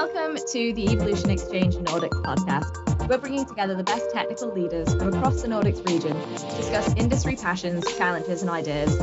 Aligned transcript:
Welcome 0.00 0.36
to 0.36 0.72
the 0.74 0.92
Evolution 0.92 1.28
Exchange 1.28 1.74
Nordics 1.74 2.22
podcast. 2.22 3.08
We're 3.08 3.18
bringing 3.18 3.44
together 3.44 3.74
the 3.74 3.82
best 3.82 4.08
technical 4.12 4.46
leaders 4.54 4.94
from 4.94 5.12
across 5.12 5.42
the 5.42 5.48
Nordics 5.48 5.84
region 5.88 6.12
to 6.12 6.56
discuss 6.56 6.94
industry 6.94 7.34
passions, 7.34 7.84
challenges, 7.96 8.42
and 8.42 8.48
ideas. 8.48 8.96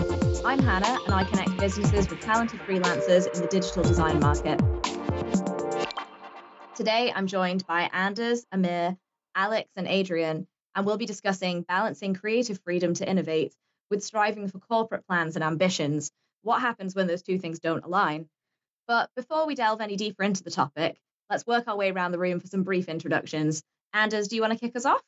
I'm 0.45 0.59
Hannah, 0.59 0.97
and 1.03 1.13
I 1.13 1.25
connect 1.25 1.57
businesses 1.57 2.07
with 2.09 2.21
talented 2.21 2.61
freelancers 2.61 3.29
in 3.33 3.41
the 3.41 3.47
digital 3.47 3.83
design 3.83 4.21
market. 4.21 4.57
Today, 6.77 7.11
I'm 7.13 7.27
joined 7.27 7.67
by 7.67 7.89
Anders, 7.91 8.45
Amir, 8.53 8.95
Alex, 9.35 9.69
and 9.75 9.89
Adrien, 9.89 10.47
and 10.75 10.85
we'll 10.85 10.95
be 10.95 11.05
discussing 11.05 11.63
balancing 11.63 12.13
creative 12.13 12.61
freedom 12.63 12.93
to 12.93 13.09
innovate 13.09 13.53
with 13.89 14.01
striving 14.01 14.47
for 14.47 14.59
corporate 14.59 15.05
plans 15.05 15.35
and 15.35 15.43
ambitions. 15.43 16.13
What 16.43 16.61
happens 16.61 16.95
when 16.95 17.07
those 17.07 17.21
two 17.21 17.37
things 17.37 17.59
don't 17.59 17.83
align? 17.83 18.29
But 18.87 19.09
before 19.15 19.47
we 19.47 19.55
delve 19.55 19.81
any 19.81 19.95
deeper 19.95 20.23
into 20.23 20.43
the 20.43 20.51
topic, 20.51 20.99
let's 21.29 21.45
work 21.47 21.67
our 21.67 21.75
way 21.75 21.89
around 21.89 22.11
the 22.11 22.19
room 22.19 22.39
for 22.39 22.47
some 22.47 22.63
brief 22.63 22.87
introductions. 22.87 23.63
Anders, 23.93 24.27
do 24.27 24.35
you 24.35 24.41
want 24.41 24.53
to 24.53 24.59
kick 24.59 24.75
us 24.75 24.85
off? 24.85 25.01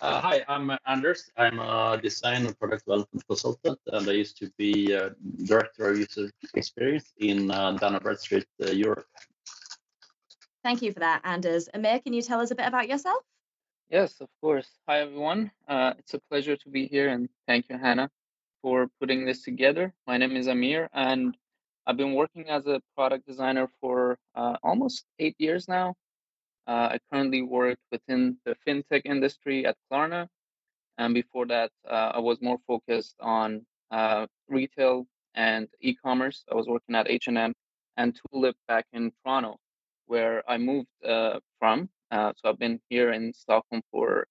Uh, 0.00 0.20
hi, 0.20 0.44
I'm 0.48 0.70
Anders. 0.86 1.28
I'm 1.36 1.58
a 1.58 1.98
design 2.00 2.46
and 2.46 2.58
product 2.58 2.84
development 2.86 3.26
consultant, 3.26 3.78
and 3.88 4.08
I 4.08 4.12
used 4.12 4.38
to 4.38 4.50
be 4.56 4.94
uh, 4.94 5.10
director 5.44 5.90
of 5.90 5.98
user 5.98 6.30
experience 6.54 7.12
in 7.18 7.50
uh, 7.50 7.72
Dun 7.72 7.98
& 7.98 8.02
Bradstreet 8.02 8.46
uh, 8.64 8.70
Europe. 8.70 9.06
Thank 10.62 10.82
you 10.82 10.92
for 10.92 11.00
that, 11.00 11.20
Anders. 11.24 11.68
Amir, 11.74 11.98
can 11.98 12.12
you 12.12 12.22
tell 12.22 12.40
us 12.40 12.50
a 12.52 12.54
bit 12.54 12.66
about 12.66 12.88
yourself? 12.88 13.22
Yes, 13.90 14.20
of 14.20 14.28
course. 14.40 14.68
Hi, 14.88 15.00
everyone. 15.00 15.50
Uh, 15.66 15.94
it's 15.98 16.14
a 16.14 16.20
pleasure 16.30 16.56
to 16.56 16.68
be 16.68 16.86
here, 16.86 17.08
and 17.08 17.28
thank 17.48 17.68
you, 17.68 17.76
Hannah, 17.76 18.08
for 18.62 18.88
putting 19.00 19.24
this 19.24 19.42
together. 19.42 19.92
My 20.06 20.16
name 20.16 20.36
is 20.36 20.46
Amir, 20.46 20.88
and 20.92 21.36
I've 21.88 21.96
been 21.96 22.12
working 22.12 22.50
as 22.50 22.66
a 22.66 22.82
product 22.94 23.26
designer 23.26 23.66
for 23.80 24.18
uh, 24.34 24.56
almost 24.62 25.06
eight 25.18 25.34
years 25.38 25.68
now. 25.68 25.94
Uh, 26.66 26.88
I 26.92 26.98
currently 27.10 27.40
work 27.40 27.78
within 27.90 28.36
the 28.44 28.54
fintech 28.66 29.06
industry 29.06 29.64
at 29.64 29.74
Klarna, 29.90 30.28
and 30.98 31.14
before 31.14 31.46
that, 31.46 31.70
uh, 31.88 32.12
I 32.14 32.18
was 32.18 32.42
more 32.42 32.58
focused 32.66 33.14
on 33.20 33.64
uh, 33.90 34.26
retail 34.50 35.06
and 35.34 35.66
e-commerce. 35.80 36.44
I 36.52 36.56
was 36.56 36.66
working 36.66 36.94
at 36.94 37.08
H&M 37.08 37.54
and 37.96 38.20
Tulip 38.30 38.56
back 38.68 38.84
in 38.92 39.10
Toronto, 39.24 39.56
where 40.08 40.42
I 40.46 40.58
moved 40.58 40.88
uh, 41.02 41.40
from. 41.58 41.88
Uh, 42.10 42.34
so 42.36 42.50
I've 42.50 42.58
been 42.58 42.80
here 42.90 43.12
in 43.12 43.32
Stockholm 43.32 43.80
for 43.90 44.26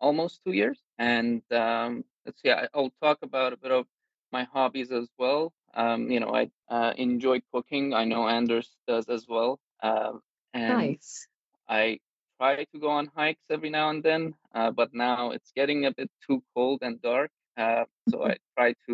almost 0.00 0.42
two 0.46 0.52
years, 0.52 0.78
and 0.98 1.42
um, 1.50 2.04
let's 2.24 2.40
see. 2.40 2.52
I'll 2.52 2.92
talk 3.02 3.18
about 3.22 3.52
a 3.52 3.56
bit 3.56 3.72
of 3.72 3.86
my 4.30 4.44
hobbies 4.44 4.92
as 4.92 5.08
well. 5.18 5.52
Um, 5.74 6.10
you 6.10 6.20
know, 6.20 6.34
I 6.34 6.50
uh, 6.68 6.92
enjoy 6.96 7.40
cooking. 7.52 7.94
I 7.94 8.04
know 8.04 8.28
Anders 8.28 8.76
does 8.86 9.08
as 9.08 9.26
well. 9.28 9.58
Um, 9.82 10.20
and 10.54 10.96
Nice. 10.98 11.28
I 11.68 12.00
try 12.38 12.64
to 12.64 12.78
go 12.78 12.88
on 12.90 13.06
hikes 13.14 13.44
every 13.50 13.70
now 13.70 13.90
and 13.90 14.02
then, 14.02 14.34
uh, 14.54 14.70
but 14.70 14.94
now 14.94 15.30
it's 15.30 15.52
getting 15.52 15.86
a 15.86 15.92
bit 15.92 16.10
too 16.26 16.42
cold 16.54 16.80
and 16.82 17.00
dark. 17.00 17.30
Uh, 17.56 17.84
so 18.08 18.24
I 18.24 18.36
try 18.56 18.72
to, 18.88 18.92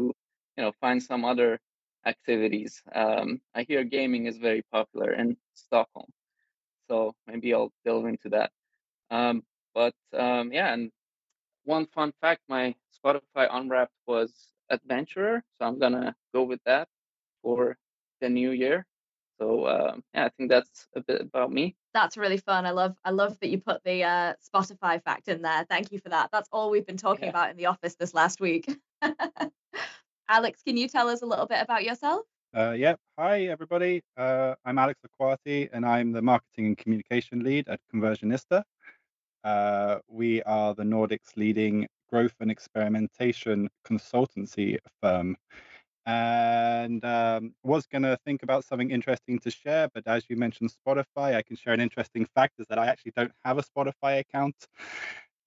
you 0.56 0.62
know, 0.64 0.72
find 0.80 1.02
some 1.02 1.24
other 1.24 1.58
activities. 2.06 2.82
Um, 2.94 3.40
I 3.54 3.62
hear 3.62 3.84
gaming 3.84 4.26
is 4.26 4.38
very 4.38 4.62
popular 4.72 5.12
in 5.12 5.36
Stockholm, 5.54 6.10
so 6.88 7.14
maybe 7.26 7.54
I'll 7.54 7.72
delve 7.84 8.06
into 8.06 8.28
that. 8.30 8.50
Um, 9.10 9.42
but 9.74 9.94
um, 10.14 10.52
yeah, 10.52 10.72
and 10.72 10.90
one 11.64 11.86
fun 11.86 12.12
fact: 12.20 12.42
my 12.48 12.74
Spotify 12.92 13.48
Unwrapped 13.50 13.94
was 14.06 14.52
adventurer, 14.70 15.42
so 15.58 15.66
I'm 15.66 15.78
gonna 15.78 16.14
go 16.34 16.42
with 16.44 16.60
that 16.66 16.88
for 17.42 17.76
the 18.20 18.28
new 18.28 18.50
year. 18.50 18.84
So 19.38 19.66
um, 19.66 20.02
yeah, 20.14 20.24
I 20.26 20.30
think 20.36 20.50
that's 20.50 20.86
a 20.96 21.00
bit 21.02 21.20
about 21.20 21.52
me. 21.52 21.76
That's 21.92 22.16
really 22.16 22.38
fun. 22.38 22.66
I 22.66 22.70
love 22.70 22.96
I 23.04 23.10
love 23.10 23.38
that 23.40 23.48
you 23.48 23.58
put 23.58 23.82
the 23.84 24.02
uh, 24.04 24.34
Spotify 24.54 25.02
fact 25.02 25.28
in 25.28 25.42
there. 25.42 25.64
Thank 25.68 25.92
you 25.92 25.98
for 25.98 26.08
that. 26.10 26.30
That's 26.32 26.48
all 26.52 26.70
we've 26.70 26.86
been 26.86 26.96
talking 26.96 27.24
Yeah. 27.24 27.30
about 27.30 27.50
in 27.50 27.56
the 27.56 27.66
office 27.66 27.96
this 27.96 28.14
last 28.14 28.40
week. 28.40 28.74
Alex, 30.28 30.62
can 30.66 30.76
you 30.76 30.88
tell 30.88 31.08
us 31.08 31.22
a 31.22 31.26
little 31.26 31.46
bit 31.46 31.62
about 31.62 31.84
yourself? 31.84 32.22
Uh, 32.56 32.72
yep. 32.72 32.98
Hi, 33.18 33.44
everybody. 33.46 34.02
Uh, 34.16 34.54
I'm 34.64 34.78
Alex 34.78 34.98
Arquati, 35.06 35.68
and 35.72 35.84
I'm 35.84 36.12
the 36.12 36.22
marketing 36.22 36.66
and 36.66 36.78
communication 36.78 37.44
lead 37.44 37.68
at 37.68 37.80
Conversionista. 37.94 38.62
Uh, 39.44 39.98
we 40.08 40.42
are 40.42 40.74
the 40.74 40.82
Nordics' 40.82 41.36
leading 41.36 41.86
growth 42.08 42.34
and 42.40 42.50
experimentation 42.50 43.68
consultancy 43.86 44.78
firm. 45.02 45.36
And 46.06 47.04
um, 47.04 47.54
was 47.64 47.86
going 47.86 48.02
to 48.02 48.16
think 48.24 48.44
about 48.44 48.64
something 48.64 48.92
interesting 48.92 49.40
to 49.40 49.50
share, 49.50 49.88
but 49.92 50.06
as 50.06 50.24
you 50.28 50.36
mentioned 50.36 50.70
Spotify, 50.70 51.34
I 51.34 51.42
can 51.42 51.56
share 51.56 51.72
an 51.72 51.80
interesting 51.80 52.26
fact 52.34 52.54
is 52.60 52.66
that 52.68 52.78
I 52.78 52.86
actually 52.86 53.12
don't 53.16 53.32
have 53.44 53.58
a 53.58 53.62
Spotify 53.62 54.20
account. 54.20 54.54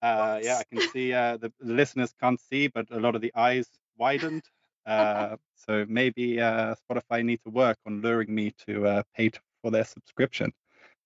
Uh, 0.02 0.38
yeah, 0.42 0.58
I 0.58 0.64
can 0.74 0.86
see 0.90 1.12
uh, 1.12 1.38
the, 1.38 1.52
the 1.60 1.72
listeners 1.72 2.14
can't 2.20 2.40
see, 2.40 2.68
but 2.68 2.86
a 2.90 3.00
lot 3.00 3.14
of 3.14 3.20
the 3.20 3.32
eyes 3.34 3.68
widened. 3.96 4.42
Uh, 4.86 5.36
so 5.54 5.84
maybe 5.88 6.40
uh, 6.40 6.74
Spotify 6.74 7.22
need 7.22 7.38
to 7.44 7.50
work 7.50 7.76
on 7.86 8.00
luring 8.00 8.34
me 8.34 8.52
to 8.66 8.86
uh, 8.86 9.02
pay 9.14 9.30
for 9.62 9.70
their 9.70 9.84
subscription. 9.84 10.50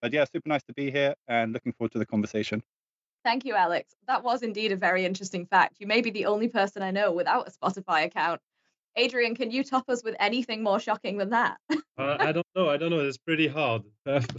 But 0.01 0.13
yeah, 0.13 0.23
super 0.23 0.47
nice 0.47 0.63
to 0.63 0.73
be 0.73 0.89
here 0.89 1.13
and 1.27 1.51
looking 1.51 1.73
forward 1.73 1.91
to 1.91 1.99
the 1.99 2.05
conversation. 2.05 2.63
Thank 3.25 3.43
you, 3.43 3.55
Alex. 3.55 3.95
That 4.07 4.23
was 4.23 4.43
indeed 4.43 4.71
a 4.71 4.75
very 4.75 5.03
interesting 5.03 5.47
fact. 5.47 5.77
You 5.79 5.87
may 5.87 6.01
be 6.01 6.11
the 6.11 6.27
only 6.27 6.47
person 6.47 6.83
I 6.83 6.91
know 6.91 7.11
without 7.11 7.47
a 7.47 7.51
Spotify 7.51 8.05
account. 8.05 8.39
Adrien, 8.95 9.33
can 9.33 9.49
you 9.49 9.63
top 9.63 9.89
us 9.89 10.03
with 10.03 10.15
anything 10.19 10.61
more 10.61 10.79
shocking 10.79 11.17
than 11.17 11.31
that? 11.31 11.57
Uh, 11.97 12.17
I 12.19 12.33
don't 12.33 12.45
know. 12.57 12.67
I 12.67 12.75
don't 12.75 12.89
know. 12.89 12.99
It's 12.99 13.17
pretty 13.17 13.47
hard. 13.47 13.83
First 14.05 14.33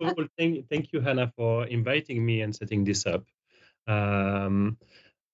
of 0.00 0.14
all, 0.16 0.24
thank, 0.38 0.66
thank 0.70 0.94
you, 0.94 1.00
Hannah, 1.00 1.30
for 1.36 1.66
inviting 1.66 2.24
me 2.24 2.40
and 2.40 2.56
setting 2.56 2.84
this 2.84 3.04
up. 3.04 3.22
Um, 3.86 4.78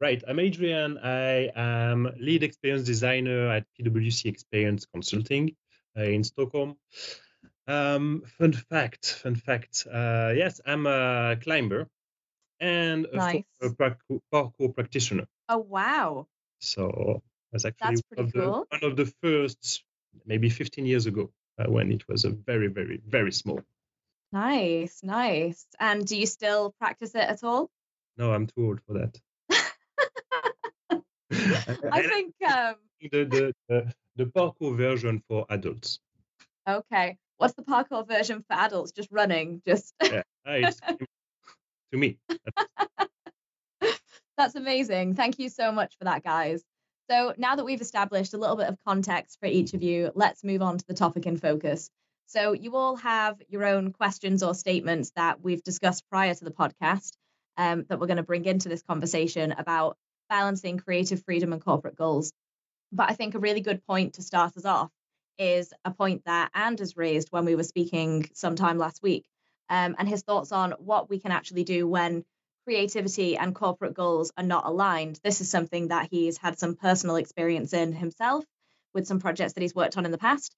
right. 0.01 0.21
I'm 0.27 0.41
Adrien. 0.41 0.99
I 0.99 1.53
am 1.55 2.13
lead 2.19 2.43
experience 2.43 2.83
designer 2.83 3.49
at 3.49 3.67
PwC 3.79 4.27
Experience 4.27 4.87
Consulting 4.93 5.55
uh, 5.97 6.03
in 6.03 6.25
Stockholm. 6.25 6.79
Um, 7.69 8.25
fun 8.41 8.53
fact. 8.55 9.21
Fun 9.23 9.37
fact. 9.37 9.87
Uh, 9.87 10.33
yes, 10.35 10.61
I'm 10.67 10.89
a 10.89 11.37
climber 11.41 11.87
and 12.63 13.07
a 13.13 13.17
Nice. 13.17 13.45
parkour, 13.61 14.21
parkour 14.33 14.75
practitioner. 14.75 15.27
Oh, 15.49 15.59
wow. 15.59 16.29
So 16.61 17.23
that's 17.51 17.65
actually 17.65 17.97
one, 18.15 18.27
of 18.27 18.33
the, 18.33 18.41
cool. 18.41 18.67
one 18.71 18.85
of 18.85 18.97
the 18.97 19.07
first, 19.21 19.85
maybe 20.25 20.49
15 20.49 20.87
years 20.87 21.07
ago, 21.07 21.33
uh, 21.59 21.69
when 21.69 21.91
it 21.91 22.09
was 22.09 22.25
a 22.25 22.31
very, 22.31 22.69
very, 22.69 23.01
very 23.05 23.33
small. 23.33 23.61
Nice, 24.33 25.01
nice. 25.03 25.67
And 25.81 26.07
do 26.07 26.17
you 26.17 26.27
still 26.27 26.73
practice 26.79 27.15
it 27.17 27.29
at 27.29 27.43
all? 27.43 27.69
No, 28.17 28.33
I'm 28.33 28.47
too 28.47 28.67
old 28.67 28.81
for 28.87 28.95
that. 28.95 29.21
I 31.93 32.03
think, 32.03 32.35
um, 32.49 32.77
the, 33.11 33.25
the, 33.25 33.55
the, 33.69 33.93
the 34.17 34.27
parkour 34.27 34.77
version 34.77 35.23
for 35.29 35.47
adults. 35.51 35.99
okay. 36.69 37.19
What's 37.39 37.55
the 37.55 37.63
parkour 37.63 38.07
version 38.07 38.45
for 38.49 38.55
adults? 38.57 38.93
Just 38.93 39.09
running, 39.11 39.63
just 39.67 39.95
Yeah, 40.01 40.19
uh, 40.19 40.23
it's 40.47 40.81
to 41.93 41.99
me. 41.99 42.19
That's 44.37 44.55
amazing. 44.55 45.15
Thank 45.15 45.39
you 45.39 45.49
so 45.49 45.71
much 45.71 45.97
for 45.99 46.05
that, 46.05 46.25
guys. 46.25 46.63
So, 47.11 47.35
now 47.37 47.57
that 47.57 47.65
we've 47.65 47.81
established 47.81 48.35
a 48.35 48.39
little 48.39 48.57
bit 48.57 48.69
of 48.69 48.79
context 48.87 49.39
for 49.41 49.47
each 49.47 49.75
of 49.75 49.83
you, 49.83 50.11
let's 50.15 50.43
move 50.43 50.63
on 50.63 50.79
to 50.79 50.87
the 50.87 50.95
topic 50.95 51.27
in 51.27 51.37
focus. 51.37 51.91
So, 52.27 52.53
you 52.53 52.77
all 52.77 52.97
have 52.97 53.41
your 53.49 53.65
own 53.65 53.93
questions 53.93 54.43
or 54.43 54.55
statements 54.55 55.13
that 55.17 55.43
we've 55.43 55.63
discussed 55.63 56.09
prior 56.11 56.35
to 56.35 56.45
the 56.45 56.51
podcast 56.51 57.13
um, 57.57 57.85
that 57.89 58.01
we're 58.01 58.07
going 58.07 58.17
to 58.17 58.23
bring 58.23 58.45
into 58.47 58.69
this 58.69 58.83
conversation 58.83 59.53
about 59.53 59.97
balancing 60.29 60.79
creative 60.79 61.23
freedom 61.25 61.53
and 61.53 61.63
corporate 61.63 61.97
goals. 61.97 62.33
But 62.93 63.11
I 63.11 63.15
think 63.15 63.35
a 63.35 63.39
really 63.39 63.61
good 63.61 63.85
point 63.87 64.15
to 64.15 64.23
start 64.23 64.57
us 64.57 64.65
off 64.65 64.91
is 65.39 65.73
a 65.85 65.91
point 65.91 66.23
that 66.25 66.51
Anders 66.55 66.97
raised 66.97 67.29
when 67.31 67.45
we 67.45 67.57
were 67.57 67.65
speaking 67.65 68.29
sometime 68.35 68.79
last 68.79 69.03
week, 69.03 69.25
um, 69.73 69.97
and 69.99 70.07
his 70.07 70.21
thoughts 70.21 70.53
on 70.53 70.73
what 70.73 71.09
we 71.09 71.19
can 71.19 71.33
actually 71.33 71.65
do 71.65 71.89
when 71.89 72.27
creativity 72.67 73.39
and 73.39 73.55
corporate 73.55 73.95
goals 73.95 74.31
are 74.37 74.45
not 74.45 74.67
aligned. 74.67 75.19
This 75.25 75.41
is 75.41 75.51
something 75.51 75.89
that 75.89 76.09
he's 76.11 76.37
had 76.37 76.59
some 76.59 76.77
personal 76.77 77.17
experience 77.17 77.73
in 77.73 77.95
himself 77.95 78.45
with 78.93 79.07
some 79.07 79.19
projects 79.19 79.55
that 79.55 79.63
he's 79.63 79.75
worked 79.75 79.97
on 79.97 80.05
in 80.05 80.13
the 80.13 80.19
past. 80.19 80.55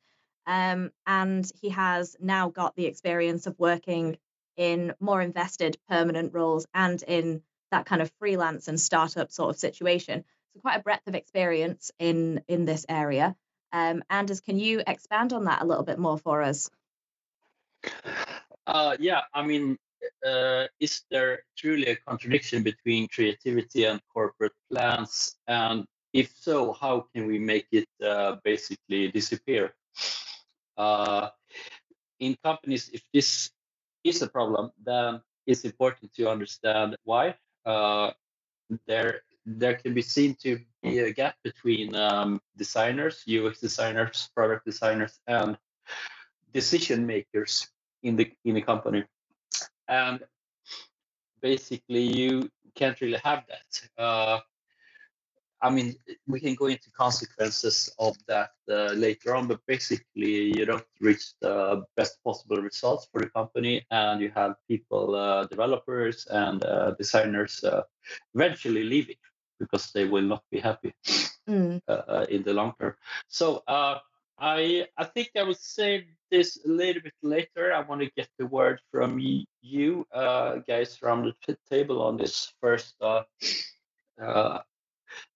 Um, 0.48 0.90
and 1.06 1.48
he 1.62 1.68
has 1.68 2.16
now 2.18 2.48
got 2.48 2.74
the 2.74 2.86
experience 2.86 3.46
of 3.46 3.56
working 3.56 4.18
in 4.56 4.92
more 4.98 5.22
invested 5.22 5.78
permanent 5.88 6.34
roles 6.34 6.66
and 6.74 7.00
in 7.04 7.40
that 7.70 7.86
kind 7.86 8.02
of 8.02 8.10
freelance 8.18 8.66
and 8.66 8.80
startup 8.80 9.30
sort 9.30 9.50
of 9.50 9.60
situation. 9.60 10.24
So 10.54 10.60
quite 10.60 10.80
a 10.80 10.82
breadth 10.82 11.06
of 11.06 11.14
experience 11.14 11.92
in 12.00 12.42
in 12.48 12.64
this 12.64 12.84
area. 12.88 13.36
Um, 13.72 14.02
Anders, 14.10 14.40
can 14.40 14.58
you 14.58 14.82
expand 14.84 15.32
on 15.32 15.44
that 15.44 15.62
a 15.62 15.64
little 15.64 15.84
bit 15.84 16.00
more 16.00 16.18
for 16.18 16.42
us? 16.42 16.68
Uh, 18.66 18.96
yeah, 18.98 19.22
I 19.34 19.42
mean, 19.42 19.76
uh, 20.26 20.66
is 20.80 21.02
there 21.10 21.44
truly 21.56 21.86
a 21.86 21.96
contradiction 21.96 22.62
between 22.62 23.08
creativity 23.08 23.84
and 23.84 24.00
corporate 24.12 24.52
plans? 24.70 25.36
And 25.46 25.84
if 26.12 26.32
so, 26.38 26.72
how 26.72 27.06
can 27.14 27.26
we 27.26 27.38
make 27.38 27.66
it 27.72 27.88
uh, 28.02 28.36
basically 28.44 29.10
disappear? 29.10 29.74
Uh, 30.76 31.28
in 32.20 32.36
companies, 32.42 32.90
if 32.92 33.02
this 33.12 33.50
is 34.02 34.22
a 34.22 34.28
problem, 34.28 34.70
then 34.82 35.20
it's 35.46 35.64
important 35.64 36.12
to 36.14 36.30
understand 36.30 36.96
why. 37.04 37.34
Uh, 37.66 38.12
there, 38.86 39.20
there 39.44 39.74
can 39.74 39.92
be 39.92 40.02
seen 40.02 40.34
to 40.42 40.58
be 40.82 41.00
a 41.00 41.12
gap 41.12 41.36
between 41.44 41.94
um, 41.94 42.40
designers, 42.56 43.24
UX 43.28 43.60
designers, 43.60 44.30
product 44.34 44.64
designers, 44.64 45.20
and 45.26 45.58
decision 46.52 47.06
makers 47.06 47.68
in 48.04 48.16
the 48.16 48.30
in 48.44 48.56
a 48.56 48.62
company. 48.62 49.04
And 49.88 50.20
basically, 51.40 52.02
you 52.02 52.50
can't 52.74 53.00
really 53.00 53.20
have 53.24 53.44
that. 53.48 54.02
Uh, 54.02 54.38
I 55.62 55.70
mean, 55.70 55.94
we 56.26 56.40
can 56.40 56.54
go 56.54 56.66
into 56.66 56.90
consequences 56.90 57.90
of 57.98 58.16
that 58.28 58.50
uh, 58.70 58.92
later 58.92 59.34
on, 59.34 59.48
but 59.48 59.60
basically, 59.66 60.56
you 60.56 60.66
don't 60.66 60.84
reach 61.00 61.24
the 61.40 61.82
best 61.96 62.22
possible 62.22 62.58
results 62.58 63.08
for 63.10 63.22
the 63.22 63.30
company, 63.30 63.86
and 63.90 64.20
you 64.20 64.30
have 64.34 64.56
people, 64.68 65.14
uh, 65.14 65.46
developers, 65.46 66.26
and 66.30 66.62
uh, 66.64 66.90
designers 66.98 67.64
uh, 67.64 67.82
eventually 68.34 68.84
leaving 68.84 69.16
because 69.58 69.90
they 69.94 70.04
will 70.04 70.28
not 70.34 70.42
be 70.50 70.60
happy 70.60 70.92
mm. 71.48 71.80
Uh, 71.88 72.26
in 72.28 72.42
the 72.42 72.52
long 72.52 72.74
term. 72.78 72.94
So, 73.28 73.62
uh, 73.66 73.98
I 74.38 74.86
I 74.96 75.04
think 75.04 75.30
I 75.36 75.42
will 75.42 75.54
say 75.54 76.06
this 76.30 76.58
a 76.64 76.68
little 76.68 77.02
bit 77.02 77.14
later. 77.22 77.72
I 77.72 77.80
want 77.80 78.00
to 78.00 78.10
get 78.16 78.28
the 78.38 78.46
word 78.46 78.80
from 78.90 79.20
you 79.62 80.06
guys 80.12 80.96
from 80.96 81.32
the 81.46 81.56
table 81.70 82.02
on 82.02 82.16
this 82.16 82.52
first 82.60 82.96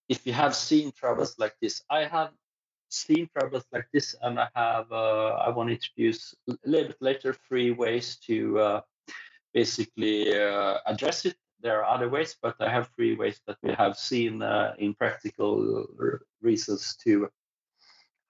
if 0.08 0.26
you 0.26 0.32
have 0.32 0.54
seen 0.54 0.92
troubles 0.92 1.38
like 1.38 1.54
this. 1.60 1.82
I 1.90 2.04
have 2.04 2.30
seen 2.88 3.28
troubles 3.38 3.64
like 3.72 3.86
this, 3.92 4.14
and 4.22 4.40
I 4.40 4.48
have 4.54 4.90
uh, 4.90 5.36
I 5.46 5.50
want 5.50 5.68
to 5.68 5.74
introduce 5.74 6.34
a 6.48 6.56
little 6.64 6.88
bit 6.88 6.96
later 7.00 7.36
three 7.48 7.70
ways 7.70 8.16
to 8.26 8.58
uh, 8.58 8.80
basically 9.52 10.38
uh, 10.38 10.78
address 10.86 11.26
it. 11.26 11.36
There 11.60 11.84
are 11.84 11.94
other 11.94 12.08
ways, 12.08 12.36
but 12.40 12.54
I 12.60 12.70
have 12.70 12.88
three 12.94 13.16
ways 13.16 13.40
that 13.46 13.58
we 13.62 13.72
have 13.72 13.96
seen 13.96 14.42
uh, 14.42 14.74
in 14.78 14.94
practical 14.94 15.86
reasons 16.40 16.96
to 17.04 17.28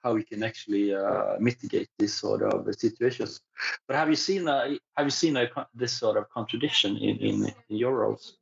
how 0.03 0.15
we 0.15 0.23
can 0.23 0.43
actually 0.43 0.95
uh, 0.95 1.35
mitigate 1.39 1.89
this 1.99 2.15
sort 2.15 2.43
of 2.43 2.67
situations. 2.75 3.41
But 3.87 3.97
have 3.97 4.09
you 4.09 4.17
seen 4.17 4.49
uh, 4.49 4.75
have 4.97 5.07
you 5.07 5.11
seen 5.11 5.37
a, 5.37 5.49
this 5.75 5.93
sort 5.93 6.17
of 6.17 6.29
contradiction 6.31 6.97
in, 6.97 7.17
in, 7.19 7.53
in 7.69 7.77
your 7.77 7.95
roles? 7.95 8.39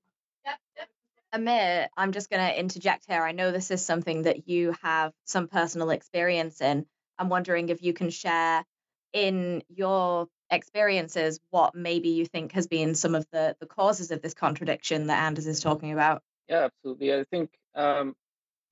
Amir, 1.33 1.89
I'm 1.97 2.13
just 2.13 2.31
going 2.31 2.47
to 2.47 2.59
interject 2.59 3.05
here. 3.09 3.23
I 3.23 3.33
know 3.33 3.51
this 3.51 3.71
is 3.71 3.85
something 3.85 4.23
that 4.23 4.49
you 4.49 4.75
have 4.83 5.13
some 5.25 5.49
personal 5.49 5.91
experience 5.91 6.63
in. 6.63 6.87
I'm 7.19 7.29
wondering 7.29 7.69
if 7.69 7.83
you 7.83 7.93
can 7.93 8.09
share 8.09 8.65
in 9.13 9.63
your 9.69 10.29
experiences 10.51 11.41
what 11.51 11.75
maybe 11.75 12.11
you 12.11 12.27
think 12.27 12.53
has 12.53 12.67
been 12.67 12.95
some 12.95 13.15
of 13.15 13.27
the, 13.33 13.57
the 13.61 13.67
causes 13.67 14.11
of 14.13 14.23
this 14.23 14.35
contradiction 14.35 15.09
that 15.09 15.25
Anders 15.25 15.47
is 15.47 15.61
talking 15.61 15.93
about. 15.93 16.23
Yeah, 16.49 16.65
absolutely. 16.67 17.13
I 17.13 17.25
think, 17.25 17.51
um, 17.75 18.15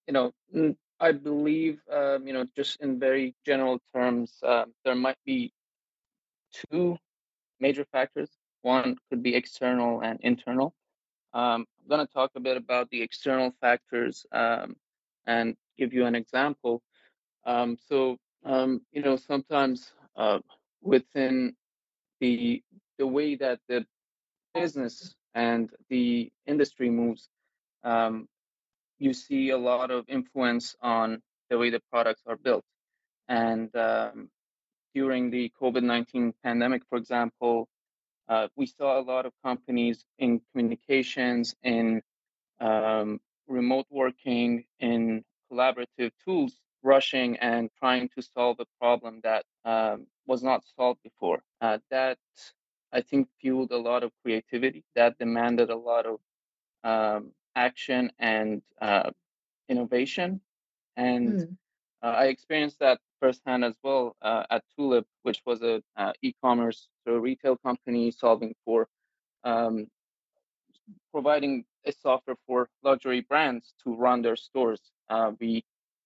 you 0.07 0.15
know, 0.15 0.33
I 1.01 1.13
believe, 1.13 1.81
um, 1.91 2.27
you 2.27 2.33
know, 2.33 2.47
just 2.57 2.81
in 2.81 2.99
very 2.99 3.35
general 3.45 3.81
terms, 3.95 4.39
uh, 4.43 4.65
there 4.85 4.95
might 4.95 5.19
be 5.25 5.53
two 6.53 6.97
major 7.61 7.85
factors. 7.93 8.31
One 8.63 8.97
could 9.11 9.23
be 9.23 9.35
external 9.35 10.01
and 10.01 10.19
internal. 10.23 10.75
Um, 11.33 11.67
I'm 11.83 11.89
going 11.89 12.07
to 12.07 12.13
talk 12.13 12.31
a 12.37 12.41
bit 12.41 12.57
about 12.57 12.91
the 12.91 13.03
external 13.03 13.53
factors 13.61 14.25
um, 14.33 14.77
and 15.27 15.57
give 15.77 15.93
you 15.93 16.07
an 16.07 16.15
example. 16.15 16.81
Um, 17.45 17.77
so, 17.89 18.19
um, 18.45 18.81
you 18.93 19.03
know, 19.03 19.17
sometimes 19.17 19.93
uh, 20.17 20.39
within 20.83 21.55
the 22.21 22.63
the 22.99 23.07
way 23.07 23.35
that 23.35 23.59
the 23.69 23.85
business 24.55 25.15
and 25.35 25.71
the 25.91 26.31
industry 26.47 26.89
moves, 26.89 27.29
um, 27.83 28.29
you 28.99 29.13
see 29.13 29.51
a 29.51 29.59
lot 29.59 29.91
of 29.91 30.05
influence 30.09 30.75
on 30.81 31.21
the 31.51 31.59
way 31.59 31.71
the 31.71 31.81
products 31.91 32.23
are 32.27 32.37
built. 32.37 32.65
And 33.29 33.75
um, 33.77 34.29
during 34.95 35.31
the 35.31 35.51
COVID 35.61 35.83
19 35.83 36.35
pandemic, 36.43 36.83
for 36.89 36.99
example, 36.99 37.69
uh, 38.29 38.49
we 38.57 38.67
saw 38.67 38.99
a 38.99 39.03
lot 39.03 39.27
of 39.27 39.33
companies 39.45 40.05
in 40.19 40.41
communications, 40.53 41.55
in 41.63 42.01
um, 42.61 43.21
remote 43.47 43.87
working, 43.91 44.65
in 44.81 45.25
collaborative 45.51 46.11
tools 46.25 46.59
rushing 46.83 47.37
and 47.39 47.71
trying 47.79 48.09
to 48.11 48.23
solve 48.23 48.61
a 48.61 48.67
problem 48.79 49.21
that 49.25 49.45
um, 49.65 50.07
was 50.27 50.43
not 50.43 50.63
solved 50.77 51.01
before. 51.03 51.43
Uh, 51.61 51.79
that 51.91 52.19
I 52.93 53.01
think 53.01 53.29
fueled 53.41 53.73
a 53.73 53.79
lot 53.79 54.05
of 54.05 54.13
creativity. 54.23 54.85
That 54.95 55.19
demanded 55.19 55.71
a 55.71 55.77
lot 55.77 56.07
of 56.07 56.19
um, 56.85 57.33
action 57.57 58.11
and 58.19 58.63
uh, 58.81 59.11
innovation. 59.69 60.41
And 60.97 61.33
mm. 61.33 61.57
uh, 62.03 62.07
I 62.07 62.25
experienced 62.27 62.79
that 62.81 63.01
firsthand 63.21 63.65
as 63.65 63.75
well 63.83 64.17
uh, 64.23 64.45
at 64.51 64.63
Tulip, 64.77 65.07
which 65.23 65.41
was 65.47 65.63
a 65.63 65.83
uh, 65.97 66.13
e-commerce 66.23 66.89
so 67.05 67.17
retail 67.17 67.57
company 67.57 68.11
solving 68.11 68.55
for 68.65 68.89
um, 69.45 69.87
providing 71.13 71.65
a 71.87 71.93
software 71.93 72.37
for 72.47 72.69
luxury 72.83 73.21
brands 73.21 73.75
to 73.83 73.95
run 73.95 74.23
their 74.23 74.37
stores. 74.37 74.81
Uh, 75.09 75.33
we 75.41 75.65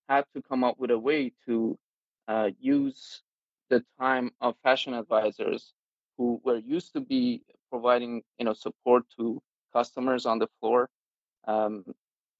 had 0.08 0.24
to 0.34 0.42
come 0.42 0.64
up 0.64 0.78
with 0.78 0.90
a 0.90 0.98
way 0.98 1.32
to 1.46 1.78
uh, 2.26 2.50
use 2.60 3.22
the 3.70 3.84
time 4.00 4.30
of 4.40 4.54
fashion 4.62 4.94
advisors 4.94 5.74
who 6.16 6.40
were 6.44 6.58
used 6.58 6.92
to 6.92 7.00
be 7.00 7.42
providing 7.70 8.22
you 8.38 8.44
know 8.44 8.54
support 8.54 9.04
to 9.16 9.40
customers 9.72 10.26
on 10.26 10.38
the 10.38 10.48
floor 10.58 10.88
um, 11.48 11.84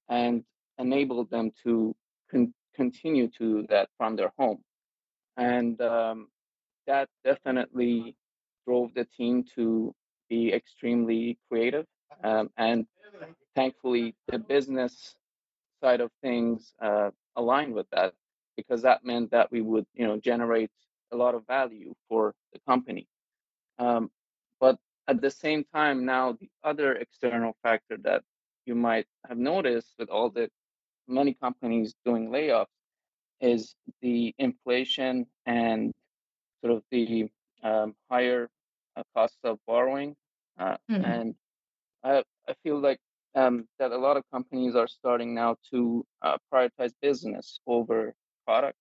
and 0.09 0.45
enable 0.79 1.25
them 1.25 1.51
to 1.65 1.95
con- 2.31 2.53
continue 2.75 3.29
to 3.39 3.65
that 3.69 3.89
from 3.97 4.17
their 4.17 4.31
home. 4.39 4.59
And 5.37 5.81
um, 5.81 6.29
that 6.87 7.09
definitely 7.25 8.15
drove 8.67 8.93
the 8.95 9.05
team 9.05 9.45
to 9.55 9.93
be 10.29 10.53
extremely 10.53 11.39
creative 11.49 11.85
um, 12.23 12.49
and 12.57 12.85
thankfully 13.55 14.15
the 14.27 14.39
business 14.39 15.15
side 15.83 16.01
of 16.01 16.11
things 16.23 16.73
uh, 16.81 17.11
aligned 17.37 17.73
with 17.73 17.87
that 17.91 18.13
because 18.57 18.81
that 18.83 19.05
meant 19.05 19.31
that 19.31 19.51
we 19.51 19.61
would 19.61 19.85
you 19.95 20.07
know 20.07 20.19
generate 20.19 20.71
a 21.11 21.17
lot 21.17 21.35
of 21.35 21.45
value 21.47 21.93
for 22.09 22.33
the 22.53 22.59
company. 22.67 23.07
Um, 23.79 24.11
but 24.59 24.77
at 25.07 25.21
the 25.21 25.31
same 25.31 25.65
time 25.73 26.05
now 26.05 26.33
the 26.39 26.49
other 26.63 26.93
external 26.95 27.55
factor 27.63 27.97
that 28.03 28.23
you 28.69 28.75
might 28.75 29.07
have 29.27 29.39
noticed 29.53 29.91
with 29.99 30.09
all 30.09 30.29
the 30.29 30.47
many 31.07 31.33
companies 31.45 31.95
doing 32.05 32.29
layoffs 32.29 32.77
is 33.41 33.73
the 34.03 34.33
inflation 34.37 35.25
and 35.47 35.91
sort 36.61 36.73
of 36.75 36.83
the 36.91 37.27
um, 37.63 37.95
higher 38.11 38.47
uh, 38.95 39.01
cost 39.15 39.39
of 39.43 39.57
borrowing. 39.65 40.15
Uh, 40.59 40.77
mm-hmm. 40.91 41.03
And 41.03 41.35
I, 42.03 42.23
I 42.47 42.53
feel 42.63 42.79
like 42.79 42.99
um, 43.33 43.55
that 43.79 43.91
a 43.91 43.97
lot 43.97 44.17
of 44.17 44.23
companies 44.31 44.75
are 44.75 44.87
starting 44.99 45.33
now 45.33 45.55
to 45.71 46.05
uh, 46.21 46.37
prioritize 46.53 46.93
business 47.01 47.59
over 47.65 48.13
product. 48.45 48.77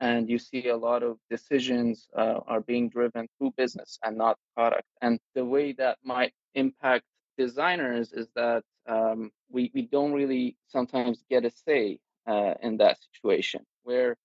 And 0.00 0.30
you 0.30 0.38
see 0.38 0.68
a 0.68 0.76
lot 0.88 1.02
of 1.02 1.18
decisions 1.28 2.08
uh, 2.16 2.38
are 2.46 2.62
being 2.62 2.88
driven 2.88 3.28
through 3.36 3.52
business 3.58 3.98
and 4.02 4.16
not 4.16 4.38
product. 4.56 4.86
And 5.02 5.18
the 5.34 5.44
way 5.44 5.72
that 5.74 5.98
might 6.02 6.32
impact 6.54 7.04
designers 7.40 8.12
is 8.12 8.28
that 8.34 8.62
um, 8.86 9.30
we, 9.50 9.70
we 9.74 9.82
don't 9.82 10.12
really 10.12 10.56
sometimes 10.68 11.24
get 11.30 11.46
a 11.46 11.50
say 11.50 11.98
uh, 12.26 12.54
in 12.62 12.76
that 12.76 12.98
situation 13.06 13.64
where 13.82 14.16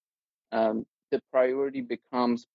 um, 0.51 0.85
the 1.11 1.21
priority 1.31 1.81
becomes 1.81 2.45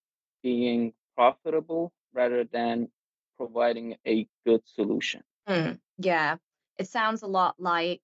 being 0.43 0.93
profitable 1.15 1.91
rather 2.13 2.43
than 2.43 2.89
providing 3.37 3.95
a 4.07 4.27
good 4.45 4.61
solution. 4.65 5.21
Mm, 5.49 5.79
yeah, 5.97 6.37
it 6.77 6.87
sounds 6.87 7.23
a 7.23 7.27
lot 7.27 7.55
like 7.57 8.01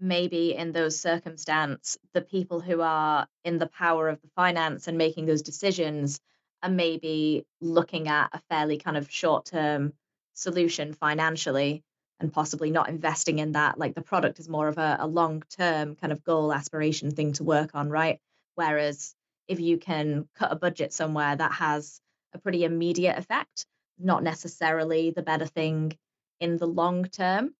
maybe 0.00 0.54
in 0.54 0.72
those 0.72 0.98
circumstances, 0.98 1.96
the 2.12 2.22
people 2.22 2.58
who 2.58 2.80
are 2.80 3.28
in 3.44 3.58
the 3.58 3.68
power 3.68 4.08
of 4.08 4.20
the 4.20 4.30
finance 4.34 4.88
and 4.88 4.98
making 4.98 5.26
those 5.26 5.42
decisions 5.42 6.20
are 6.62 6.70
maybe 6.70 7.44
looking 7.60 8.08
at 8.08 8.30
a 8.32 8.40
fairly 8.50 8.78
kind 8.78 8.96
of 8.96 9.10
short 9.10 9.44
term 9.46 9.92
solution 10.34 10.92
financially 10.94 11.84
and 12.20 12.32
possibly 12.32 12.70
not 12.70 12.88
investing 12.88 13.38
in 13.38 13.52
that. 13.52 13.78
Like 13.78 13.94
the 13.94 14.02
product 14.02 14.38
is 14.38 14.48
more 14.48 14.68
of 14.68 14.78
a, 14.78 14.98
a 15.00 15.06
long 15.06 15.42
term 15.56 15.96
kind 15.96 16.12
of 16.12 16.22
goal 16.22 16.52
aspiration 16.52 17.10
thing 17.10 17.32
to 17.34 17.44
work 17.44 17.70
on, 17.74 17.88
right? 17.88 18.18
Whereas 18.54 19.14
if 19.48 19.60
you 19.60 19.78
can 19.78 20.28
cut 20.36 20.52
a 20.52 20.56
budget 20.56 20.92
somewhere 20.92 21.34
that 21.34 21.52
has 21.52 22.00
a 22.34 22.38
pretty 22.38 22.64
immediate 22.64 23.18
effect, 23.18 23.66
not 23.98 24.22
necessarily 24.22 25.10
the 25.10 25.22
better 25.22 25.46
thing 25.46 25.96
in 26.40 26.56
the 26.56 26.66
long 26.66 27.04
term. 27.06 27.54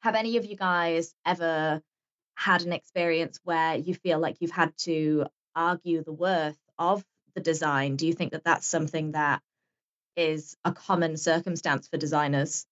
Have 0.00 0.14
any 0.14 0.36
of 0.36 0.44
you 0.44 0.56
guys 0.56 1.14
ever 1.24 1.82
had 2.34 2.62
an 2.62 2.72
experience 2.72 3.40
where 3.44 3.76
you 3.76 3.94
feel 3.94 4.18
like 4.18 4.36
you've 4.40 4.50
had 4.50 4.76
to 4.78 5.26
argue 5.54 6.02
the 6.02 6.12
worth 6.12 6.58
of 6.78 7.04
the 7.34 7.40
design? 7.40 7.96
Do 7.96 8.06
you 8.06 8.12
think 8.12 8.32
that 8.32 8.44
that's 8.44 8.66
something 8.66 9.12
that 9.12 9.42
is 10.16 10.56
a 10.64 10.72
common 10.72 11.16
circumstance 11.16 11.88
for 11.88 11.98
designers. 11.98 12.66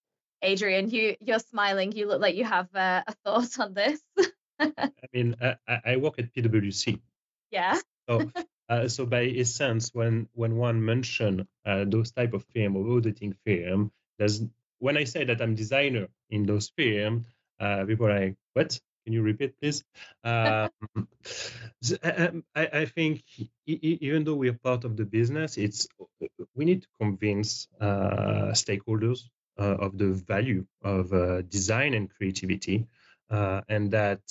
Adrien, 0.45 0.91
you 0.91 1.17
you're 1.21 1.39
smiling. 1.39 1.93
You 1.93 2.07
look 2.07 2.21
like 2.21 2.37
you 2.37 2.45
have 2.45 2.69
uh, 2.75 3.03
a 3.07 3.15
thought 3.25 3.59
on 3.59 3.75
this. 3.75 4.01
I 4.61 4.91
mean, 5.13 5.37
I, 5.41 5.57
I 5.85 5.97
work 5.97 6.19
at 6.19 6.33
PwC. 6.35 7.01
Yeah. 7.51 7.79
So, 8.09 8.31
uh, 8.69 8.89
so 8.89 9.07
by 9.07 9.25
essence, 9.25 9.91
when 9.93 10.29
when 10.35 10.57
one 10.57 10.85
mention 10.85 11.49
uh, 11.65 11.85
those 11.87 12.13
type 12.13 12.35
of 12.35 12.45
firm 12.55 12.77
or 12.77 12.97
auditing 12.97 13.35
firm, 13.47 13.91
there's 14.19 14.43
when 14.79 14.97
I 14.97 15.05
say 15.05 15.25
that 15.25 15.41
I'm 15.41 15.55
designer 15.55 16.09
in 16.31 16.45
those 16.45 16.71
firm, 16.77 17.27
uh, 17.59 17.85
people 17.85 18.07
are 18.07 18.21
like, 18.21 18.37
what? 18.53 18.79
Can 19.05 19.13
you 19.13 19.23
repeat, 19.23 19.61
please? 19.61 19.85
Um, 20.25 20.71
I, 22.03 22.43
I, 22.57 22.87
think 22.87 23.23
even 23.67 24.25
though 24.25 24.35
we 24.35 24.49
are 24.49 24.59
part 24.65 24.85
of 24.85 24.97
the 24.97 25.05
business, 25.05 25.59
it's 25.59 25.87
we 26.55 26.65
need 26.65 26.83
to 26.83 26.89
convince 26.99 27.69
uh, 27.83 28.53
stakeholders 28.53 29.25
uh, 29.25 29.44
of 29.63 29.97
the 29.99 30.13
value 30.13 30.67
of 30.83 31.13
uh, 31.13 31.43
design 31.43 31.95
and 31.95 32.11
creativity, 32.11 32.87
uh, 33.31 33.61
and 33.69 33.91
that 33.93 34.23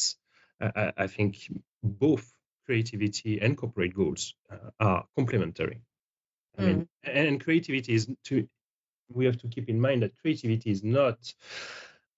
I, 0.60 0.94
I, 0.98 1.08
think 1.08 1.38
both 1.82 2.32
creativity 2.66 3.42
and 3.42 3.58
corporate 3.58 3.94
goals 3.94 4.36
uh, 4.52 4.70
are 4.80 5.06
complementary. 5.16 5.82
I 6.58 6.62
mm. 6.62 6.66
mean, 6.66 6.88
and 7.04 7.44
creativity 7.44 7.94
is 7.94 8.08
to 8.26 8.48
we 9.10 9.26
have 9.26 9.38
to 9.40 9.48
keep 9.48 9.70
in 9.70 9.80
mind 9.80 10.04
that 10.04 10.18
creativity 10.22 10.72
is 10.72 10.84
not 10.84 11.18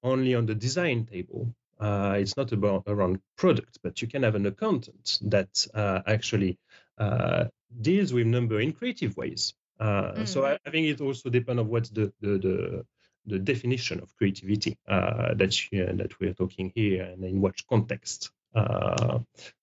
only 0.04 0.36
on 0.36 0.46
the 0.46 0.56
design 0.56 1.06
table 1.06 1.54
uh, 1.80 2.16
it's 2.18 2.38
not 2.38 2.52
about 2.52 2.84
around 2.88 3.20
products, 3.38 3.78
but 3.82 4.02
you 4.02 4.08
can 4.08 4.24
have 4.24 4.36
an 4.36 4.46
accountant 4.46 5.20
that 5.24 5.68
uh, 5.74 6.02
actually 6.08 6.58
uh, 6.98 7.46
deals 7.82 8.14
with 8.14 8.26
number 8.28 8.60
in 8.60 8.72
creative 8.72 9.18
ways. 9.18 9.54
Mm. 9.80 10.28
So 10.28 10.46
I, 10.46 10.58
I, 10.66 10.70
think 10.70 10.88
it 10.88 11.02
also 11.02 11.30
depends 11.30 11.60
on 11.60 11.68
what's 11.68 11.90
the, 11.90 12.14
the, 12.22 12.38
the 12.38 12.86
the 13.25 13.39
definition 13.39 14.00
of 14.00 14.15
creativity 14.17 14.77
uh, 14.88 15.34
that 15.36 15.53
that 15.72 16.20
we're 16.20 16.34
talking 16.34 16.72
here 16.75 17.03
and 17.03 17.24
in 17.24 17.41
what 17.41 17.55
context. 17.67 18.32
Uh, 18.53 19.20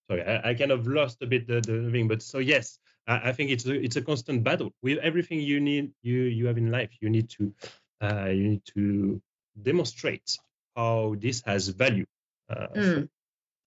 sorry, 0.09 0.23
I, 0.23 0.51
I, 0.51 0.55
kind 0.55 0.71
of 0.71 0.87
lost 0.87 1.23
a 1.23 1.27
bit 1.27 1.47
the, 1.47 1.61
the 1.61 1.91
thing, 1.91 2.09
but 2.09 2.23
so 2.23 2.39
yes, 2.39 2.79
I, 3.07 3.31
I, 3.31 3.33
think 3.33 3.51
it's 3.51 3.65
a, 3.65 3.73
it's 3.73 3.97
a 3.97 4.03
constant 4.03 4.45
battle 4.45 4.73
with 4.83 4.99
everything 4.99 5.41
you 5.41 5.61
need 5.61 5.93
you 6.03 6.23
you 6.23 6.47
have 6.47 6.59
in 6.59 6.71
life. 6.71 6.91
You 7.01 7.09
need 7.09 7.31
to 7.31 7.55
uh, 8.03 8.27
you 8.27 8.49
need 8.49 8.65
to 8.75 9.23
demonstrate 9.61 10.39
how 10.77 11.15
this 11.19 11.43
has 11.47 11.69
value 11.69 12.07
uh, 12.51 12.67
mm. 12.75 13.09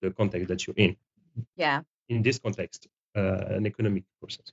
the 0.01 0.11
context 0.11 0.47
that 0.49 0.67
you're 0.67 0.75
in. 0.77 0.95
Yeah. 1.55 1.81
In 2.09 2.21
this 2.21 2.39
context, 2.39 2.87
uh, 3.15 3.45
an 3.49 3.65
economic 3.65 4.03
process. 4.19 4.51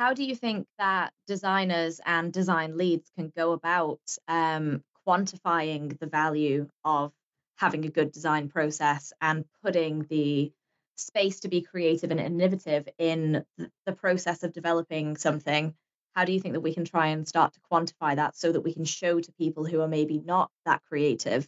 How 0.00 0.14
do 0.14 0.24
you 0.24 0.34
think 0.34 0.66
that 0.78 1.12
designers 1.26 2.00
and 2.06 2.32
design 2.32 2.78
leads 2.78 3.10
can 3.18 3.30
go 3.36 3.52
about 3.52 4.00
um, 4.28 4.82
quantifying 5.06 5.98
the 5.98 6.06
value 6.06 6.70
of 6.86 7.12
having 7.56 7.84
a 7.84 7.90
good 7.90 8.10
design 8.10 8.48
process 8.48 9.12
and 9.20 9.44
putting 9.62 10.06
the 10.08 10.52
space 10.96 11.40
to 11.40 11.48
be 11.48 11.60
creative 11.60 12.10
and 12.10 12.18
innovative 12.18 12.88
in 12.96 13.44
the 13.84 13.92
process 13.92 14.42
of 14.42 14.54
developing 14.54 15.18
something? 15.18 15.74
How 16.14 16.24
do 16.24 16.32
you 16.32 16.40
think 16.40 16.54
that 16.54 16.62
we 16.62 16.72
can 16.72 16.86
try 16.86 17.08
and 17.08 17.28
start 17.28 17.52
to 17.52 17.60
quantify 17.70 18.16
that 18.16 18.34
so 18.38 18.52
that 18.52 18.62
we 18.62 18.72
can 18.72 18.86
show 18.86 19.20
to 19.20 19.32
people 19.32 19.66
who 19.66 19.82
are 19.82 19.88
maybe 19.88 20.18
not 20.18 20.50
that 20.64 20.80
creative 20.88 21.46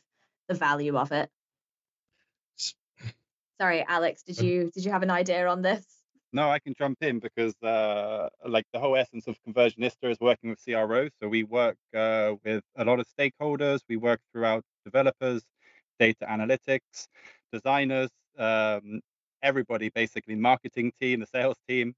the 0.49 0.55
value 0.55 0.99
of 0.99 1.11
it? 1.11 1.31
Sorry 3.59 3.83
alex 3.89 4.23
did 4.25 4.39
you 4.39 4.71
did 4.75 4.85
you 4.85 4.91
have 4.93 5.03
an 5.03 5.11
idea 5.11 5.47
on 5.47 5.63
this 5.63 5.87
no 6.33 6.51
i 6.51 6.59
can 6.59 6.75
jump 6.75 6.99
in 7.03 7.19
because 7.19 7.55
uh, 7.63 8.29
like 8.47 8.67
the 8.73 8.79
whole 8.81 8.97
essence 8.97 9.27
of 9.27 9.37
conversionista 9.47 10.11
is 10.11 10.19
working 10.21 10.51
with 10.51 10.61
cro 10.65 11.09
so 11.21 11.29
we 11.29 11.45
work 11.45 11.77
uh, 11.97 12.35
with 12.45 12.63
a 12.77 12.85
lot 12.85 13.01
of 13.01 13.07
stakeholders. 13.19 13.81
We 13.89 13.97
work 13.97 14.21
throughout 14.33 14.65
developers 14.85 15.43
data 15.99 16.27
analytics 16.29 17.09
designers 17.53 18.11
um, 18.39 19.01
everybody 19.43 19.91
basically 19.91 20.35
marketing 20.35 20.93
team 21.01 21.21
the 21.21 21.27
sales 21.27 21.57
team. 21.69 21.95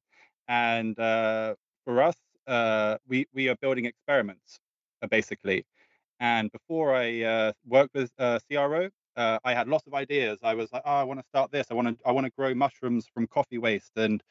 And 0.49 0.99
uh, 0.99 1.55
for 1.85 2.03
us 2.03 2.17
uh, 2.47 2.97
we 3.09 3.26
we 3.33 3.49
are 3.49 3.57
building 3.61 3.85
experiments 3.87 4.59
uh, 5.03 5.07
basically. 5.07 5.64
And 6.21 6.50
before 6.53 6.95
I 6.95 7.23
uh, 7.23 7.53
worked 7.67 7.95
with 7.95 8.11
CRO, 8.17 8.88
uh, 9.16 9.38
I 9.44 9.54
had 9.54 9.68
lots 9.68 9.87
of 9.87 9.94
ideas. 9.94 10.38
I 10.42 10.54
was 10.54 10.73
like, 10.73 10.83
oh, 10.85 10.92
I 10.92 11.02
want 11.02 11.21
to 11.21 11.26
start 11.26 11.50
this. 11.50 11.66
I 11.71 11.75
want 11.75 11.88
to 11.88 11.97
I 12.06 12.12
want 12.12 12.26
to 12.26 12.33
grow 12.37 12.54
mushrooms 12.54 13.06
from 13.12 13.26
coffee 13.26 13.59
waste 13.59 13.92
and 13.97 14.23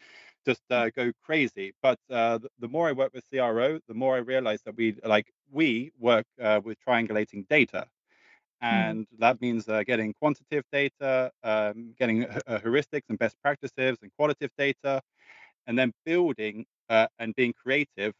just 0.45 0.61
uh, 0.69 0.89
go 0.89 1.11
crazy. 1.23 1.73
But 1.81 1.97
the, 2.09 2.41
the, 2.59 2.67
more 2.67 2.89
I 2.89 2.91
work 2.91 3.13
with 3.13 3.23
CRO, 3.29 3.79
the 3.87 3.93
more 3.93 4.15
I 4.15 4.19
realized 4.19 4.65
that 4.65 4.75
we 4.75 4.97
like 5.03 5.31
we 5.51 5.91
work 5.99 6.25
with 6.37 6.77
triangulating 6.85 7.47
data. 7.47 7.87
Hmm. 8.61 8.67
And 8.67 9.05
mm. 9.05 9.19
that 9.19 9.41
means 9.41 9.65
getting 9.65 10.13
quantitative 10.13 10.63
data, 10.71 11.31
um, 11.43 11.93
getting 11.99 12.23
heuristics 12.47 13.09
and 13.09 13.19
best 13.19 13.35
practices 13.41 13.97
and 14.01 14.11
qualitative 14.17 14.51
data, 14.57 15.01
and 15.67 15.77
then 15.77 15.91
building 16.05 16.65
uh, 16.89 17.07
and 17.19 17.35
being 17.35 17.53
creative 17.53 18.13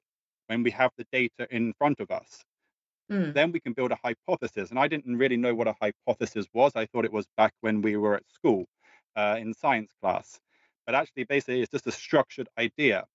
when 0.48 0.64
we 0.64 0.72
have 0.72 0.92
the 0.98 1.06
data 1.12 1.48
in 1.52 1.74
front 1.78 2.00
of 2.00 2.12
us. 2.12 2.44
Mm. 3.12 3.34
Then 3.34 3.52
we 3.52 3.60
can 3.60 3.74
build 3.74 3.92
a 3.92 3.98
hypothesis. 4.04 4.70
And 4.70 4.80
I 4.80 4.88
didn't 4.88 5.18
really 5.18 5.38
know 5.38 5.54
what 5.54 5.68
a 5.68 5.76
hypothesis 5.82 6.48
was. 6.54 6.72
I 6.76 6.86
thought 6.86 7.06
it 7.06 7.14
was 7.14 7.26
back 7.38 7.54
when 7.62 7.82
we 7.82 7.98
were 7.98 8.16
at 8.16 8.24
school 8.32 8.66
uh, 9.16 9.38
in 9.40 9.54
science 9.54 9.92
class. 10.02 10.40
But 10.86 10.96
actually, 10.96 11.26
basically, 11.26 11.62
it's 11.62 11.72
just 11.72 11.88
a 11.88 11.92
structured 11.92 12.50
idea. 12.58 13.06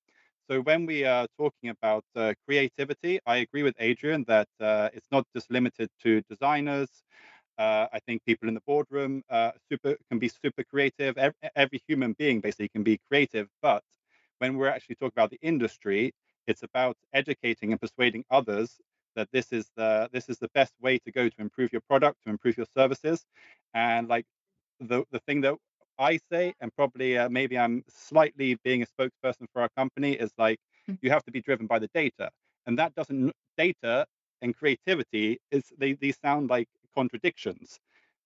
So 0.50 0.61
when 0.62 0.87
we 0.87 1.04
are 1.04 1.26
talking 1.38 1.71
about 1.71 2.04
uh, 2.16 2.33
creativity, 2.47 3.21
I 3.26 3.38
agree 3.38 3.62
with 3.62 3.78
Adrien 3.80 4.25
that 4.28 4.49
uh, 4.61 4.88
it's 4.95 5.09
not 5.12 5.26
just 5.35 5.50
limited 5.50 5.90
to 6.02 6.23
designers. 6.23 6.88
Uh, 7.59 7.87
I 7.92 7.99
think 8.07 8.25
people 8.25 8.49
in 8.49 8.54
the 8.54 8.62
boardroom 8.66 9.23
uh, 9.28 9.50
super 9.71 9.97
can 10.09 10.18
be 10.18 10.28
super 10.28 10.64
creative. 10.64 11.18
Every, 11.18 11.35
every, 11.57 11.83
human 11.87 12.14
being 12.18 12.40
basically 12.40 12.68
can 12.68 12.83
be 12.83 12.99
creative, 13.09 13.49
but 13.61 13.83
when 14.38 14.57
we're 14.57 14.68
actually 14.68 14.95
talking 14.95 15.12
about 15.16 15.30
the 15.30 15.40
industry, 15.42 16.12
it's 16.47 16.62
about 16.62 16.97
educating 17.12 17.73
and 17.73 17.80
persuading 17.80 18.25
others 18.30 18.78
that 19.17 19.29
this 19.33 19.53
is 19.53 19.71
the 19.77 20.09
this 20.12 20.29
is 20.29 20.38
the 20.38 20.49
best 20.55 20.73
way 20.81 20.99
to 20.99 21.12
go 21.12 21.29
to 21.29 21.41
improve 21.41 21.73
your 21.73 21.83
product, 21.83 22.19
to 22.25 22.31
improve 22.31 22.57
your 22.57 22.67
services, 22.77 23.25
and 23.75 24.09
like 24.09 24.27
the 24.81 25.05
the 25.11 25.21
thing 25.21 25.41
that 25.43 25.57
I 25.99 26.19
say, 26.31 26.55
and 26.61 26.75
probably 26.77 27.19
uh, 27.19 27.29
maybe 27.29 27.59
I'm 27.59 27.85
slightly 27.88 28.57
being 28.65 28.83
a 28.83 28.87
spokesperson 28.87 29.47
for 29.53 29.62
our 29.62 29.71
company, 29.77 30.12
is 30.12 30.33
like 30.38 30.59
mm. 30.88 30.99
you 31.03 31.11
have 31.11 31.25
to 31.25 31.33
be 31.33 31.41
driven 31.41 31.67
by 31.67 31.79
the 31.79 31.88
data, 31.95 32.31
and 32.67 32.79
that 32.79 32.95
doesn't 32.95 33.33
data 33.57 34.07
and 34.43 34.57
creativity 34.57 35.38
is 35.50 35.65
they 35.79 35.95
these 35.95 36.19
sound 36.23 36.50
like 36.50 36.69
contradictions, 36.95 37.79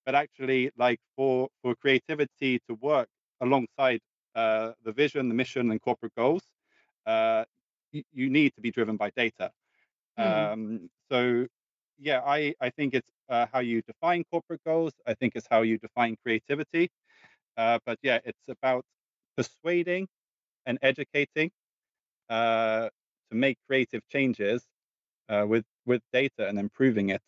but 0.05 0.15
actually 0.15 0.71
like 0.77 1.01
for 1.17 1.49
for 1.63 1.75
creativity 1.75 2.61
to 2.69 2.75
work 2.75 3.09
alongside 3.41 4.01
uh, 4.35 4.73
the 4.85 4.93
vision, 4.93 5.29
the 5.29 5.35
mission, 5.35 5.71
and 5.71 5.81
corporate 5.81 6.15
goals, 6.17 6.43
uh, 7.07 7.45
you, 7.91 8.03
you, 8.13 8.31
need 8.31 8.55
to 8.55 8.61
be 8.61 8.71
driven 8.71 8.97
by 8.97 9.11
data. 9.17 9.51
Mm. 10.19 10.53
Um, 10.53 10.91
so, 11.11 11.47
yeah, 11.99 12.21
I, 12.25 12.55
I 12.61 12.71
think 12.71 12.95
it's 12.95 13.11
uh, 13.29 13.47
how 13.53 13.61
you 13.61 13.83
define 13.83 14.25
corporate 14.31 14.61
goals. 14.65 14.93
I 15.07 15.15
think 15.15 15.35
it's 15.37 15.47
how 15.51 15.63
you 15.63 15.79
define 15.79 16.17
creativity. 16.25 16.91
Uh, 17.57 17.79
but 17.87 17.99
yeah, 18.03 18.19
it's 18.25 18.49
about 18.49 18.85
persuading 19.37 20.09
and 20.67 20.79
educating 20.83 21.51
uh, 22.31 22.89
to 23.31 23.37
make 23.37 23.59
creative 23.69 24.03
changes 24.11 24.67
uh, 25.29 25.45
with 25.49 25.65
with 25.87 26.03
data 26.13 26.49
and 26.49 26.59
improving 26.59 27.11
it. 27.11 27.23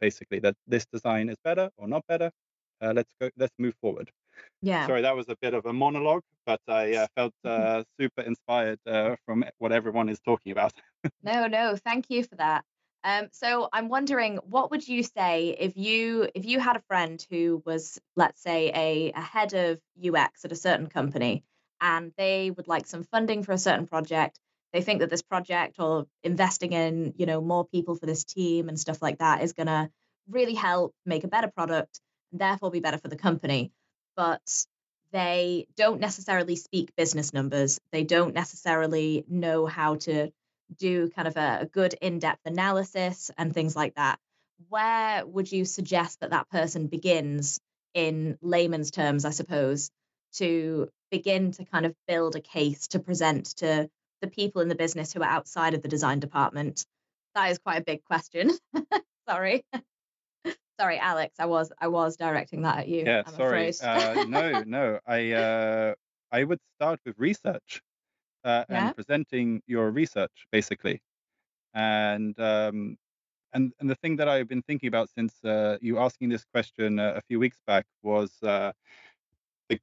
basically, 0.00 0.40
that 0.40 0.56
this 0.66 0.86
design 0.86 1.28
is 1.28 1.36
better 1.44 1.70
or 1.76 1.88
not 1.88 2.04
better. 2.08 2.30
let's 2.80 3.12
go. 3.20 3.30
Let's 3.36 3.54
move 3.58 3.74
forward. 3.80 4.10
Yeah. 4.62 4.86
Sorry, 4.86 5.02
that 5.02 5.16
was 5.16 5.28
a 5.28 5.36
bit 5.40 5.54
of 5.54 5.66
a 5.66 5.72
monologue, 5.72 6.22
but 6.46 6.60
I 6.68 6.94
uh, 6.94 7.06
felt 7.14 7.34
uh, 7.44 7.84
super 8.00 8.22
inspired 8.22 8.78
uh, 8.86 9.16
from 9.26 9.44
what 9.58 9.72
everyone 9.72 10.08
is 10.08 10.20
talking 10.20 10.52
about. 10.52 10.72
no, 11.22 11.46
no, 11.46 11.76
thank 11.76 12.06
you 12.08 12.24
for 12.24 12.36
that. 12.36 12.64
Um, 13.04 13.28
so 13.32 13.68
I'm 13.70 13.90
wondering, 13.90 14.38
what 14.38 14.70
would 14.70 14.88
you 14.88 15.02
say 15.02 15.54
if 15.60 15.76
you 15.76 16.26
if 16.34 16.46
you 16.46 16.58
had 16.58 16.76
a 16.76 16.82
friend 16.88 17.24
who 17.30 17.62
was, 17.66 18.00
let's 18.16 18.42
say, 18.42 18.72
a, 18.74 19.12
a 19.14 19.20
head 19.20 19.52
of 19.52 19.78
UX 20.02 20.46
at 20.46 20.52
a 20.52 20.56
certain 20.56 20.86
company, 20.86 21.44
and 21.82 22.12
they 22.16 22.50
would 22.50 22.66
like 22.66 22.86
some 22.86 23.04
funding 23.04 23.42
for 23.42 23.52
a 23.52 23.58
certain 23.58 23.86
project. 23.86 24.40
They 24.72 24.80
think 24.80 25.00
that 25.00 25.10
this 25.10 25.22
project 25.22 25.76
or 25.78 26.06
investing 26.22 26.72
in, 26.72 27.12
you 27.16 27.26
know, 27.26 27.42
more 27.42 27.66
people 27.66 27.94
for 27.94 28.06
this 28.06 28.24
team 28.24 28.70
and 28.70 28.80
stuff 28.80 29.02
like 29.02 29.18
that 29.18 29.42
is 29.42 29.52
going 29.52 29.66
to 29.66 29.90
really 30.28 30.54
help 30.54 30.94
make 31.04 31.24
a 31.24 31.28
better 31.28 31.48
product 31.48 32.00
and 32.32 32.40
therefore 32.40 32.70
be 32.70 32.80
better 32.80 32.98
for 32.98 33.08
the 33.08 33.16
company 33.16 33.70
but 34.16 34.66
they 35.12 35.66
don't 35.76 36.00
necessarily 36.00 36.56
speak 36.56 36.96
business 36.96 37.32
numbers. 37.32 37.80
They 37.92 38.04
don't 38.04 38.34
necessarily 38.34 39.24
know 39.28 39.66
how 39.66 39.96
to 39.96 40.30
do 40.76 41.10
kind 41.10 41.28
of 41.28 41.36
a, 41.36 41.58
a 41.62 41.66
good 41.66 41.94
in 41.94 42.18
depth 42.18 42.40
analysis 42.46 43.30
and 43.38 43.54
things 43.54 43.76
like 43.76 43.94
that. 43.94 44.18
Where 44.68 45.24
would 45.24 45.50
you 45.50 45.64
suggest 45.64 46.20
that 46.20 46.30
that 46.30 46.48
person 46.48 46.88
begins 46.88 47.60
in 47.92 48.38
layman's 48.42 48.90
terms, 48.90 49.24
I 49.24 49.30
suppose, 49.30 49.90
to 50.34 50.88
begin 51.10 51.52
to 51.52 51.64
kind 51.64 51.86
of 51.86 51.94
build 52.08 52.34
a 52.34 52.40
case 52.40 52.88
to 52.88 52.98
present 52.98 53.56
to 53.58 53.88
the 54.20 54.26
people 54.26 54.62
in 54.62 54.68
the 54.68 54.74
business 54.74 55.12
who 55.12 55.22
are 55.22 55.28
outside 55.28 55.74
of 55.74 55.82
the 55.82 55.88
design 55.88 56.18
department? 56.18 56.84
That 57.34 57.50
is 57.50 57.58
quite 57.58 57.80
a 57.80 57.84
big 57.84 58.04
question. 58.04 58.50
Sorry. 59.28 59.64
Sorry, 60.78 60.98
Alex. 60.98 61.36
I 61.38 61.46
was 61.46 61.72
I 61.80 61.88
was 61.88 62.16
directing 62.16 62.62
that 62.62 62.78
at 62.78 62.88
you. 62.88 63.04
Yeah, 63.04 63.22
I'm 63.26 63.34
sorry. 63.34 63.68
afraid. 63.68 63.76
Uh, 63.82 64.24
no, 64.24 64.62
no. 64.66 64.98
I 65.06 65.32
uh, 65.32 65.94
I 66.32 66.44
would 66.44 66.60
start 66.76 67.00
with 67.06 67.14
research 67.18 67.80
uh, 68.44 68.64
yeah. 68.68 68.86
and 68.86 68.94
presenting 68.94 69.62
your 69.66 69.90
research 69.90 70.46
basically. 70.50 71.00
And 71.74 72.38
um, 72.40 72.96
and 73.52 73.72
and 73.78 73.88
the 73.88 73.94
thing 73.96 74.16
that 74.16 74.28
I've 74.28 74.48
been 74.48 74.62
thinking 74.62 74.88
about 74.88 75.10
since 75.16 75.32
uh, 75.44 75.78
you 75.80 75.98
asking 75.98 76.28
this 76.30 76.44
question 76.52 76.98
uh, 76.98 77.14
a 77.16 77.20
few 77.28 77.38
weeks 77.38 77.60
back 77.66 77.86
was 78.02 78.32
uh, 78.42 78.72
the 79.68 79.78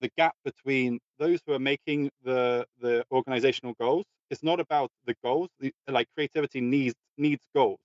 the 0.00 0.10
gap 0.16 0.34
between 0.44 0.98
those 1.18 1.40
who 1.46 1.52
are 1.52 1.60
making 1.60 2.10
the 2.24 2.66
the 2.80 3.04
organizational 3.12 3.74
goals. 3.78 4.06
It's 4.28 4.42
not 4.42 4.58
about 4.58 4.90
the 5.06 5.14
goals. 5.22 5.50
The, 5.60 5.72
like 5.88 6.08
creativity 6.16 6.60
needs 6.60 6.96
needs 7.16 7.42
goals 7.54 7.78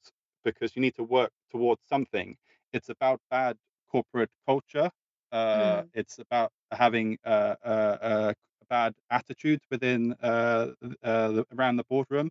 because 0.44 0.76
you 0.76 0.82
need 0.82 0.96
to 0.96 1.04
work 1.04 1.32
towards 1.52 1.82
something. 1.88 2.36
It's 2.74 2.90
about 2.90 3.20
bad 3.30 3.58
corporate 3.92 4.30
culture. 4.46 4.90
Uh, 5.32 5.82
Mm, 5.82 5.92
it's 5.94 6.20
about 6.20 6.52
having 6.72 7.18
uh, 7.26 7.56
uh, 7.64 7.98
uh, 8.12 8.34
bad 8.70 8.94
attitudes 9.10 9.64
within 9.70 10.14
uh, 10.22 10.72
uh, 11.04 11.30
the, 11.32 11.46
around 11.58 11.78
the 11.78 11.84
boardroom. 11.90 12.30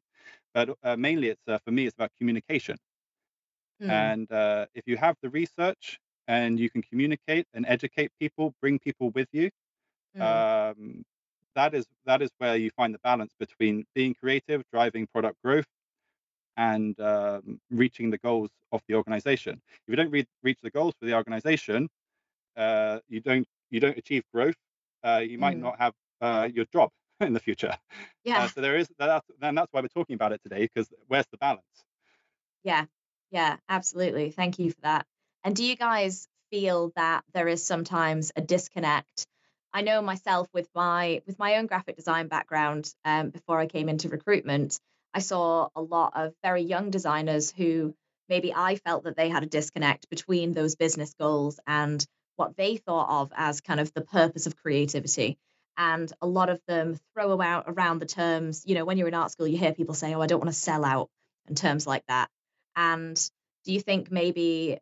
But 0.54 0.76
uh, 0.82 0.96
mainly, 0.96 1.28
it's 1.28 1.42
uh, 1.48 1.58
for 1.64 1.70
me, 1.72 1.86
it's 1.86 1.94
about 1.94 2.10
communication. 2.18 2.76
mm, 3.80 3.88
And 3.88 4.30
uh, 4.30 4.66
if 4.74 4.86
you 4.86 4.96
have 4.96 5.16
the 5.22 5.30
research 5.30 5.98
and 6.28 6.58
you 6.58 6.70
can 6.70 6.82
communicate 6.82 7.46
and 7.54 7.64
educate 7.66 8.10
people, 8.20 8.54
bring 8.60 8.78
people 8.78 9.10
with 9.10 9.28
you, 9.32 9.50
mm, 10.14 10.44
um, 10.64 11.04
that 11.54 11.74
is 11.74 11.86
that 12.04 12.22
is 12.22 12.30
where 12.38 12.56
you 12.56 12.70
find 12.70 12.94
the 12.94 12.98
balance 13.00 13.32
between 13.38 13.84
being 13.94 14.14
creative, 14.14 14.62
driving 14.72 15.06
product 15.06 15.36
growth, 15.44 15.66
and 16.56 16.98
um, 17.00 17.60
reaching 17.70 18.10
the 18.10 18.18
goals 18.18 18.50
of 18.72 18.82
the 18.88 18.94
organization. 18.94 19.60
If 19.86 19.88
you 19.88 19.96
don't 19.96 20.10
re- 20.10 20.26
reach 20.42 20.58
the 20.62 20.70
goals 20.70 20.94
for 20.98 21.06
the 21.06 21.14
organization, 21.14 21.88
uh, 22.56 22.98
you 23.08 23.20
don't 23.20 23.46
you 23.70 23.80
don't 23.80 23.96
achieve 23.96 24.22
growth. 24.32 24.56
Uh, 25.02 25.22
you 25.26 25.38
might 25.38 25.56
mm. 25.56 25.62
not 25.62 25.78
have 25.78 25.94
uh, 26.20 26.48
your 26.52 26.66
job 26.72 26.90
in 27.20 27.32
the 27.32 27.40
future. 27.40 27.72
Uh, 27.72 27.76
Yeah. 28.24 28.46
so 28.48 28.60
there 28.60 28.76
is 28.76 28.88
that, 28.98 29.24
and 29.40 29.56
that's 29.56 29.72
why 29.72 29.80
we're 29.80 29.88
talking 29.88 30.14
about 30.14 30.32
it 30.32 30.40
today. 30.42 30.62
Because 30.62 30.88
where's 31.08 31.26
the 31.30 31.38
balance? 31.38 31.64
Yeah, 32.62 32.84
yeah, 33.30 33.56
absolutely. 33.68 34.30
Thank 34.30 34.58
you 34.58 34.70
for 34.70 34.80
that. 34.82 35.06
And 35.44 35.56
do 35.56 35.64
you 35.64 35.76
guys 35.76 36.28
feel 36.50 36.92
that 36.96 37.24
there 37.32 37.48
is 37.48 37.64
sometimes 37.64 38.32
a 38.36 38.40
disconnect? 38.40 39.26
I 39.72 39.82
know 39.82 40.02
myself 40.02 40.48
with 40.52 40.68
my 40.74 41.22
with 41.26 41.38
my 41.38 41.56
own 41.56 41.66
graphic 41.66 41.96
design 41.96 42.28
background, 42.28 42.92
um, 43.04 43.30
before 43.30 43.58
I 43.58 43.66
came 43.66 43.88
into 43.88 44.08
recruitment, 44.08 44.78
I 45.14 45.20
saw 45.20 45.68
a 45.74 45.82
lot 45.82 46.12
of 46.16 46.34
very 46.42 46.62
young 46.62 46.90
designers 46.90 47.50
who 47.50 47.94
maybe 48.28 48.54
I 48.54 48.76
felt 48.76 49.04
that 49.04 49.16
they 49.16 49.28
had 49.28 49.42
a 49.42 49.46
disconnect 49.46 50.08
between 50.08 50.52
those 50.52 50.76
business 50.76 51.14
goals 51.18 51.58
and 51.66 52.04
what 52.36 52.56
they 52.56 52.76
thought 52.76 53.22
of 53.22 53.32
as 53.36 53.60
kind 53.60 53.80
of 53.80 53.92
the 53.92 54.02
purpose 54.02 54.46
of 54.46 54.56
creativity. 54.56 55.38
And 55.76 56.12
a 56.20 56.26
lot 56.26 56.48
of 56.48 56.60
them 56.66 56.98
throw 57.14 57.32
around 57.32 57.98
the 57.98 58.06
terms, 58.06 58.64
you 58.66 58.74
know, 58.74 58.84
when 58.84 58.98
you're 58.98 59.08
in 59.08 59.14
art 59.14 59.32
school, 59.32 59.46
you 59.46 59.58
hear 59.58 59.72
people 59.72 59.94
say, 59.94 60.14
Oh, 60.14 60.20
I 60.20 60.26
don't 60.26 60.40
want 60.40 60.52
to 60.52 60.58
sell 60.58 60.84
out 60.84 61.08
and 61.48 61.56
terms 61.56 61.86
like 61.86 62.04
that. 62.06 62.28
And 62.76 63.16
do 63.64 63.72
you 63.72 63.80
think 63.80 64.10
maybe 64.10 64.78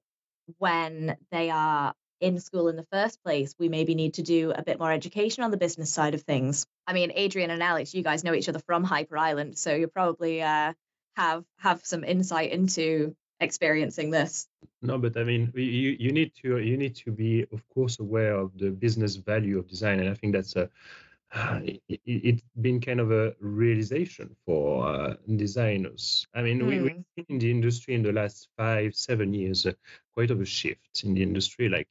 when 0.59 1.17
they 1.31 1.51
are 1.51 1.95
in 2.21 2.41
school 2.41 2.69
in 2.69 2.77
the 2.77 2.87
first 2.93 3.23
place, 3.23 3.55
we 3.59 3.69
maybe 3.69 3.95
need 3.95 4.15
to 4.15 4.23
do 4.23 4.51
a 4.51 4.63
bit 4.63 4.79
more 4.79 4.93
education 4.93 5.45
on 5.45 5.51
the 5.51 5.57
business 5.57 5.93
side 5.93 6.15
of 6.15 6.23
things? 6.23 6.67
I 6.89 6.95
mean, 6.95 7.13
Adrien 7.17 7.51
and 7.51 7.63
Alex, 7.63 7.95
you 7.95 8.03
guys 8.03 8.25
know 8.25 8.35
each 8.35 8.49
other 8.49 8.61
from 8.61 8.83
Hyper 8.83 9.19
Island, 9.19 9.59
so 9.59 9.75
you 9.75 9.89
probably 9.89 10.43
uh, 10.43 10.73
have 11.17 11.45
have 11.59 11.85
some 11.85 12.03
insight 12.03 12.51
into 12.53 13.15
experiencing 13.41 14.11
this. 14.11 14.49
No, 14.83 14.99
but 14.99 15.17
I 15.17 15.25
mean, 15.25 15.53
you 15.55 15.97
you 15.99 16.13
need 16.13 16.33
to 16.43 16.59
you 16.59 16.77
need 16.77 16.95
to 16.97 17.11
be, 17.13 17.43
of 17.53 17.67
course, 17.69 17.99
aware 17.99 18.35
of 18.35 18.57
the 18.59 18.71
business 18.71 19.17
value 19.17 19.59
of 19.59 19.69
design, 19.69 20.01
and 20.01 20.09
I 20.09 20.15
think 20.15 20.33
that's 20.35 20.57
a 20.57 20.71
uh, 21.35 21.61
it, 21.65 22.01
it's 22.07 22.43
been 22.61 22.81
kind 22.81 23.01
of 23.01 23.11
a 23.13 23.35
realization 23.41 24.35
for 24.47 24.87
uh, 24.87 25.15
designers. 25.37 26.27
I 26.35 26.43
mean, 26.43 26.67
we, 26.67 26.81
we've 26.81 26.91
Mm, 26.91 27.05
seen 27.17 27.27
in 27.29 27.39
the 27.39 27.51
industry 27.51 27.95
in 27.95 28.03
the 28.03 28.13
last 28.13 28.49
five, 28.57 28.95
seven 28.95 29.35
years 29.35 29.67
uh, 29.67 29.73
quite 30.15 30.31
of 30.31 30.41
a 30.41 30.45
shift 30.47 31.05
in 31.05 31.15
the 31.15 31.23
industry, 31.23 31.69
like 31.69 31.89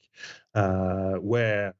uh, 0.55 1.13
where 1.15 1.73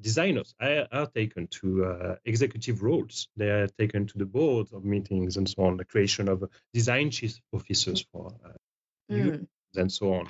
designers 0.00 0.54
are, 0.60 0.86
are 0.92 1.06
taken 1.06 1.46
to 1.48 1.84
uh, 1.84 2.16
executive 2.24 2.82
roles. 2.82 3.28
They 3.36 3.50
are 3.50 3.68
taken 3.68 4.06
to 4.06 4.18
the 4.18 4.26
boards 4.26 4.72
of 4.72 4.84
meetings 4.84 5.36
and 5.36 5.48
so 5.48 5.64
on, 5.64 5.76
the 5.76 5.84
creation 5.84 6.28
of 6.28 6.44
design 6.72 7.10
chief 7.10 7.40
officers 7.52 8.06
for 8.12 8.32
uh, 8.44 9.12
mm, 9.12 9.46
and 9.74 9.92
so 9.92 10.14
on. 10.14 10.26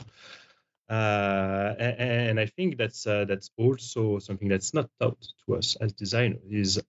Uh, 0.89 1.75
and 1.79 2.39
I 2.39 2.47
think 2.47 2.79
that's 2.79 3.07
uh, 3.07 3.25
that's 3.25 3.51
also 3.57 4.21
something 4.21 4.49
that's 4.49 4.73
not 4.73 4.89
taught 5.01 5.19
to 5.47 5.57
us 5.57 5.77
as 5.81 5.93
designers 5.93 6.43
is 6.49 6.81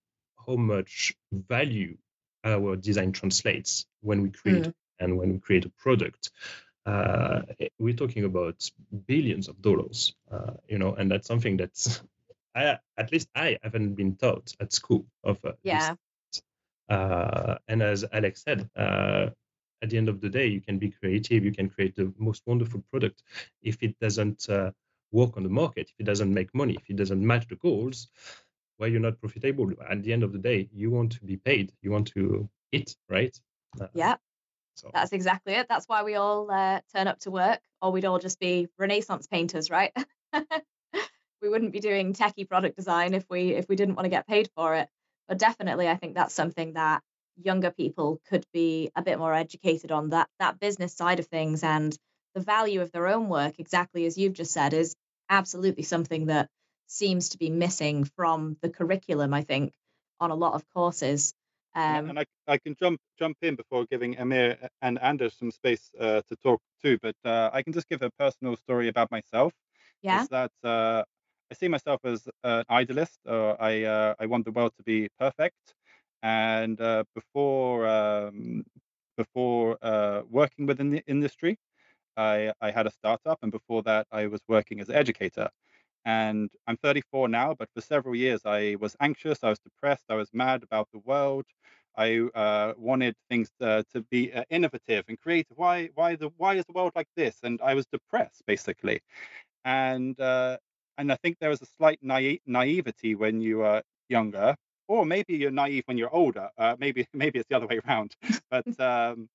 how 0.46 0.56
much 0.56 1.16
value 1.32 1.98
our 2.44 2.76
design 2.76 3.12
translates 3.12 3.86
when 4.02 4.22
we 4.22 4.30
create 4.30 4.66
mm, 4.66 4.74
and 5.00 5.18
when 5.18 5.34
we 5.34 5.40
create 5.40 5.66
a 5.66 5.70
product. 5.70 6.30
Uh, 6.88 7.42
we're 7.80 7.94
talking 7.94 8.24
about 8.24 8.70
billions 9.08 9.50
of 9.50 9.62
dollars, 9.62 10.16
uh, 10.32 10.54
you 10.70 10.78
know, 10.78 10.94
and 10.96 11.12
that's 11.12 11.28
something 11.28 11.58
that's 11.58 12.02
I, 12.56 12.80
at 12.98 13.12
least 13.12 13.28
I 13.36 13.58
haven't 13.62 13.96
been 13.96 14.16
taught 14.16 14.54
at 14.60 14.72
school 14.74 15.06
of 15.24 15.38
uh, 15.44 15.52
this 15.64 15.92
yeah. 15.92 15.96
uh, 16.90 17.58
and 17.68 17.84
as 17.84 18.06
Alex 18.14 18.44
said, 18.44 18.70
uh, 18.76 19.28
at 19.82 19.90
the 19.90 19.98
end 19.98 20.10
of 20.10 20.22
the 20.22 20.30
day, 20.30 20.48
you 20.48 20.62
can 20.62 20.80
be 20.80 20.90
creative, 20.90 21.44
you 21.44 21.52
can 21.52 21.70
create 21.70 21.96
the 21.96 22.12
most 22.18 22.42
wonderful 22.46 22.82
product. 22.90 23.22
If 23.62 23.84
it 23.84 24.00
doesn't 24.00 24.50
uh, 24.50 24.72
work 25.12 25.38
on 25.38 25.44
the 25.44 25.50
market, 25.50 25.90
if 25.90 26.00
it 26.00 26.06
doesn't 26.06 26.34
make 26.34 26.54
money, 26.56 26.78
if 26.82 26.90
it 26.90 26.96
doesn't 26.96 27.26
match 27.26 27.48
the 27.48 27.58
goals, 27.58 28.08
well, 28.80 28.90
you're 28.90 29.02
not 29.02 29.20
profitable. 29.20 29.72
At 29.90 30.04
the 30.04 30.14
end 30.14 30.24
of 30.24 30.32
the 30.32 30.40
day, 30.40 30.70
you 30.74 30.90
want 30.90 31.12
to 31.14 31.26
be 31.26 31.38
paid, 31.38 31.74
you 31.82 31.92
want 31.92 32.08
to 32.16 32.50
eat, 32.72 32.96
right? 33.10 33.38
Uh, 33.80 33.88
Yeah. 33.94 34.16
So 34.78 34.92
That's 34.94 35.12
exactly 35.12 35.54
it. 35.54 35.68
That's 35.68 35.88
why 35.88 36.04
we 36.04 36.16
all 36.16 36.52
uh, 36.52 36.82
turn 36.96 37.08
up 37.08 37.20
to 37.22 37.32
work, 37.32 37.60
or 37.82 37.92
we'd 37.92 38.06
all 38.06 38.20
just 38.20 38.40
be 38.40 38.68
Renaissance 38.78 39.26
painters, 39.26 39.70
right? 39.72 39.92
we 41.42 41.50
wouldn't 41.50 41.74
be 41.74 41.80
doing 41.80 42.14
techie 42.14 42.48
product 42.48 42.76
design 42.76 43.14
if 43.14 43.26
we 43.30 43.56
if 43.56 43.68
we 43.68 43.76
didn't 43.76 43.96
want 43.96 44.06
to 44.06 44.10
get 44.10 44.28
paid 44.28 44.50
for 44.56 44.76
it. 44.76 44.88
But 45.28 45.40
definitely, 45.40 45.88
I 45.90 45.96
think 45.96 46.14
that's 46.14 46.34
something 46.34 46.74
that 46.74 47.02
younger 47.44 47.72
people 47.72 48.22
could 48.30 48.46
be 48.54 48.92
a 48.96 49.02
bit 49.02 49.20
more 49.20 49.34
educated 49.34 49.92
on 49.92 50.10
that 50.10 50.30
that 50.40 50.60
business 50.60 50.94
side 50.94 51.20
of 51.20 51.26
things 51.26 51.64
and 51.64 51.98
the 52.36 52.42
value 52.42 52.82
of 52.82 52.92
their 52.92 53.08
own 53.08 53.30
work. 53.30 53.56
Exactly 53.60 54.06
as 54.06 54.18
you've 54.18 54.34
just 54.34 54.54
said, 54.54 54.74
is 54.74 54.96
absolutely 55.30 55.84
something 55.84 56.28
that 56.28 56.50
seems 56.86 57.30
to 57.30 57.40
be 57.40 57.50
missing 57.50 58.04
from 58.16 58.58
the 58.62 58.70
curriculum. 58.70 59.34
I 59.34 59.42
think 59.42 59.74
on 60.20 60.32
a 60.32 60.36
lot 60.36 60.54
of 60.54 60.64
courses. 60.74 61.34
And, 61.86 62.06
Um, 62.06 62.08
and 62.08 62.20
I, 62.20 62.26
I 62.48 62.58
can 62.58 62.76
jump 62.80 63.00
jump 63.20 63.38
in 63.42 63.56
before 63.56 63.86
giving 63.90 64.18
Amir 64.18 64.70
and 64.82 65.00
Anders 65.00 65.36
some 65.38 65.52
space 65.52 65.92
uh, 66.00 66.22
to 66.28 66.36
talk 66.38 66.62
too. 66.82 66.98
But 67.02 67.16
uh, 67.26 67.50
I 67.54 67.64
can 67.64 67.74
just 67.74 67.90
give 67.90 68.02
a 68.02 68.12
personal 68.20 68.56
story 68.56 68.88
about 68.90 69.12
myself. 69.12 69.54
yeah. 70.02 70.26
Is 70.26 70.28
that 70.30 70.52
uh, 70.64 71.04
I 71.52 71.56
see 71.56 71.68
myself 71.70 72.02
as 72.04 72.28
an 72.44 72.64
idealist. 72.70 73.20
I 73.28 73.84
uh, 73.84 74.16
I 74.20 74.26
want 74.28 74.46
the 74.46 74.52
world 74.52 74.74
to 74.78 74.84
be 74.84 75.10
perfect. 75.20 75.74
And 76.22 76.80
uh, 76.82 77.04
before 77.16 77.88
um, 77.88 78.64
before 79.18 79.78
uh, 79.82 80.24
working 80.30 80.66
within 80.68 80.90
the 80.90 81.04
industry, 81.08 81.58
I 82.18 82.54
I 82.62 82.72
had 82.72 82.88
a 82.88 82.92
startup, 82.92 83.40
and 83.44 83.52
before 83.52 83.84
that, 83.84 84.08
I 84.12 84.28
was 84.28 84.42
working 84.48 84.80
as 84.82 84.90
an 84.90 84.96
educator. 84.96 85.50
And 86.08 86.50
I'm 86.68 86.78
34 86.78 87.30
now, 87.30 87.56
but 87.60 87.70
for 87.76 87.82
several 87.82 88.16
years 88.16 88.42
I 88.46 88.78
was 88.80 88.96
anxious, 89.02 89.44
I 89.44 89.50
was 89.52 89.60
depressed, 89.60 90.06
I 90.10 90.16
was 90.16 90.30
mad 90.34 90.64
about 90.64 90.90
the 90.94 91.00
world. 91.00 91.46
I 91.98 92.20
uh, 92.36 92.74
wanted 92.78 93.16
things 93.30 93.50
to, 93.62 93.86
to 93.94 94.02
be 94.04 94.34
uh, 94.34 94.46
innovative 94.50 95.06
and 95.10 95.20
creative. 95.20 95.58
Why, 95.58 95.90
why 95.96 96.16
the, 96.16 96.32
why 96.38 96.56
is 96.56 96.66
the 96.66 96.74
world 96.74 96.94
like 96.96 97.10
this? 97.18 97.38
And 97.44 97.60
I 97.62 97.76
was 97.76 97.86
depressed, 97.88 98.44
basically. 98.48 99.02
And 99.66 100.20
uh, 100.20 100.58
and 100.98 101.12
I 101.12 101.18
think 101.18 101.38
there 101.40 101.50
was 101.50 101.62
a 101.62 101.68
slight 101.78 102.00
naive, 102.02 102.40
naivety 102.48 103.16
when 103.16 103.42
you 103.42 103.64
are 103.64 103.84
younger, 104.10 104.56
or 104.88 105.06
maybe 105.06 105.36
you're 105.36 105.52
naive 105.52 105.84
when 105.88 105.98
you're 105.98 106.14
older. 106.14 106.50
Uh, 106.58 106.76
maybe 106.80 107.08
maybe 107.14 107.40
it's 107.40 107.50
the 107.50 107.58
other 107.58 107.68
way 107.68 107.80
around. 107.88 108.16
But 108.52 108.66
um, 108.80 109.28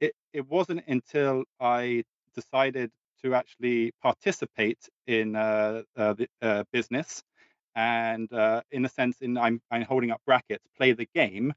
it 0.00 0.14
it 0.34 0.46
wasn't 0.48 0.84
until 0.88 1.44
I 1.60 2.04
decided 2.34 2.90
to 3.24 3.34
actually 3.34 3.92
participate 4.02 4.88
in 5.06 5.36
uh, 5.36 5.82
uh, 5.96 6.14
the 6.14 6.28
uh, 6.42 6.64
business. 6.72 7.22
And 7.74 8.32
uh, 8.32 8.62
in 8.70 8.84
a 8.84 8.88
sense 8.88 9.20
in 9.22 9.36
I'm, 9.38 9.60
I'm 9.70 9.82
holding 9.82 10.10
up 10.10 10.20
brackets 10.26 10.66
play 10.76 10.92
the 10.92 11.08
game. 11.14 11.52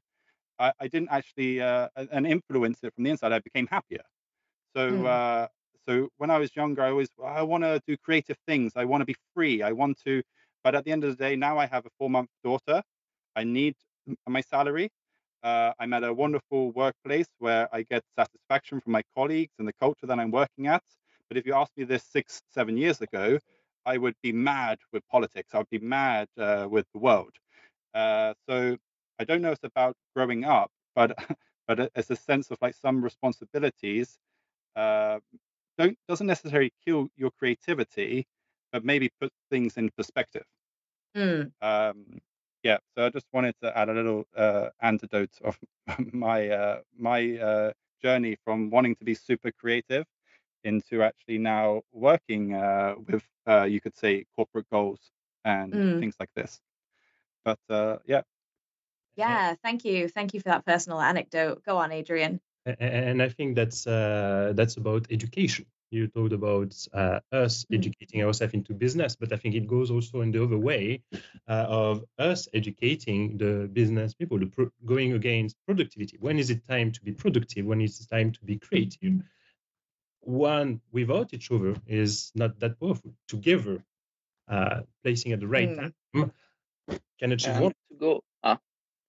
I, 0.58 0.72
I 0.80 0.88
didn't 0.88 1.10
actually 1.10 1.60
uh, 1.60 1.88
a- 1.96 2.08
and 2.12 2.26
influence 2.26 2.82
it 2.82 2.94
from 2.94 3.04
the 3.04 3.10
inside. 3.10 3.32
I 3.32 3.40
became 3.40 3.66
happier. 3.68 4.02
So 4.76 5.04
Mm, 5.04 5.06
uh, 5.06 5.48
so 5.88 6.08
when 6.16 6.30
I 6.30 6.38
was 6.38 6.54
younger 6.56 6.82
I 6.82 6.90
always 6.90 7.08
I 7.24 7.42
want 7.42 7.64
to 7.64 7.80
do 7.86 7.96
creative 7.96 8.36
things. 8.46 8.72
I 8.76 8.84
want 8.84 9.02
to 9.02 9.06
be 9.06 9.16
free. 9.34 9.62
I 9.62 9.72
want 9.72 9.98
to 10.06 10.22
but 10.64 10.74
at 10.74 10.84
the 10.84 10.92
end 10.92 11.04
of 11.04 11.10
the 11.16 11.16
day 11.24 11.36
now 11.36 11.58
I 11.58 11.66
have 11.66 11.86
a 11.86 11.90
four 11.98 12.10
month 12.10 12.30
daughter. 12.44 12.82
I 13.36 13.44
need 13.44 13.74
my 14.28 14.40
salary. 14.40 14.90
Uh, 15.42 15.72
I'm 15.78 15.92
at 15.94 16.04
a 16.04 16.12
wonderful 16.12 16.72
workplace 16.72 17.28
where 17.38 17.68
I 17.74 17.82
get 17.82 18.02
satisfaction 18.18 18.80
from 18.80 18.92
my 18.92 19.02
colleagues 19.16 19.54
and 19.58 19.68
the 19.68 19.72
culture 19.74 20.06
that 20.06 20.18
I'm 20.18 20.30
working 20.30 20.66
at. 20.66 20.82
But 21.28 21.38
if 21.38 21.46
you 21.46 21.54
asked 21.54 21.76
me 21.76 21.84
this 21.84 22.04
six, 22.04 22.42
seven 22.52 22.76
years 22.76 23.00
ago, 23.00 23.38
I 23.84 23.96
would 23.96 24.14
be 24.22 24.32
mad 24.32 24.78
with 24.92 25.06
politics. 25.08 25.50
I 25.54 25.58
would 25.58 25.70
be 25.70 25.78
mad 25.78 26.28
uh, 26.38 26.66
with 26.68 26.86
the 26.92 26.98
world. 26.98 27.32
Uh, 27.94 28.34
so 28.48 28.76
I 29.18 29.24
don't 29.24 29.42
know 29.42 29.52
it's 29.52 29.64
about 29.64 29.96
growing 30.14 30.44
up, 30.44 30.70
but 30.94 31.16
but 31.68 31.90
it's 31.94 32.10
a 32.10 32.16
sense 32.16 32.50
of 32.50 32.58
like 32.60 32.74
some 32.74 33.02
responsibilities. 33.02 34.18
Uh, 34.74 35.20
don't 35.78 35.96
doesn't 36.08 36.26
necessarily 36.26 36.72
kill 36.84 37.08
your 37.16 37.30
creativity, 37.38 38.26
but 38.72 38.84
maybe 38.84 39.10
put 39.20 39.32
things 39.50 39.76
in 39.76 39.90
perspective. 39.96 40.44
Mm. 41.16 41.52
Um, 41.62 42.20
yeah, 42.62 42.78
so 42.94 43.06
I 43.06 43.10
just 43.10 43.26
wanted 43.32 43.54
to 43.62 43.76
add 43.76 43.88
a 43.88 43.94
little 43.94 44.24
uh, 44.36 44.68
antidote 44.80 45.38
of 45.42 45.58
my 46.12 46.48
uh, 46.48 46.80
my 46.98 47.38
uh, 47.38 47.72
journey 48.02 48.36
from 48.44 48.70
wanting 48.70 48.96
to 48.96 49.04
be 49.04 49.14
super 49.14 49.52
creative 49.52 50.04
into 50.66 51.02
actually 51.02 51.38
now 51.38 51.82
working 51.92 52.54
uh, 52.54 52.94
with, 53.08 53.24
uh, 53.48 53.64
you 53.64 53.80
could 53.80 53.96
say, 53.96 54.26
corporate 54.36 54.68
goals 54.70 55.00
and 55.44 55.72
Mm. 55.74 55.98
things 56.00 56.16
like 56.20 56.30
this. 56.36 56.60
But 57.44 57.58
uh, 57.70 57.98
yeah, 58.06 58.22
Yeah, 59.16 59.54
thank 59.62 59.84
you. 59.84 60.08
Thank 60.08 60.34
you 60.34 60.40
for 60.40 60.48
that 60.50 60.64
personal 60.66 61.00
anecdote. 61.00 61.62
Go 61.64 61.78
on, 61.78 61.92
Adrien. 61.92 62.40
A- 62.66 62.76
a- 62.80 62.92
and 63.10 63.22
I 63.22 63.28
think 63.28 63.56
that's 63.56 63.86
uh, 63.86 64.52
that's 64.56 64.76
about 64.76 65.06
education. 65.10 65.66
You 65.90 66.08
talked 66.08 66.32
about 66.32 66.74
uh, 66.92 67.20
us 67.32 67.64
Mm. 67.70 67.76
educating 67.76 68.22
ourselves 68.24 68.54
into 68.54 68.74
business, 68.74 69.16
but 69.16 69.32
I 69.32 69.36
think 69.36 69.54
it 69.54 69.66
goes 69.68 69.90
also 69.90 70.20
in 70.22 70.32
the 70.32 70.42
other 70.42 70.58
way 70.58 71.02
uh, 71.48 71.66
of 71.68 72.04
us 72.18 72.48
educating 72.52 73.38
the 73.38 73.68
business 73.72 74.14
people, 74.14 74.38
the 74.38 74.46
pro- 74.46 74.70
going 74.84 75.12
against 75.12 75.56
productivity. 75.66 76.16
When 76.20 76.38
is 76.38 76.50
it 76.50 76.66
time 76.68 76.90
to 76.92 77.02
be 77.04 77.12
productive? 77.12 77.66
When 77.66 77.80
is 77.80 78.00
it 78.00 78.08
time 78.08 78.32
to 78.32 78.44
be 78.44 78.58
creative? 78.58 79.22
One 80.26 80.80
without 80.90 81.32
each 81.32 81.52
other 81.52 81.76
is 81.86 82.32
not 82.34 82.58
that 82.58 82.80
powerful. 82.80 83.14
Together, 83.28 83.84
uh, 84.48 84.80
placing 85.04 85.30
at 85.32 85.38
the 85.40 85.46
right 85.46 85.68
Mm. 85.68 85.76
time, 86.12 86.32
can 87.20 87.32
achieve 87.32 87.54
And 87.54 87.64
one. 87.64 87.72
to 87.90 87.96
go, 87.96 88.24
ah, 88.42 88.58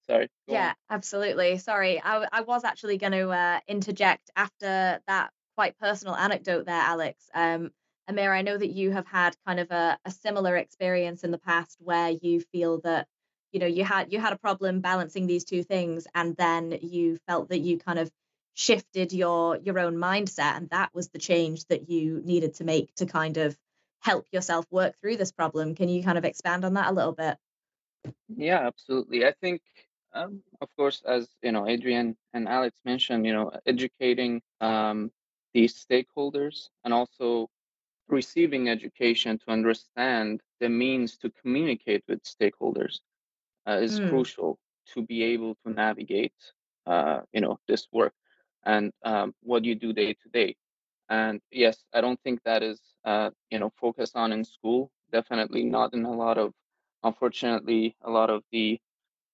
sorry. 0.05 0.29
go 0.47 0.53
on. 0.53 0.59
Yeah, 0.59 0.73
absolutely. 0.91 1.57
Sorry, 1.57 1.99
I 1.99 2.41
was 2.41 2.63
actually 2.63 2.97
going 2.99 3.13
to 3.13 3.29
uh, 3.29 3.59
interject 3.67 4.29
after 4.35 5.01
that 5.07 5.31
quite 5.55 5.77
personal 5.79 6.15
anecdote 6.15 6.67
there, 6.67 6.81
Alex. 6.81 7.27
Um, 7.33 7.71
Amir, 8.07 8.31
I 8.31 8.43
know 8.43 8.57
that 8.57 8.69
you 8.69 8.91
have 8.91 9.07
had 9.07 9.35
kind 9.45 9.59
of 9.59 9.71
a, 9.71 9.97
a 10.05 10.11
similar 10.11 10.55
experience 10.55 11.23
in 11.23 11.31
the 11.31 11.39
past 11.39 11.77
where 11.79 12.11
you 12.11 12.41
feel 12.41 12.79
that 12.81 13.07
you 13.51 13.59
know 13.59 13.65
you 13.65 13.83
had 13.83 14.13
you 14.13 14.19
had 14.19 14.33
a 14.33 14.37
problem 14.37 14.81
balancing 14.81 15.25
these 15.25 15.45
two 15.45 15.63
things, 15.63 16.05
and 16.13 16.35
then 16.37 16.77
you 16.83 17.17
felt 17.27 17.49
that 17.49 17.59
you 17.59 17.79
kind 17.79 17.97
of 17.97 18.11
shifted 18.57 19.13
your 19.13 19.57
your 19.57 19.77
own 19.77 19.95
mindset, 19.97 20.57
and 20.57 20.69
that 20.71 20.89
was 20.93 21.09
the 21.09 21.19
change 21.19 21.65
that 21.65 21.89
you 21.91 22.21
needed 22.25 22.55
to 22.55 22.63
make 22.63 22.93
to 22.95 23.05
kind 23.05 23.37
of 23.37 23.55
help 23.99 24.25
yourself 24.31 24.65
work 24.71 24.95
through 24.99 25.15
this 25.17 25.31
problem. 25.31 25.75
Can 25.75 25.89
you 25.89 26.03
kind 26.03 26.17
of 26.17 26.25
expand 26.25 26.65
on 26.65 26.73
that 26.73 26.89
a 26.89 26.93
little 26.93 27.13
bit? 27.13 27.37
Yeah, 28.35 28.65
absolutely. 28.65 29.25
I 29.27 29.33
think, 29.41 29.61
um, 30.13 30.41
of 30.59 30.69
course, 30.75 31.03
as 31.05 31.29
you 31.43 31.51
know, 31.51 31.67
Adrien 31.67 32.17
and 32.33 32.47
Alex 32.49 32.79
mentioned, 32.83 33.27
you 33.27 33.33
know, 33.33 33.51
educating 33.67 34.41
um, 34.59 35.11
these 35.53 35.85
stakeholders 35.85 36.69
and 36.83 36.93
also 36.93 37.49
receiving 38.07 38.69
education 38.69 39.37
to 39.39 39.51
understand 39.51 40.41
the 40.59 40.69
means 40.69 41.17
to 41.17 41.29
communicate 41.29 42.03
with 42.07 42.23
stakeholders 42.23 43.01
uh, 43.67 43.79
is 43.81 43.99
Mm. 43.99 44.09
crucial 44.09 44.57
to 44.93 45.01
be 45.03 45.23
able 45.23 45.55
to 45.65 45.71
navigate, 45.71 46.33
uh, 46.87 47.21
you 47.33 47.41
know, 47.41 47.59
this 47.67 47.87
work 47.91 48.13
and 48.67 48.93
um, 49.05 49.33
what 49.43 49.65
you 49.65 49.75
do 49.75 49.93
day 49.93 50.13
to 50.13 50.29
day. 50.33 50.55
And 51.09 51.41
yes, 51.51 51.85
I 51.93 52.01
don't 52.01 52.21
think 52.23 52.41
that 52.45 52.63
is, 52.63 52.81
uh, 53.05 53.31
you 53.51 53.59
know, 53.59 53.71
focused 53.79 54.17
on 54.17 54.33
in 54.33 54.45
school. 54.45 54.91
Definitely 55.11 55.63
not 55.65 55.93
in 55.93 56.05
a 56.05 56.13
lot 56.13 56.37
of, 56.37 56.53
unfortunately, 57.03 57.95
a 58.03 58.11
lot 58.11 58.29
of 58.29 58.43
the, 58.51 58.79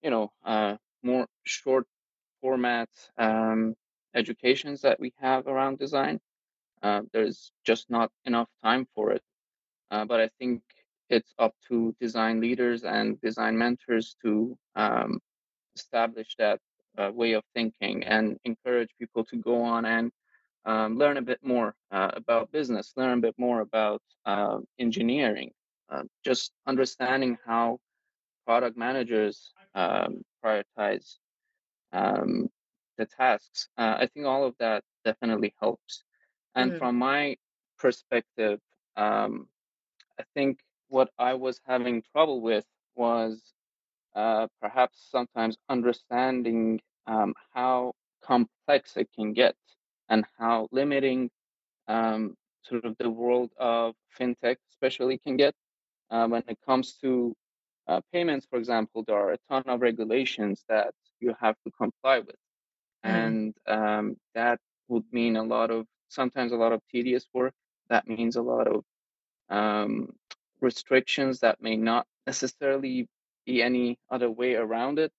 you 0.03 0.11
know, 0.11 0.31
uh, 0.45 0.77
more 1.03 1.27
short 1.45 1.87
format 2.41 2.89
um, 3.17 3.75
educations 4.15 4.81
that 4.81 4.99
we 4.99 5.13
have 5.19 5.47
around 5.47 5.79
design. 5.79 6.19
Uh, 6.83 7.01
there's 7.13 7.51
just 7.65 7.89
not 7.89 8.11
enough 8.25 8.49
time 8.63 8.87
for 8.95 9.11
it. 9.11 9.23
Uh, 9.91 10.05
but 10.05 10.19
I 10.21 10.29
think 10.39 10.61
it's 11.09 11.33
up 11.39 11.55
to 11.69 11.95
design 11.99 12.41
leaders 12.41 12.83
and 12.83 13.19
design 13.21 13.57
mentors 13.57 14.15
to 14.23 14.57
um, 14.75 15.19
establish 15.75 16.35
that 16.39 16.59
uh, 16.97 17.12
way 17.13 17.34
of 17.34 17.43
thinking 17.53 18.03
and 18.03 18.38
encourage 18.43 18.89
people 18.99 19.23
to 19.25 19.38
go 19.38 19.62
on 19.62 19.86
and 19.86 20.12
um, 20.65 20.97
learn 20.97 21.17
a 21.17 21.21
bit 21.21 21.39
more 21.43 21.75
uh, 21.91 22.12
about 22.15 22.51
business, 22.51 22.93
learn 22.95 23.17
a 23.17 23.21
bit 23.21 23.36
more 23.38 23.62
about 23.62 24.01
uh, 24.25 24.60
engineering, 24.79 25.51
uh, 25.89 26.03
just 26.23 26.51
understanding 26.67 27.38
how 27.45 27.79
product 28.45 28.77
managers 28.77 29.53
um, 29.75 30.23
prioritize 30.43 31.17
um, 31.93 32.49
the 32.97 33.06
tasks. 33.06 33.69
Uh, 33.77 33.95
I 33.99 34.08
think 34.08 34.25
all 34.25 34.45
of 34.45 34.56
that 34.60 34.84
definitely 35.06 35.53
helps. 35.60 36.03
And 36.56 36.73
Mm. 36.73 36.77
from 36.77 36.97
my 36.97 37.38
perspective, 37.77 38.60
um, 38.95 39.47
I 40.19 40.23
think 40.36 40.60
what 40.89 41.10
I 41.17 41.34
was 41.34 41.62
having 41.65 42.03
trouble 42.13 42.41
with 42.41 42.65
was 42.95 43.52
uh, 44.15 44.47
perhaps 44.62 45.08
sometimes 45.12 45.58
understanding 45.69 46.80
um, 47.08 47.34
how 47.54 47.93
complex 48.23 48.97
it 48.97 49.10
can 49.15 49.34
get 49.34 49.56
and 50.10 50.26
how 50.38 50.67
limiting 50.71 51.30
um, 51.88 52.36
sort 52.63 52.86
of 52.86 52.95
the 52.97 53.10
world 53.10 53.52
of 53.58 53.95
fintech 54.17 54.58
especially 54.71 55.17
can 55.17 55.38
get 55.38 55.54
uh, 56.10 56.28
when 56.28 56.43
it 56.47 56.58
comes 56.65 56.93
to 57.02 57.34
uh, 57.88 58.02
payments 58.12 58.45
for 58.49 58.58
example 58.58 59.04
there 59.08 59.17
are 59.17 59.34
a 59.34 59.38
ton 59.49 59.63
of 59.67 59.82
regulations 59.82 60.63
that 60.69 60.93
you 61.19 61.34
have 61.39 61.56
to 61.65 61.71
comply 61.71 62.19
with 62.19 62.36
Mm. 63.06 63.38
and 63.38 63.54
um, 63.67 64.17
that 64.34 64.60
would 64.88 65.04
mean 65.12 65.36
a 65.38 65.43
lot 65.43 65.71
of 65.71 65.86
sometimes 66.10 66.52
a 66.52 66.56
lot 66.58 66.71
of 66.73 66.82
tedious 66.91 67.28
work 67.34 67.54
that 67.89 68.08
means 68.08 68.36
a 68.36 68.41
lot 68.41 68.67
of 68.67 68.84
um, 69.49 70.13
restrictions 70.62 71.39
that 71.39 71.62
may 71.62 71.76
not 71.76 72.06
necessarily 72.28 73.08
be 73.45 73.62
any 73.62 73.99
other 74.10 74.29
way 74.29 74.56
around 74.56 74.99
it. 74.99 75.12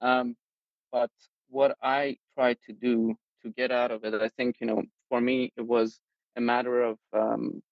Um, 0.00 0.36
but 0.90 1.10
what 1.48 1.76
I 1.82 2.16
try 2.34 2.54
to 2.66 2.72
do 2.72 3.16
to 3.42 3.50
get 3.50 3.70
out 3.70 3.90
of 3.90 4.04
it, 4.04 4.14
I 4.14 4.28
think, 4.28 4.56
you 4.60 4.66
know, 4.66 4.82
for 5.08 5.20
me, 5.20 5.52
it 5.56 5.66
was 5.66 6.00
a 6.36 6.40
matter 6.40 6.82
of 6.82 6.98
um, 7.12 7.62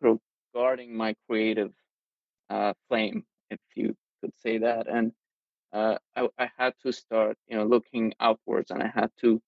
sort 0.00 0.14
of 0.14 0.20
guarding 0.54 0.96
my 0.96 1.14
creative 1.28 1.72
uh, 2.50 2.72
flame, 2.88 3.24
if 3.50 3.60
you 3.74 3.94
could 4.20 4.32
say 4.36 4.58
that. 4.58 4.86
And 4.88 5.12
uh, 5.72 5.96
I, 6.16 6.28
I 6.38 6.50
had 6.56 6.74
to 6.84 6.92
start, 6.92 7.36
you 7.48 7.56
know, 7.56 7.64
looking 7.64 8.12
outwards 8.20 8.70
and 8.70 8.82
I 8.82 8.90
had 8.94 9.10
to 9.20 9.40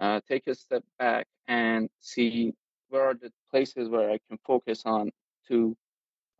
uh, 0.00 0.20
take 0.28 0.46
a 0.46 0.54
step 0.54 0.84
back 0.98 1.26
and 1.48 1.88
see 2.00 2.52
where 2.88 3.02
are 3.10 3.14
the 3.14 3.32
places 3.50 3.88
where 3.88 4.10
I 4.10 4.18
can 4.28 4.38
focus 4.46 4.82
on 4.84 5.10
to 5.48 5.76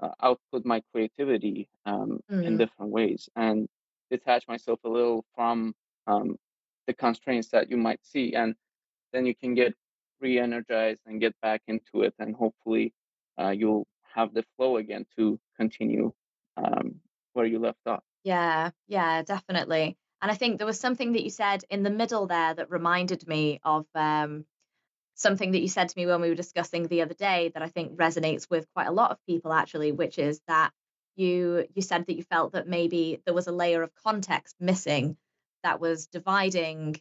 uh, 0.03 0.13
output 0.23 0.65
my 0.65 0.83
creativity 0.93 1.69
um, 1.87 2.21
in 2.47 2.55
Mm. 2.55 2.59
different 2.59 2.91
ways 2.93 3.29
and 3.37 3.69
detach 4.11 4.47
myself 4.49 4.81
a 4.85 4.89
little 4.89 5.25
from 5.35 5.75
um, 6.07 6.37
the 6.87 6.95
constraints 6.95 7.49
that 7.51 7.71
you 7.71 7.77
might 7.77 8.05
see 8.05 8.35
and 8.35 8.55
then 9.13 9.27
you 9.27 9.35
can 9.35 9.55
get 9.55 9.75
re-energized 10.21 11.01
and 11.07 11.21
get 11.21 11.35
back 11.41 11.63
into 11.67 12.03
it 12.03 12.15
and 12.19 12.35
hopefully 12.35 12.93
uh, 13.41 13.51
you'll 13.51 13.87
have 14.15 14.35
the 14.35 14.45
flow 14.57 14.77
again 14.79 15.07
to 15.17 15.39
continue 15.57 16.13
um, 16.57 17.01
where 17.33 17.47
you 17.47 17.59
left 17.59 17.87
off 17.87 18.03
Yeah, 18.25 18.71
yeah, 18.89 19.23
definitely. 19.23 19.97
And 20.23 20.31
I 20.31 20.35
think 20.35 20.59
there 20.59 20.67
was 20.67 20.79
something 20.79 21.13
that 21.13 21.23
you 21.25 21.31
said 21.31 21.65
in 21.71 21.83
the 21.83 21.91
middle 21.91 22.27
there 22.27 22.55
that 22.55 22.71
reminded 22.71 23.27
me 23.27 23.61
of 23.65 23.87
um, 23.95 24.45
something 25.21 25.53
that 25.53 25.61
you 25.61 25.69
said 25.69 25.89
to 25.89 25.99
me 25.99 26.07
when 26.07 26.21
we 26.21 26.31
were 26.31 26.35
discussing 26.35 26.87
the 26.87 27.03
other 27.03 27.15
day 27.15 27.51
that 27.55 27.63
I 27.63 27.69
think 27.69 27.97
resonates 27.97 28.49
with 28.49 28.67
quite 28.75 28.87
a 28.87 28.93
lot 28.93 29.11
of 29.11 29.19
people 29.27 29.53
actually, 29.53 29.93
which 29.93 30.19
is 30.19 30.41
that 30.49 30.71
you 31.17 31.67
you 31.75 31.83
said 31.83 32.07
that 32.07 32.17
you 32.17 32.23
felt 32.23 32.53
that 32.53 32.69
maybe 32.69 33.21
there 33.25 33.35
was 33.35 33.47
a 33.47 33.53
layer 33.53 33.83
of 33.83 33.95
context 34.03 34.57
missing 34.61 35.17
that 35.63 35.81
was 35.81 36.07
dividing 36.07 36.97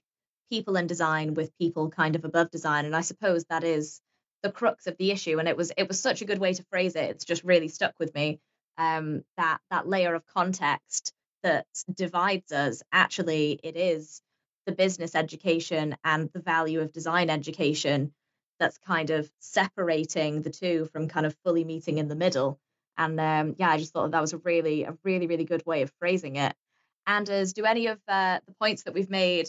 people 0.51 0.75
in 0.75 0.87
design 0.87 1.33
with 1.33 1.57
people 1.57 1.89
kind 1.89 2.15
of 2.15 2.25
above 2.25 2.51
design. 2.51 2.85
And 2.85 2.95
I 2.95 3.01
suppose 3.01 3.45
that 3.45 3.63
is 3.63 4.01
the 4.43 4.51
crux 4.51 4.87
of 4.87 4.97
the 4.97 5.11
issue. 5.11 5.39
And 5.39 5.47
it 5.47 5.55
was 5.55 5.71
it 5.77 5.87
was 5.87 5.99
such 5.99 6.21
a 6.21 6.25
good 6.25 6.39
way 6.39 6.53
to 6.53 6.65
phrase 6.69 6.95
it. 6.95 7.09
It's 7.11 7.25
just 7.25 7.43
really 7.43 7.69
stuck 7.69 7.93
with 7.99 8.13
me. 8.13 8.39
Um, 8.77 9.23
that 9.37 9.59
that 9.69 9.87
layer 9.87 10.13
of 10.13 10.25
context 10.27 11.13
that 11.43 11.67
divides 11.93 12.51
us 12.51 12.83
actually 12.91 13.59
it 13.63 13.77
is 13.77 14.21
the 14.69 14.75
business 14.75 15.15
education 15.15 15.95
and 16.03 16.29
the 16.33 16.39
value 16.39 16.81
of 16.81 16.93
design 16.93 17.29
education 17.29 18.13
that's 18.59 18.77
kind 18.77 19.09
of 19.09 19.31
separating 19.39 20.41
the 20.41 20.49
two 20.49 20.87
from 20.91 21.07
kind 21.07 21.25
of 21.25 21.35
fully 21.43 21.63
meeting 21.63 21.97
in 21.97 22.07
the 22.07 22.15
middle 22.15 22.59
and 22.97 23.19
um, 23.19 23.55
yeah 23.57 23.69
i 23.69 23.77
just 23.77 23.93
thought 23.93 24.11
that 24.11 24.21
was 24.21 24.33
a 24.33 24.37
really 24.37 24.83
a 24.83 24.97
really 25.03 25.27
really 25.27 25.45
good 25.45 25.65
way 25.65 25.81
of 25.81 25.91
phrasing 25.99 26.35
it 26.35 26.55
Anders, 27.09 27.53
do 27.53 27.65
any 27.65 27.87
of 27.87 27.99
uh, 28.07 28.39
the 28.45 28.53
points 28.53 28.83
that 28.83 28.93
we've 28.93 29.09
made 29.09 29.47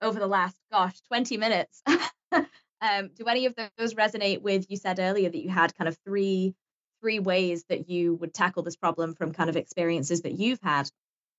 over 0.00 0.20
the 0.20 0.26
last, 0.26 0.56
gosh, 0.70 1.00
20 1.08 1.36
minutes, 1.36 1.82
um, 2.32 3.10
do 3.16 3.24
any 3.26 3.46
of 3.46 3.54
those 3.76 3.94
resonate 3.94 4.40
with 4.40 4.66
you 4.70 4.76
said 4.76 5.00
earlier 5.00 5.28
that 5.28 5.42
you 5.42 5.48
had 5.48 5.74
kind 5.74 5.88
of 5.88 5.98
three 6.06 6.54
three 7.00 7.18
ways 7.18 7.64
that 7.68 7.90
you 7.90 8.14
would 8.14 8.32
tackle 8.32 8.62
this 8.62 8.76
problem 8.76 9.12
from 9.16 9.32
kind 9.32 9.50
of 9.50 9.56
experiences 9.56 10.22
that 10.22 10.38
you've 10.38 10.60
had? 10.62 10.88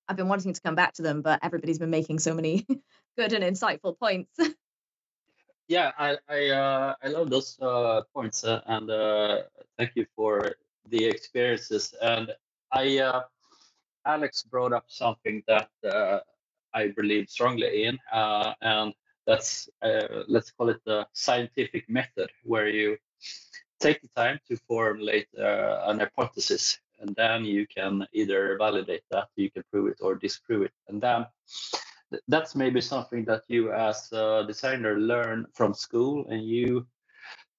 I've 0.07 0.17
been 0.17 0.27
wanting 0.27 0.53
to 0.53 0.61
come 0.61 0.75
back 0.75 0.93
to 0.95 1.01
them, 1.01 1.21
but 1.21 1.39
everybody's 1.43 1.79
been 1.79 1.89
making 1.89 2.19
so 2.19 2.33
many 2.33 2.65
good 3.17 3.33
and 3.33 3.43
insightful 3.43 3.97
points. 3.97 4.31
yeah, 5.67 5.91
I 5.97 6.17
I, 6.27 6.49
uh, 6.49 6.95
I 7.03 7.07
love 7.07 7.29
those 7.29 7.57
uh, 7.61 8.01
points, 8.13 8.43
uh, 8.43 8.61
and 8.65 8.89
uh, 8.89 9.43
thank 9.77 9.91
you 9.95 10.05
for 10.15 10.55
the 10.89 11.05
experiences. 11.05 11.93
And 12.01 12.31
I, 12.71 12.99
uh, 12.99 13.23
Alex 14.05 14.43
brought 14.43 14.73
up 14.73 14.85
something 14.87 15.43
that 15.47 15.69
uh, 15.83 16.19
I 16.73 16.89
believe 16.89 17.29
strongly 17.29 17.85
in, 17.85 17.97
and 18.11 18.93
that's 19.25 19.69
let's 20.27 20.51
call 20.51 20.69
it 20.69 20.81
the 20.85 21.07
scientific 21.13 21.89
method, 21.89 22.29
where 22.43 22.67
you 22.67 22.97
take 23.79 24.01
the 24.01 24.09
time 24.15 24.39
to 24.49 24.57
formulate 24.67 25.27
an 25.37 25.99
hypothesis 25.99 26.79
and 26.99 27.15
then 27.15 27.45
you 27.45 27.65
can 27.67 28.05
either 28.13 28.57
validate 28.57 29.03
that, 29.11 29.27
you 29.35 29.49
can 29.51 29.63
prove 29.71 29.87
it 29.89 29.97
or 30.01 30.15
disprove 30.15 30.63
it, 30.63 30.71
and 30.87 31.01
then 31.01 31.25
that's 32.27 32.55
maybe 32.55 32.81
something 32.81 33.25
that 33.25 33.43
you 33.47 33.71
as 33.71 34.11
a 34.11 34.43
designer 34.47 34.99
learn 34.99 35.45
from 35.53 35.73
school 35.73 36.25
and 36.29 36.45
you 36.45 36.85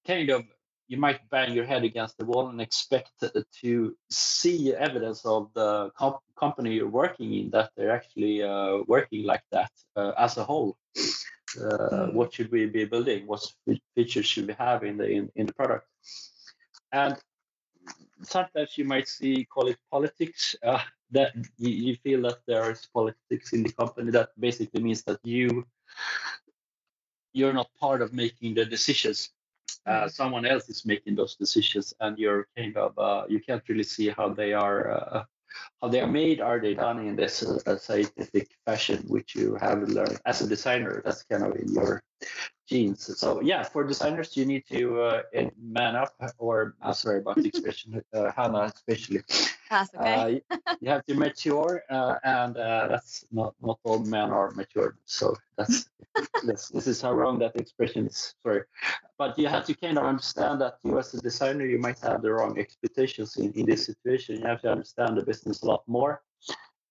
kind 0.07 0.29
of 0.29 0.45
you 0.87 0.97
might 0.97 1.27
bang 1.29 1.53
your 1.53 1.65
head 1.65 1.83
against 1.83 2.17
the 2.17 2.25
wall 2.25 2.49
and 2.49 2.61
expect 2.61 3.11
to 3.61 3.95
see 4.09 4.73
evidence 4.75 5.25
of 5.25 5.49
the 5.55 5.89
comp- 5.97 6.21
company 6.39 6.75
you're 6.75 6.87
working 6.87 7.33
in 7.33 7.49
that 7.49 7.71
they're 7.75 7.91
actually 7.91 8.43
uh, 8.43 8.77
working 8.87 9.23
like 9.23 9.41
that 9.51 9.71
uh, 9.95 10.11
as 10.17 10.37
a 10.37 10.43
whole. 10.43 10.77
Uh, 11.57 11.61
mm. 11.61 12.13
What 12.13 12.33
should 12.33 12.51
we 12.51 12.67
be 12.67 12.85
building? 12.85 13.25
What 13.25 13.41
features 13.95 14.25
should 14.25 14.47
we 14.47 14.53
have 14.59 14.83
in 14.83 14.97
the 14.97 15.09
in, 15.09 15.31
in 15.35 15.47
the 15.47 15.53
product? 15.53 15.87
And 16.91 17.15
sometimes 18.21 18.77
you 18.77 18.85
might 18.85 19.07
see 19.07 19.45
call 19.45 19.67
it 19.67 19.77
politics 19.91 20.55
uh, 20.63 20.81
that 21.11 21.33
you, 21.57 21.69
you 21.69 21.95
feel 21.97 22.21
that 22.23 22.39
there 22.47 22.71
is 22.71 22.87
politics 22.93 23.53
in 23.53 23.63
the 23.63 23.71
company 23.71 24.11
that 24.11 24.29
basically 24.39 24.81
means 24.81 25.03
that 25.03 25.19
you 25.23 25.65
you're 27.33 27.53
not 27.53 27.69
part 27.79 28.01
of 28.01 28.13
making 28.13 28.53
the 28.55 28.65
decisions. 28.65 29.29
Uh, 29.85 30.05
mm. 30.05 30.11
someone 30.11 30.45
else 30.45 30.69
is 30.69 30.85
making 30.85 31.15
those 31.15 31.35
decisions 31.35 31.93
and 31.99 32.17
you're 32.17 32.47
kind 32.57 32.75
of 32.77 32.97
uh, 32.97 33.23
you 33.27 33.39
can't 33.39 33.63
really 33.67 33.83
see 33.83 34.09
how 34.09 34.29
they 34.29 34.53
are 34.53 34.91
uh, 34.91 35.23
how 35.81 35.87
they 35.87 36.01
are 36.01 36.07
made. 36.07 36.41
Are 36.41 36.59
they 36.59 36.73
done 36.73 36.99
in 36.99 37.15
this 37.15 37.43
uh, 37.43 37.77
scientific 37.77 38.49
fashion 38.65 39.03
which 39.07 39.35
you 39.35 39.55
have 39.55 39.83
learned 39.83 40.19
as 40.25 40.41
a 40.41 40.47
designer? 40.47 41.01
That's 41.03 41.23
kind 41.23 41.43
of 41.43 41.55
in 41.55 41.73
your 41.73 42.03
genes. 42.67 43.17
So 43.17 43.41
yeah, 43.41 43.63
for 43.63 43.83
designers, 43.83 44.35
you 44.35 44.45
need 44.45 44.65
to 44.71 45.01
uh, 45.01 45.21
man 45.61 45.95
up, 45.95 46.13
or 46.37 46.75
uh, 46.81 46.93
sorry 46.93 47.19
about 47.19 47.35
the 47.35 47.47
expression, 47.47 48.01
uh, 48.13 48.31
Hannah 48.35 48.71
especially. 48.73 49.21
That's 49.69 49.93
okay. 49.95 50.41
Uh, 50.51 50.57
you 50.79 50.89
have 50.89 51.05
to 51.05 51.15
mature, 51.15 51.83
uh, 51.89 52.15
and 52.23 52.57
uh, 52.57 52.87
that's 52.89 53.25
not 53.31 53.55
not 53.61 53.79
all 53.83 53.99
men 53.99 54.31
are 54.31 54.51
mature. 54.51 54.97
So 55.05 55.35
that's 55.57 55.89
this, 56.43 56.69
this 56.69 56.87
is 56.87 57.01
how 57.01 57.13
wrong 57.13 57.39
that 57.39 57.55
expression 57.55 58.07
is. 58.07 58.33
Sorry, 58.41 58.63
but 59.17 59.37
you 59.37 59.47
have 59.47 59.65
to 59.65 59.73
kind 59.73 59.97
of 59.97 60.05
understand 60.05 60.61
that 60.61 60.77
you 60.83 60.97
as 60.97 61.13
a 61.13 61.21
designer, 61.21 61.65
you 61.65 61.79
might 61.79 61.99
have 61.99 62.21
the 62.21 62.31
wrong 62.31 62.57
expectations 62.59 63.37
in 63.37 63.51
in 63.53 63.65
this 63.65 63.85
situation. 63.85 64.39
You 64.39 64.47
have 64.47 64.61
to 64.61 64.71
understand 64.71 65.17
the 65.17 65.23
business 65.23 65.61
a 65.61 65.65
lot 65.65 65.83
more. 65.87 66.21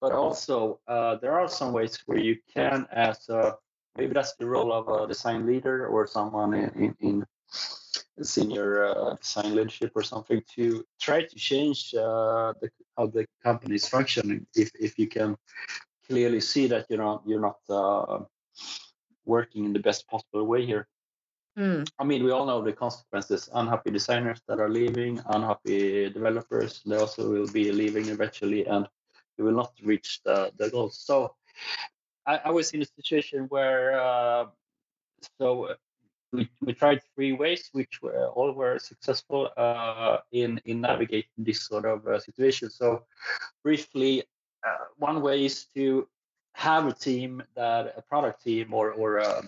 But 0.00 0.12
also, 0.12 0.80
there 1.22 1.32
are 1.32 1.48
some 1.48 1.72
ways 1.72 1.98
where 2.04 2.18
you 2.18 2.36
can, 2.52 2.86
as 2.92 3.26
a 3.30 3.56
maybe 3.96 4.12
that's 4.12 4.34
the 4.36 4.46
role 4.46 4.72
of 4.72 4.88
a 4.88 5.06
design 5.06 5.46
leader 5.46 5.86
or 5.86 6.06
someone 6.06 6.54
in, 6.54 6.70
in, 6.76 6.96
in 7.00 7.24
senior 8.22 8.86
uh, 8.86 9.14
design 9.16 9.54
leadership 9.54 9.92
or 9.94 10.02
something 10.02 10.42
to 10.54 10.84
try 11.00 11.22
to 11.22 11.36
change 11.36 11.94
uh, 11.94 12.52
the, 12.60 12.70
how 12.96 13.06
the 13.06 13.26
company 13.42 13.74
is 13.74 13.88
functioning. 13.88 14.46
If, 14.54 14.70
if 14.78 14.98
you 14.98 15.08
can 15.08 15.36
clearly 16.08 16.40
see 16.40 16.66
that 16.68 16.86
you're 16.88 17.02
not 17.02 17.22
you're 17.26 17.40
not 17.40 17.58
uh, 17.68 18.20
working 19.24 19.64
in 19.64 19.72
the 19.72 19.78
best 19.78 20.06
possible 20.08 20.44
way 20.46 20.64
here. 20.66 20.86
Mm. 21.56 21.88
i 22.00 22.04
mean 22.04 22.24
we 22.24 22.32
all 22.32 22.46
know 22.46 22.62
the 22.62 22.72
consequences. 22.72 23.48
Unhappy 23.54 23.90
designers 23.90 24.40
that 24.48 24.58
are 24.58 24.68
leaving 24.68 25.20
unhappy 25.26 26.10
developers 26.10 26.82
they 26.84 26.96
also 26.96 27.30
will 27.30 27.46
be 27.52 27.70
leaving 27.70 28.08
eventually 28.08 28.66
and 28.66 28.88
you 29.38 29.44
will 29.44 29.52
not 29.62 29.72
reach 29.82 30.20
the, 30.24 30.52
the 30.58 30.68
goals. 30.70 30.98
So 30.98 31.34
I, 32.26 32.40
I 32.46 32.50
was 32.50 32.72
in 32.72 32.82
a 32.82 32.86
situation 32.86 33.46
where 33.48 34.00
uh, 34.00 34.46
so 35.38 35.64
uh, 35.64 35.74
we, 36.32 36.48
we 36.60 36.72
tried 36.72 37.00
three 37.14 37.32
ways, 37.32 37.68
which 37.72 38.02
were 38.02 38.28
all 38.28 38.52
were 38.52 38.78
successful 38.78 39.50
uh, 39.56 40.18
in 40.32 40.60
in 40.64 40.80
navigating 40.80 41.30
this 41.38 41.62
sort 41.66 41.84
of 41.84 42.06
uh, 42.06 42.18
situation. 42.18 42.70
So 42.70 43.04
briefly, 43.62 44.24
uh, 44.66 44.84
one 44.98 45.22
way 45.22 45.44
is 45.44 45.66
to 45.74 46.08
have 46.54 46.86
a 46.86 46.92
team 46.92 47.42
that 47.56 47.94
a 47.96 48.02
product 48.02 48.42
team 48.44 48.72
or 48.72 48.92
or 48.92 49.18
a 49.18 49.42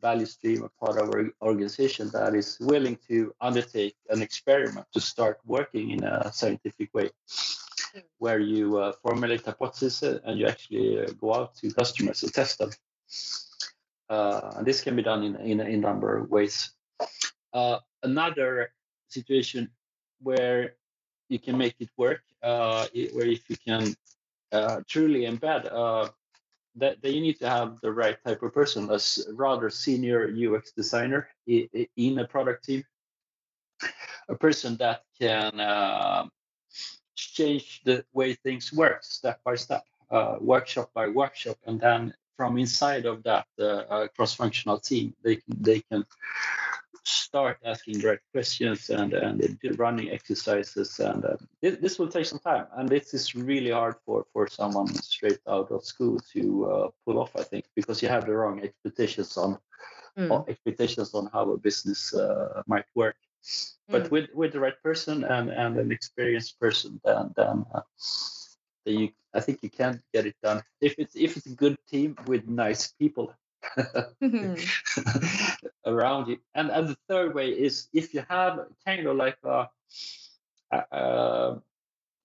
value 0.00 0.26
stream, 0.26 0.62
a 0.64 0.84
part 0.84 0.98
of 1.00 1.08
our 1.08 1.30
organization 1.40 2.10
that 2.12 2.34
is 2.34 2.58
willing 2.60 2.98
to 3.08 3.34
undertake 3.40 3.96
an 4.10 4.20
experiment 4.20 4.86
to 4.92 5.00
start 5.00 5.38
working 5.46 5.90
in 5.92 6.04
a 6.04 6.30
scientific 6.32 6.92
way 6.92 7.10
where 8.18 8.38
you 8.38 8.78
uh, 8.78 8.92
formulate 9.02 9.44
hypotheses 9.44 10.02
and 10.02 10.38
you 10.38 10.46
actually 10.46 11.00
uh, 11.00 11.06
go 11.20 11.34
out 11.34 11.54
to 11.56 11.70
customers 11.72 12.22
and 12.22 12.32
test 12.32 12.58
them. 12.58 12.70
Uh, 14.08 14.52
and 14.56 14.66
this 14.66 14.80
can 14.80 14.96
be 14.96 15.02
done 15.02 15.22
in, 15.22 15.36
in, 15.36 15.60
in 15.60 15.84
a 15.84 15.86
number 15.88 16.16
of 16.16 16.30
ways. 16.30 16.70
Uh, 17.52 17.78
another 18.02 18.72
situation 19.08 19.70
where 20.22 20.74
you 21.28 21.38
can 21.38 21.56
make 21.56 21.74
it 21.80 21.88
work, 21.96 22.20
where 22.40 22.88
if 22.92 23.48
you 23.48 23.56
can 23.56 23.94
truly 24.86 25.22
embed 25.22 25.64
that, 26.76 27.00
that 27.02 27.12
you 27.12 27.20
need 27.20 27.38
to 27.38 27.48
have 27.48 27.80
the 27.82 27.92
right 27.92 28.16
type 28.24 28.42
of 28.42 28.52
person, 28.52 28.90
a 28.90 28.98
rather 29.32 29.70
senior 29.70 30.28
UX 30.28 30.72
designer 30.72 31.28
in 31.46 32.18
a 32.18 32.24
product 32.24 32.64
team, 32.64 32.84
a 34.28 34.34
person 34.34 34.76
that 34.76 35.02
can 35.20 35.60
change 37.14 37.82
the 37.84 38.04
way 38.12 38.34
things 38.34 38.72
work 38.72 39.04
step 39.04 39.40
by 39.44 39.54
step, 39.54 39.84
uh, 40.10 40.36
workshop 40.40 40.90
by 40.94 41.08
workshop, 41.08 41.56
and 41.66 41.80
then 41.80 42.14
from 42.36 42.58
inside 42.58 43.06
of 43.06 43.22
that 43.22 43.46
uh, 43.60 44.08
cross-functional 44.16 44.78
team, 44.78 45.14
they 45.22 45.36
can, 45.36 45.54
they 45.60 45.80
can 45.80 46.04
start 47.04 47.58
asking 47.64 48.00
right 48.00 48.18
questions 48.32 48.90
and 48.90 49.12
and 49.12 49.58
running 49.78 50.10
exercises. 50.10 50.98
And 50.98 51.24
uh, 51.24 51.36
this, 51.60 51.76
this, 51.78 51.98
will 51.98 52.08
take 52.08 52.26
some 52.26 52.38
time, 52.38 52.66
and 52.76 52.88
this 52.88 53.14
is 53.14 53.34
really 53.34 53.70
hard 53.70 53.96
for 54.04 54.24
for 54.32 54.48
someone 54.48 54.88
straight 54.88 55.40
out 55.48 55.70
of 55.70 55.84
school 55.84 56.18
to 56.32 56.42
uh, 56.66 56.88
pull 57.04 57.18
off. 57.18 57.36
I 57.36 57.42
think 57.42 57.66
because 57.74 58.02
you 58.02 58.08
have 58.08 58.26
the 58.26 58.32
wrong 58.32 58.62
expectations 58.62 59.36
on. 59.36 59.58
Mm. 60.16 60.48
expectations 60.48 61.12
on 61.12 61.28
how 61.32 61.50
a 61.50 61.58
business 61.58 62.14
uh, 62.14 62.62
might 62.68 62.84
work 62.94 63.16
but 63.88 64.04
mm. 64.04 64.10
with 64.10 64.28
with 64.34 64.52
the 64.52 64.60
right 64.60 64.80
person 64.82 65.24
and 65.24 65.50
and 65.50 65.76
an 65.78 65.92
experienced 65.92 66.58
person 66.58 67.00
then 67.04 67.32
then 67.36 67.64
uh, 67.74 67.80
you 68.84 69.10
i 69.34 69.40
think 69.40 69.62
you 69.62 69.70
can 69.70 70.02
get 70.12 70.26
it 70.26 70.36
done 70.42 70.62
if 70.80 70.94
it's 70.98 71.14
if 71.16 71.36
it's 71.36 71.46
a 71.46 71.54
good 71.54 71.76
team 71.88 72.16
with 72.26 72.46
nice 72.48 72.92
people 72.92 73.32
mm-hmm. 74.22 74.54
around 75.86 76.28
you 76.28 76.38
and 76.54 76.70
and 76.70 76.88
the 76.88 76.96
third 77.08 77.34
way 77.34 77.48
is 77.50 77.88
if 77.92 78.14
you 78.14 78.22
have 78.28 78.66
kind 78.84 79.06
of 79.06 79.16
like 79.16 79.38
a, 79.44 79.68
a 80.92 81.56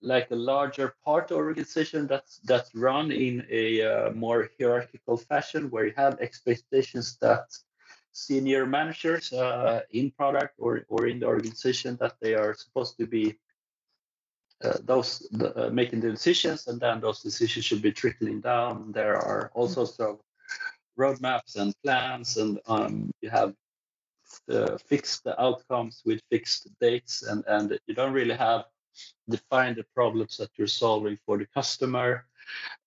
like 0.02 0.32
a 0.32 0.36
larger 0.36 0.96
part 1.04 1.32
organization 1.32 2.08
that's 2.08 2.40
that's 2.46 2.74
run 2.74 3.12
in 3.12 3.46
a 3.50 3.82
uh, 3.82 4.12
more 4.12 4.50
hierarchical 4.58 5.18
fashion 5.18 5.70
where 5.70 5.86
you 5.86 5.94
have 5.96 6.20
expectations 6.20 7.18
that 7.22 7.46
senior 8.20 8.66
managers 8.66 9.32
uh, 9.34 9.82
in 9.92 10.12
product 10.12 10.56
or, 10.58 10.86
or 10.90 11.08
in 11.08 11.20
the 11.20 11.26
organization 11.26 11.98
that 12.02 12.16
they 12.22 12.34
are 12.34 12.54
supposed 12.54 12.98
to 12.98 13.06
be 13.08 13.38
uh, 14.64 14.78
those 14.84 15.28
uh, 15.42 15.70
making 15.72 16.02
the 16.02 16.12
decisions 16.12 16.68
and 16.68 16.82
then 16.82 17.00
those 17.00 17.22
decisions 17.22 17.66
should 17.66 17.82
be 17.82 17.94
trickling 17.94 18.42
down. 18.42 18.92
There 18.92 19.16
are 19.16 19.52
all 19.54 19.70
sorts 19.70 20.00
of 20.00 20.20
roadmaps 21.00 21.56
and 21.56 21.74
plans 21.84 22.36
and 22.38 22.60
um, 22.68 23.12
you 23.22 23.30
have 23.30 23.54
uh, 24.52 24.78
fixed 24.78 25.26
outcomes 25.38 26.02
with 26.06 26.20
fixed 26.30 26.68
dates 26.82 27.24
and, 27.24 27.44
and 27.48 27.80
you 27.88 27.96
don't 27.96 28.14
really 28.14 28.36
have 28.36 28.66
defined 29.30 29.78
the 29.78 29.86
problems 29.96 30.36
that 30.38 30.50
you're 30.58 30.68
solving 30.68 31.18
for 31.26 31.38
the 31.38 31.48
customer 31.48 32.26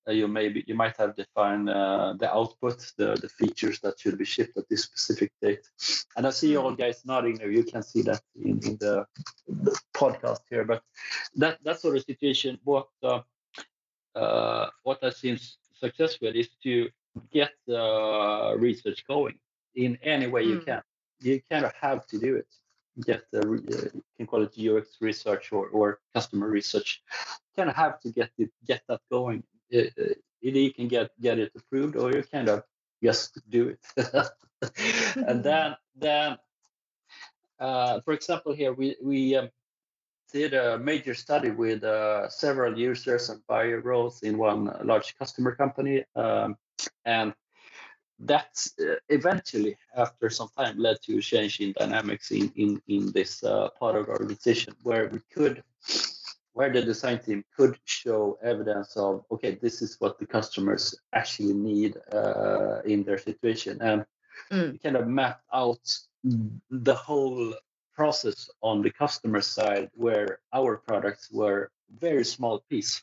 you 0.08 0.26
maybe 0.26 0.64
you 0.66 0.74
might 0.74 0.96
have 0.96 1.14
defined 1.14 1.70
uh, 1.70 2.14
the 2.18 2.32
output, 2.32 2.92
the, 2.98 3.14
the 3.20 3.28
features 3.28 3.78
that 3.80 4.00
should 4.00 4.18
be 4.18 4.24
shipped 4.24 4.56
at 4.56 4.68
this 4.68 4.82
specific 4.82 5.32
date. 5.40 5.68
And 6.16 6.26
I 6.26 6.30
see 6.30 6.56
all 6.56 6.72
guys 6.74 7.02
nodding 7.04 7.36
there. 7.36 7.50
You 7.50 7.64
can 7.64 7.82
see 7.82 8.02
that 8.02 8.20
in, 8.34 8.58
in 8.66 8.76
the, 8.78 9.06
the, 9.46 9.78
podcast 9.94 10.40
here. 10.50 10.64
But 10.64 10.82
that 11.36 11.62
that 11.64 11.80
sort 11.80 11.96
of 11.96 12.02
situation, 12.02 12.58
what 12.64 12.88
uh, 13.02 13.20
uh, 14.14 14.66
what 14.82 14.98
I've 15.04 15.14
seen 15.14 15.38
success 15.78 16.18
with 16.20 16.34
is 16.34 16.48
to 16.64 16.88
get 17.32 17.52
the 17.66 18.54
research 18.58 19.04
going 19.06 19.38
in 19.74 19.98
any 20.02 20.26
way 20.26 20.42
you 20.44 20.58
Mm. 20.60 20.64
can. 20.66 20.82
You 21.20 21.40
kind 21.50 21.64
of 21.64 21.72
have 21.80 22.06
to 22.08 22.18
do 22.18 22.36
it. 22.36 22.48
Get 23.06 23.22
the 23.30 23.40
uh, 23.40 23.88
you 23.94 24.02
can 24.16 24.26
call 24.26 24.42
it 24.42 24.58
UX 24.58 25.00
research 25.00 25.52
or, 25.52 25.68
or 25.68 26.00
customer 26.12 26.48
research. 26.48 27.02
Kind 27.56 27.70
of 27.70 27.76
have 27.76 28.00
to 28.00 28.10
get 28.10 28.30
it 28.38 28.50
get 28.66 28.82
that 28.88 29.00
going. 29.10 29.44
Uh, 29.74 29.78
uh, 29.78 30.14
Either 30.44 30.58
you 30.58 30.72
can 30.72 30.88
get 30.88 31.10
get 31.20 31.38
it 31.38 31.52
approved 31.56 31.96
or 31.96 32.12
you 32.12 32.22
kind 32.24 32.48
of 32.48 32.64
just 33.02 33.38
do 33.48 33.68
it. 33.68 33.80
and 35.28 35.42
then 35.42 35.76
then 35.96 36.36
uh, 37.60 38.00
for 38.00 38.12
example 38.12 38.52
here 38.52 38.72
we 38.72 38.96
we 39.02 39.36
um, 39.36 39.48
did 40.32 40.54
a 40.54 40.78
major 40.78 41.14
study 41.14 41.50
with 41.50 41.84
uh, 41.84 42.28
several 42.28 42.76
users 42.76 43.28
and 43.28 43.40
buyer 43.46 43.80
roles 43.80 44.22
in 44.22 44.38
one 44.38 44.74
large 44.82 45.16
customer 45.18 45.54
company 45.54 46.04
um, 46.16 46.56
and 47.04 47.34
that 48.18 48.66
uh, 48.80 48.94
eventually 49.10 49.76
after 49.96 50.30
some 50.30 50.48
time 50.56 50.78
led 50.78 50.96
to 51.02 51.18
a 51.18 51.20
change 51.20 51.60
in 51.60 51.72
dynamics 51.78 52.30
in 52.30 52.50
in, 52.56 52.82
in 52.88 53.12
this 53.12 53.44
uh, 53.44 53.68
part 53.78 53.94
of 53.96 54.06
the 54.06 54.12
organization 54.12 54.74
where 54.82 55.08
we 55.08 55.20
could 55.32 55.62
where 56.54 56.70
the 56.70 56.82
design 56.82 57.18
team 57.18 57.44
could 57.56 57.78
show 57.84 58.38
evidence 58.42 58.96
of 58.96 59.24
okay 59.30 59.58
this 59.62 59.82
is 59.82 59.96
what 60.00 60.18
the 60.18 60.26
customers 60.26 60.94
actually 61.12 61.54
need 61.54 61.96
uh, 62.12 62.80
in 62.84 63.02
their 63.04 63.18
situation. 63.18 63.78
And 63.80 64.04
Mm. 64.50 64.72
we 64.72 64.78
kind 64.78 64.96
of 64.96 65.08
mapped 65.08 65.44
out 65.52 65.80
the 66.70 66.94
whole 66.94 67.54
process 67.94 68.50
on 68.62 68.82
the 68.82 68.90
customer 68.90 69.40
side 69.40 69.90
where 69.94 70.40
our 70.52 70.76
products 70.76 71.30
were 71.30 71.70
very 71.98 72.24
small 72.24 72.60
piece. 72.70 73.02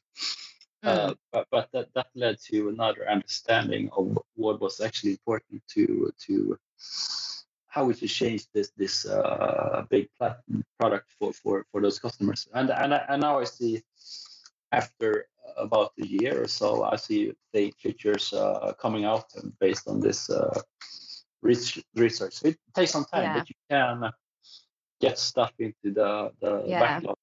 Uh, 0.82 1.14
but, 1.34 1.46
but 1.52 1.70
that, 1.74 1.94
that 1.94 2.08
led 2.16 2.40
to 2.40 2.70
another 2.70 3.08
understanding 3.10 3.90
of 3.98 4.18
what 4.36 4.62
was 4.62 4.80
actually 4.80 5.12
important 5.12 5.62
to 5.68 6.10
to 6.26 6.58
how 7.70 7.86
we 7.86 7.94
should 7.94 8.10
change 8.10 8.48
this 8.54 8.72
this 8.76 9.06
uh, 9.06 9.86
big 9.90 10.10
product 10.80 11.10
for, 11.18 11.32
for 11.34 11.66
for 11.72 11.82
those 11.82 12.00
customers 12.00 12.48
and 12.54 12.70
and, 12.72 12.94
and 12.94 13.22
now 13.22 13.40
I 13.40 13.46
see 13.46 13.82
after 14.72 15.28
about 15.58 15.92
a 16.02 16.06
year 16.06 16.44
or 16.44 16.48
so 16.48 16.84
I 16.84 16.96
see 16.96 17.34
the 17.54 17.74
features 17.78 18.34
uh, 18.34 18.74
coming 18.80 19.06
out 19.06 19.26
based 19.60 19.88
on 19.88 20.00
this 20.00 20.30
uh, 20.30 20.62
research 21.42 22.34
So 22.34 22.48
it 22.50 22.58
takes 22.76 22.92
some 22.92 23.06
time 23.06 23.24
Yeah. 23.24 23.34
but 23.34 23.50
you 23.50 23.56
can 23.70 24.12
get 25.00 25.18
stuff 25.18 25.54
into 25.60 25.94
the 25.94 26.32
the 26.42 26.64
Yeah. 26.68 26.80
backlog 26.80 27.18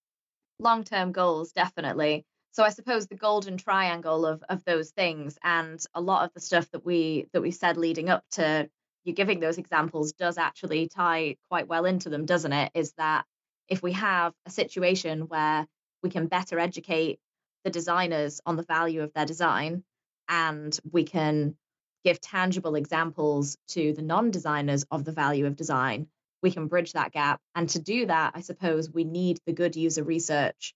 long 0.58 0.84
term 0.84 1.12
goals 1.12 1.52
definitely 1.52 2.24
so 2.52 2.62
i 2.64 2.70
suppose 2.70 3.06
the 3.06 3.14
golden 3.14 3.58
triangle 3.58 4.24
of 4.24 4.42
of 4.48 4.64
those 4.64 4.90
things 4.90 5.38
and 5.44 5.84
a 5.94 6.00
lot 6.00 6.24
of 6.24 6.32
the 6.32 6.40
stuff 6.40 6.70
that 6.70 6.84
we 6.84 7.26
that 7.32 7.42
we 7.42 7.50
said 7.50 7.76
leading 7.76 8.08
up 8.08 8.24
to 8.30 8.68
you 9.06 9.12
giving 9.12 9.40
those 9.40 9.58
examples 9.58 10.12
does 10.12 10.38
actually 10.38 10.88
tie 10.88 11.36
quite 11.48 11.68
well 11.68 11.84
into 11.84 12.10
them 12.10 12.26
doesn't 12.26 12.52
it 12.52 12.70
is 12.74 12.92
that 12.98 13.24
if 13.68 13.82
we 13.82 13.92
have 13.92 14.32
a 14.46 14.50
situation 14.50 15.22
where 15.22 15.66
we 16.02 16.10
can 16.10 16.26
better 16.26 16.58
educate 16.58 17.18
the 17.64 17.70
designers 17.70 18.40
on 18.44 18.56
the 18.56 18.62
value 18.62 19.02
of 19.02 19.12
their 19.14 19.26
design 19.26 19.82
and 20.28 20.78
we 20.92 21.04
can 21.04 21.56
give 22.04 22.20
tangible 22.20 22.74
examples 22.74 23.56
to 23.68 23.92
the 23.92 24.02
non-designers 24.02 24.84
of 24.90 25.04
the 25.04 25.12
value 25.12 25.46
of 25.46 25.56
design 25.56 26.06
we 26.42 26.50
can 26.50 26.68
bridge 26.68 26.92
that 26.92 27.12
gap. 27.12 27.40
And 27.54 27.68
to 27.70 27.80
do 27.80 28.06
that, 28.06 28.32
I 28.34 28.40
suppose 28.40 28.90
we 28.90 29.04
need 29.04 29.40
the 29.46 29.52
good 29.52 29.76
user 29.76 30.04
research 30.04 30.74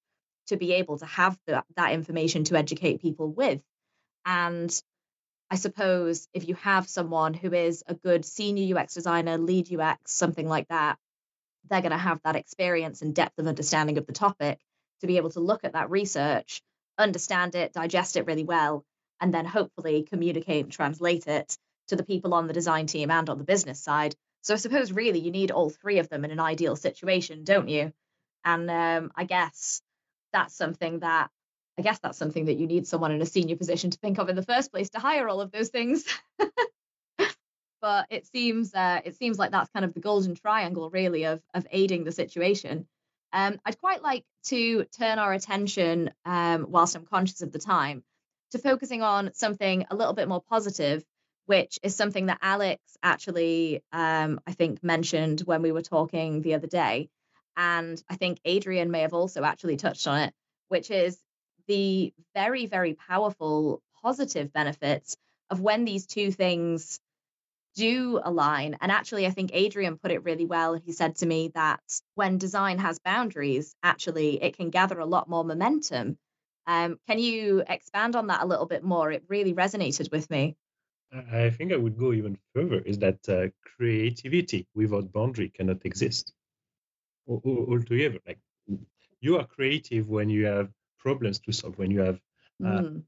to 0.48 0.56
be 0.56 0.72
able 0.74 0.98
to 0.98 1.06
have 1.06 1.38
the, 1.46 1.62
that 1.76 1.92
information 1.92 2.44
to 2.44 2.56
educate 2.56 3.00
people 3.00 3.30
with. 3.30 3.60
And 4.26 4.70
I 5.50 5.56
suppose 5.56 6.28
if 6.32 6.48
you 6.48 6.54
have 6.56 6.88
someone 6.88 7.34
who 7.34 7.52
is 7.52 7.82
a 7.86 7.94
good 7.94 8.24
senior 8.24 8.76
UX 8.76 8.94
designer, 8.94 9.38
lead 9.38 9.72
UX, 9.72 10.12
something 10.12 10.48
like 10.48 10.68
that, 10.68 10.98
they're 11.68 11.82
going 11.82 11.90
to 11.90 11.98
have 11.98 12.20
that 12.24 12.36
experience 12.36 13.02
and 13.02 13.14
depth 13.14 13.38
of 13.38 13.46
understanding 13.46 13.98
of 13.98 14.06
the 14.06 14.12
topic 14.12 14.58
to 15.00 15.06
be 15.06 15.16
able 15.16 15.30
to 15.30 15.40
look 15.40 15.64
at 15.64 15.72
that 15.72 15.90
research, 15.90 16.62
understand 16.98 17.54
it, 17.54 17.72
digest 17.72 18.16
it 18.16 18.26
really 18.26 18.44
well, 18.44 18.84
and 19.20 19.34
then 19.34 19.44
hopefully 19.44 20.06
communicate 20.08 20.64
and 20.64 20.72
translate 20.72 21.26
it 21.26 21.56
to 21.88 21.96
the 21.96 22.04
people 22.04 22.34
on 22.34 22.46
the 22.46 22.52
design 22.52 22.86
team 22.86 23.10
and 23.10 23.28
on 23.28 23.38
the 23.38 23.44
business 23.44 23.80
side 23.80 24.14
so 24.42 24.54
I 24.54 24.56
suppose 24.56 24.92
really 24.92 25.18
you 25.18 25.30
need 25.30 25.50
all 25.50 25.70
three 25.70 25.98
of 25.98 26.08
them 26.08 26.24
in 26.24 26.30
an 26.30 26.40
ideal 26.40 26.76
situation, 26.76 27.44
don't 27.44 27.68
you? 27.68 27.92
And 28.44 28.70
um, 28.70 29.12
I 29.14 29.24
guess 29.24 29.82
that's 30.32 30.54
something 30.54 31.00
that 31.00 31.30
I 31.80 31.82
guess 31.82 31.98
that's 31.98 32.18
something 32.18 32.44
that 32.44 32.58
you 32.58 32.66
need 32.66 32.86
someone 32.86 33.10
in 33.10 33.22
a 33.22 33.26
senior 33.26 33.56
position 33.56 33.88
to 33.88 33.96
think 33.96 34.18
of 34.18 34.28
in 34.28 34.36
the 34.36 34.42
first 34.42 34.70
place 34.70 34.90
to 34.90 34.98
hire 34.98 35.26
all 35.30 35.40
of 35.40 35.50
those 35.50 35.70
things. 35.70 36.04
but 37.80 38.04
it 38.10 38.26
seems 38.26 38.74
uh, 38.74 39.00
it 39.02 39.16
seems 39.16 39.38
like 39.38 39.50
that's 39.50 39.70
kind 39.70 39.86
of 39.86 39.94
the 39.94 40.00
golden 40.00 40.34
triangle 40.34 40.90
really 40.90 41.24
of 41.24 41.40
of 41.54 41.66
aiding 41.70 42.04
the 42.04 42.12
situation. 42.12 42.86
Um, 43.32 43.58
I'd 43.64 43.80
quite 43.80 44.02
like 44.02 44.24
to 44.48 44.84
turn 44.98 45.18
our 45.18 45.32
attention, 45.32 46.10
um, 46.26 46.66
whilst 46.68 46.96
I'm 46.96 47.06
conscious 47.06 47.40
of 47.40 47.50
the 47.50 47.58
time, 47.58 48.04
to 48.50 48.58
focusing 48.58 49.00
on 49.00 49.30
something 49.32 49.86
a 49.90 49.96
little 49.96 50.12
bit 50.12 50.28
more 50.28 50.42
positive 50.42 51.02
which 51.46 51.80
is 51.82 51.96
something 51.96 52.26
that 52.26 52.38
Alex 52.42 52.80
actually, 53.02 53.82
um, 53.92 54.38
I 54.46 54.52
think, 54.52 54.84
mentioned 54.84 55.40
when 55.40 55.62
we 55.62 55.72
were 55.72 55.82
talking 55.82 56.42
the 56.42 56.54
other 56.54 56.68
day. 56.68 57.08
And 57.56 58.00
I 58.08 58.14
think 58.14 58.38
Adrien 58.46 58.92
may 58.92 59.00
have 59.00 59.14
also 59.14 59.42
actually 59.42 59.76
touched 59.76 60.06
on 60.06 60.20
it, 60.20 60.34
which 60.68 60.92
is 60.92 61.18
the 61.70 62.12
very, 62.34 62.66
very 62.66 62.94
powerful 62.94 63.80
positive 64.02 64.52
benefits 64.52 65.16
of 65.50 65.60
when 65.60 65.84
these 65.84 66.04
two 66.04 66.32
things 66.32 66.98
do 67.76 68.20
align. 68.24 68.76
And 68.80 68.90
actually, 68.90 69.24
I 69.24 69.30
think 69.30 69.54
Adrien 69.54 69.96
put 69.96 70.10
it 70.10 70.24
really 70.24 70.46
well. 70.46 70.74
He 70.74 70.90
said 70.90 71.14
to 71.16 71.26
me 71.26 71.52
that 71.54 71.80
when 72.16 72.38
design 72.38 72.78
has 72.78 72.98
boundaries, 72.98 73.76
actually, 73.84 74.42
it 74.42 74.56
can 74.56 74.70
gather 74.70 74.98
a 74.98 75.06
lot 75.06 75.28
more 75.28 75.44
momentum. 75.44 76.18
Um, 76.66 76.98
can 77.06 77.20
you 77.20 77.62
expand 77.68 78.16
on 78.16 78.26
that 78.26 78.42
a 78.42 78.46
little 78.46 78.66
bit 78.66 78.82
more? 78.82 79.12
It 79.12 79.22
really 79.28 79.54
resonated 79.54 80.10
with 80.10 80.28
me. 80.28 80.56
I 81.12 81.50
think 81.50 81.72
I 81.72 81.76
would 81.76 81.96
go 81.96 82.12
even 82.12 82.36
further 82.52 82.80
is 82.80 82.98
that 82.98 83.28
uh, 83.28 83.48
creativity 83.76 84.66
without 84.74 85.12
boundary 85.12 85.50
cannot 85.50 85.84
exist 85.84 86.32
al- 87.28 87.42
al- 87.46 87.66
altogether. 87.70 88.18
Like 88.26 88.40
you 89.20 89.38
are 89.38 89.46
creative 89.46 90.08
when 90.08 90.28
you 90.28 90.46
have 90.46 90.68
problems 91.00 91.40
to 91.40 91.52
solve, 91.52 91.78
when 91.78 91.90
you 91.90 92.00
have, 92.00 92.20
uh, 92.64 92.82
Mm. 92.82 93.04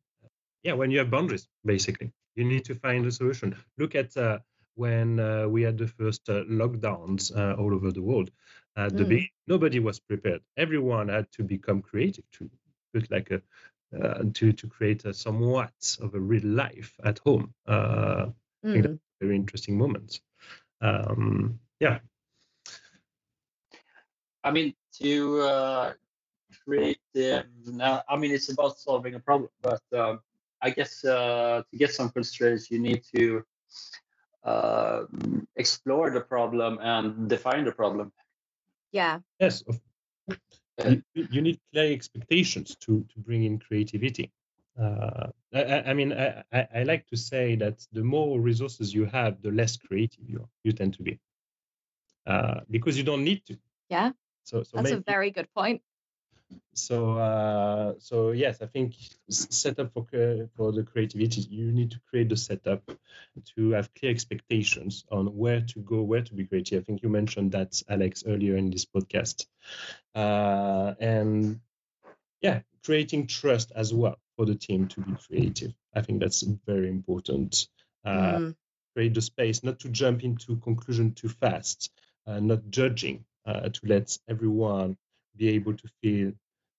yeah, 0.63 0.75
when 0.75 0.91
you 0.91 0.99
have 0.99 1.11
boundaries, 1.11 1.49
basically. 1.65 2.13
You 2.37 2.45
need 2.45 2.65
to 2.67 2.75
find 2.75 3.07
a 3.07 3.13
solution. 3.13 3.57
Look 3.79 3.95
at 3.95 4.17
uh, 4.17 4.39
when 4.75 5.21
uh, 5.21 5.49
we 5.49 5.63
had 5.63 5.79
the 5.79 5.89
first 5.89 6.29
uh, 6.29 6.45
lockdowns 6.45 7.37
uh, 7.37 7.55
all 7.61 7.75
over 7.75 7.93
the 7.93 8.03
world. 8.03 8.31
At 8.77 8.97
the 8.97 9.05
Mm. 9.05 9.09
beginning, 9.09 9.31
nobody 9.47 9.81
was 9.81 10.01
prepared. 10.01 10.43
Everyone 10.57 11.09
had 11.09 11.31
to 11.33 11.45
become 11.45 11.83
creative 11.83 12.25
to 12.33 12.51
put 12.95 13.11
like 13.11 13.31
a 13.31 13.43
uh, 13.99 14.25
to 14.35 14.53
to 14.53 14.67
create 14.69 15.05
a 15.05 15.13
somewhat 15.15 15.99
of 16.01 16.15
a 16.15 16.21
real 16.21 16.47
life 16.47 16.95
at 17.05 17.19
home. 17.21 17.55
Uh, 17.67 18.27
Mm. 18.65 18.99
very 19.21 19.37
interesting 19.37 19.79
moments. 19.79 20.21
Um, 20.81 21.61
yeah, 21.81 21.99
I 24.45 24.51
mean, 24.51 24.75
to 25.01 25.41
uh, 25.41 25.93
create 26.65 26.99
now, 27.67 28.03
I 28.09 28.17
mean, 28.17 28.31
it's 28.31 28.51
about 28.51 28.79
solving 28.79 29.15
a 29.15 29.21
problem, 29.21 29.51
but 29.61 29.83
um, 29.93 30.21
I 30.61 30.71
guess 30.71 31.05
uh, 31.05 31.63
to 31.71 31.77
get 31.77 31.93
some 31.93 32.11
constraints, 32.11 32.71
you 32.71 32.79
need 32.79 33.03
to 33.17 33.45
uh, 34.45 35.05
explore 35.57 36.11
the 36.11 36.21
problem 36.21 36.79
and 36.81 37.29
define 37.29 37.65
the 37.65 37.73
problem. 37.73 38.13
Yeah. 38.93 39.21
yes. 39.41 39.63
Of, 39.63 39.81
you, 40.85 41.03
you 41.15 41.43
need 41.43 41.61
clear 41.73 41.93
expectations 41.93 42.77
to 42.81 43.05
to 43.13 43.21
bring 43.21 43.45
in 43.45 43.59
creativity. 43.59 44.33
Uh, 44.79 45.29
I, 45.55 45.63
I- 45.63 45.91
I 45.91 45.95
mean, 45.95 46.13
I, 46.13 46.43
I, 46.53 46.69
I 46.77 46.83
like 46.85 47.07
to 47.09 47.17
say 47.17 47.57
that 47.57 47.87
the 47.93 48.03
more 48.03 48.41
resources 48.41 48.95
you 48.95 49.05
have, 49.07 49.43
the 49.43 49.51
less 49.51 49.77
creative 49.77 50.29
you 50.29 50.49
you 50.65 50.73
tend 50.73 50.95
to 50.95 51.03
be, 51.03 51.19
uh, 52.27 52.61
because 52.71 52.97
you 52.97 53.05
don't 53.05 53.25
need 53.25 53.45
to. 53.47 53.59
Yeah. 53.91 54.13
So, 54.45 54.63
so 54.63 54.77
That's 54.77 54.91
maybe, 54.91 55.05
a 55.07 55.13
very 55.13 55.31
good 55.31 55.49
point. 55.55 55.83
So 56.75 57.19
uh, 57.19 57.95
so 57.99 58.31
yes 58.33 58.61
i 58.63 58.67
think 58.67 58.95
setup 59.31 59.93
for 59.93 60.07
for 60.57 60.73
the 60.73 60.83
creativity 60.83 61.43
you 61.51 61.73
need 61.73 61.91
to 61.91 62.01
create 62.09 62.29
the 62.29 62.37
setup 62.37 62.83
to 63.57 63.71
have 63.71 63.93
clear 63.95 64.11
expectations 64.13 65.05
on 65.11 65.27
where 65.37 65.61
to 65.61 65.81
go 65.81 66.03
where 66.03 66.23
to 66.23 66.35
be 66.35 66.45
creative. 66.47 66.83
I 66.83 66.85
think 66.85 67.03
you 67.03 67.09
mentioned 67.09 67.53
that 67.53 67.83
alex 67.89 68.25
earlier 68.27 68.57
in 68.57 68.71
this 68.71 68.85
podcast. 68.87 69.47
Uh, 70.15 70.95
and 71.01 71.61
yeah 72.41 72.61
creating 72.85 73.27
trust 73.27 73.73
as 73.75 73.93
well 73.95 74.19
for 74.37 74.47
the 74.47 74.55
team 74.55 74.89
to 74.89 75.01
be 75.01 75.13
creative. 75.27 75.73
I 75.95 76.03
think 76.03 76.21
that's 76.21 76.43
very 76.43 76.89
important. 76.89 77.69
Uh, 78.05 78.41
Mm. 78.41 78.55
create 78.95 79.15
the 79.15 79.23
space 79.23 79.63
not 79.63 79.79
to 79.81 79.89
jump 79.89 80.23
into 80.25 80.57
conclusion 80.57 81.13
too 81.15 81.29
fast 81.29 81.91
uh, 82.27 82.41
not 82.41 82.69
judging 82.71 83.25
uh, 83.47 83.69
to 83.69 83.81
let 83.87 84.19
everyone 84.29 84.97
be 85.37 85.49
able 85.49 85.75
to 85.75 85.89
feel 86.03 86.33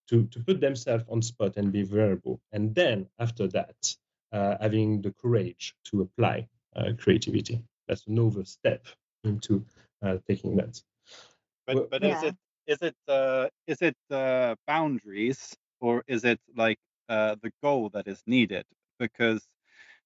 to, 0.09 0.25
to 0.27 0.39
put 0.39 0.59
themselves 0.61 1.05
on 1.09 1.21
spot 1.21 1.57
and 1.57 1.71
be 1.71 1.83
vulnerable 1.83 2.39
and 2.51 2.73
then 2.75 3.07
after 3.19 3.47
that 3.47 3.95
uh, 4.31 4.55
having 4.61 5.01
the 5.01 5.11
courage 5.11 5.75
to 5.85 6.01
apply 6.01 6.47
uh, 6.75 6.91
creativity. 6.97 7.63
That's 7.87 8.07
another 8.07 8.43
step 8.45 8.85
into 9.23 9.65
uh, 10.01 10.17
taking 10.27 10.55
that. 10.57 10.81
But 11.65 11.79
Well- 11.79 11.87
but 11.89 12.03
is 12.03 12.21
Yeah. 12.21 12.23
it 12.23 12.35
is 12.67 12.81
it 12.81 12.95
uh, 13.07 13.49
is 13.67 13.81
it 13.81 13.97
uh, 14.11 14.55
boundaries 14.67 15.55
or 15.79 16.03
is 16.07 16.23
it 16.23 16.39
like 16.55 16.79
uh, 17.09 17.35
the 17.41 17.51
goal 17.61 17.89
that 17.89 18.07
is 18.07 18.23
needed? 18.25 18.65
Because, 18.99 19.47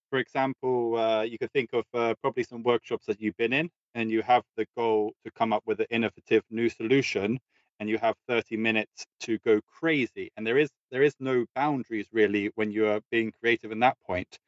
for 0.09 0.19
example, 0.19 0.95
uh, 0.97 1.23
you 1.23 1.37
could 1.37 1.51
think 1.51 1.71
of 1.73 1.85
uh, 1.93 2.13
probably 2.21 2.43
some 2.43 2.63
workshops 2.63 3.05
that 3.07 3.21
you've 3.21 3.37
been 3.37 3.53
in, 3.53 3.69
and 3.95 4.11
you 4.11 4.21
have 4.23 4.43
the 4.55 4.65
goal 4.75 5.13
to 5.23 5.31
come 5.31 5.53
up 5.53 5.63
with 5.65 5.79
an 5.79 5.87
innovative 5.89 6.43
new 6.49 6.69
solution, 6.69 7.39
and 7.79 7.89
you 7.89 7.97
have 7.99 8.15
30 8.27 8.57
minutes 8.57 9.05
to 9.21 9.37
go 9.39 9.61
crazy, 9.61 10.31
and 10.37 10.45
there 10.47 10.57
is 10.57 10.71
there 10.91 11.03
is 11.03 11.15
no 11.19 11.45
boundaries 11.55 12.07
really 12.11 12.51
when 12.55 12.71
you 12.71 12.87
are 12.87 13.01
being 13.11 13.31
creative 13.31 13.71
in 13.71 13.79
that 13.81 13.97
point. 14.05 14.39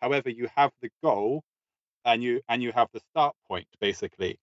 However, 0.00 0.30
you 0.30 0.48
have 0.56 0.72
the 0.82 0.90
goal, 1.02 1.42
and 2.04 2.22
you 2.22 2.40
and 2.48 2.62
you 2.62 2.72
have 2.72 2.88
the 2.92 3.00
start 3.00 3.36
point 3.48 3.68
basically. 3.80 4.38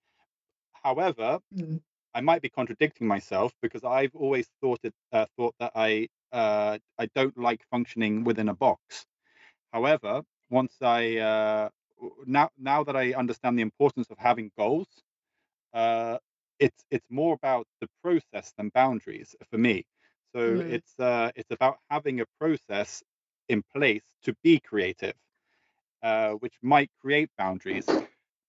However, 0.84 1.40
Mm. 1.54 1.80
I 2.14 2.22
might 2.22 2.42
be 2.42 2.50
contradicting 2.50 3.08
myself 3.08 3.54
because 3.62 3.84
I've 3.84 4.16
always 4.16 4.50
thought 4.62 4.80
it 4.84 4.94
uh, 5.12 5.26
thought 5.38 5.56
that 5.60 5.72
I 5.76 6.08
uh, 6.32 6.80
I 6.98 7.06
don't 7.16 7.38
like 7.38 7.64
functioning 7.70 8.24
within 8.24 8.50
a 8.50 8.56
box. 8.56 9.06
However, 9.74 10.24
once 10.50 10.82
I 10.82 11.18
uh, 11.18 11.70
now 12.26 12.50
now 12.58 12.84
that 12.84 12.96
I 12.96 13.14
understand 13.14 13.58
the 13.58 13.64
importance 13.64 14.10
of 14.10 14.18
having 14.20 14.52
goals, 14.58 14.88
uh, 15.74 16.18
it's 16.62 16.86
it's 16.92 17.08
more 17.12 17.36
about 17.36 17.68
the 17.82 17.90
process 18.04 18.54
than 18.58 18.70
boundaries 18.70 19.36
for 19.52 19.60
me. 19.60 19.86
So 20.36 20.42
Mm. 20.48 20.76
it's 20.76 21.00
uh, 21.00 21.32
it's 21.36 21.52
about 21.52 21.80
having 21.92 22.22
a 22.22 22.28
process 22.40 23.04
in 23.50 23.64
place 23.76 24.06
to 24.24 24.36
be 24.44 24.60
creative, 24.62 25.16
uh, 26.04 26.34
which 26.34 26.56
might 26.62 26.92
create 27.02 27.30
boundaries. 27.38 27.98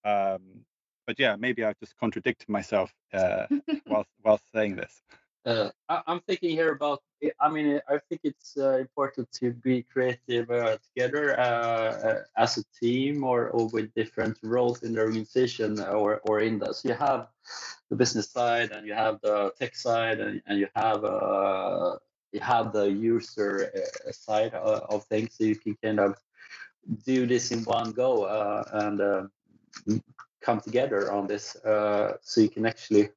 Um, 0.05 0.65
but 1.07 1.19
yeah, 1.19 1.37
maybe 1.37 1.65
I've 1.65 1.79
just 1.81 1.97
contradicted 1.97 2.49
myself 2.49 2.93
uh, 3.13 3.47
while 3.87 4.07
while 4.23 4.41
saying 4.55 4.77
this. 4.77 5.03
Uh, 5.45 5.71
I, 5.89 6.03
I'm 6.07 6.21
thinking 6.21 6.51
here 6.51 6.73
about. 6.73 7.03
I 7.41 7.49
mean, 7.49 7.81
I 7.89 7.99
think 8.09 8.23
it's 8.25 8.57
uh, 8.57 8.79
important 8.79 9.31
to 9.35 9.53
be 9.53 9.83
creative 9.83 10.51
uh, 10.51 10.77
together 10.89 11.39
uh, 11.39 11.43
uh, 11.43 12.23
as 12.37 12.59
a 12.59 12.65
team 12.81 13.23
or, 13.23 13.49
or 13.51 13.69
with 13.69 13.95
different 13.95 14.39
roles 14.43 14.83
in 14.83 14.95
the 14.95 15.01
organization 15.01 15.81
or 15.81 16.21
or 16.25 16.41
in 16.41 16.59
this. 16.59 16.85
You 16.85 16.95
have 16.95 17.29
the 17.91 17.97
business 17.97 18.31
side 18.31 18.71
and 18.71 18.87
you 18.87 18.95
have 18.95 19.21
the 19.23 19.53
tech 19.59 19.75
side 19.77 20.21
and, 20.21 20.43
and 20.47 20.59
you 20.59 20.69
have 20.77 21.05
uh, 21.05 21.97
you 22.33 22.41
have 22.41 22.73
the 22.73 22.85
user 22.85 23.73
side 24.11 24.55
of 24.55 25.05
things. 25.05 25.35
So 25.37 25.45
you 25.45 25.57
can 25.57 25.77
kind 25.83 26.01
of 26.01 26.17
do 27.05 27.27
this 27.27 27.51
in 27.51 27.65
one 27.65 27.91
go 27.93 28.27
and 28.73 29.29
come 30.41 30.61
together 30.61 31.13
on 31.13 31.27
this, 31.27 31.57
so 31.65 32.41
you 32.41 32.49
can 32.49 32.67
actually 32.67 33.11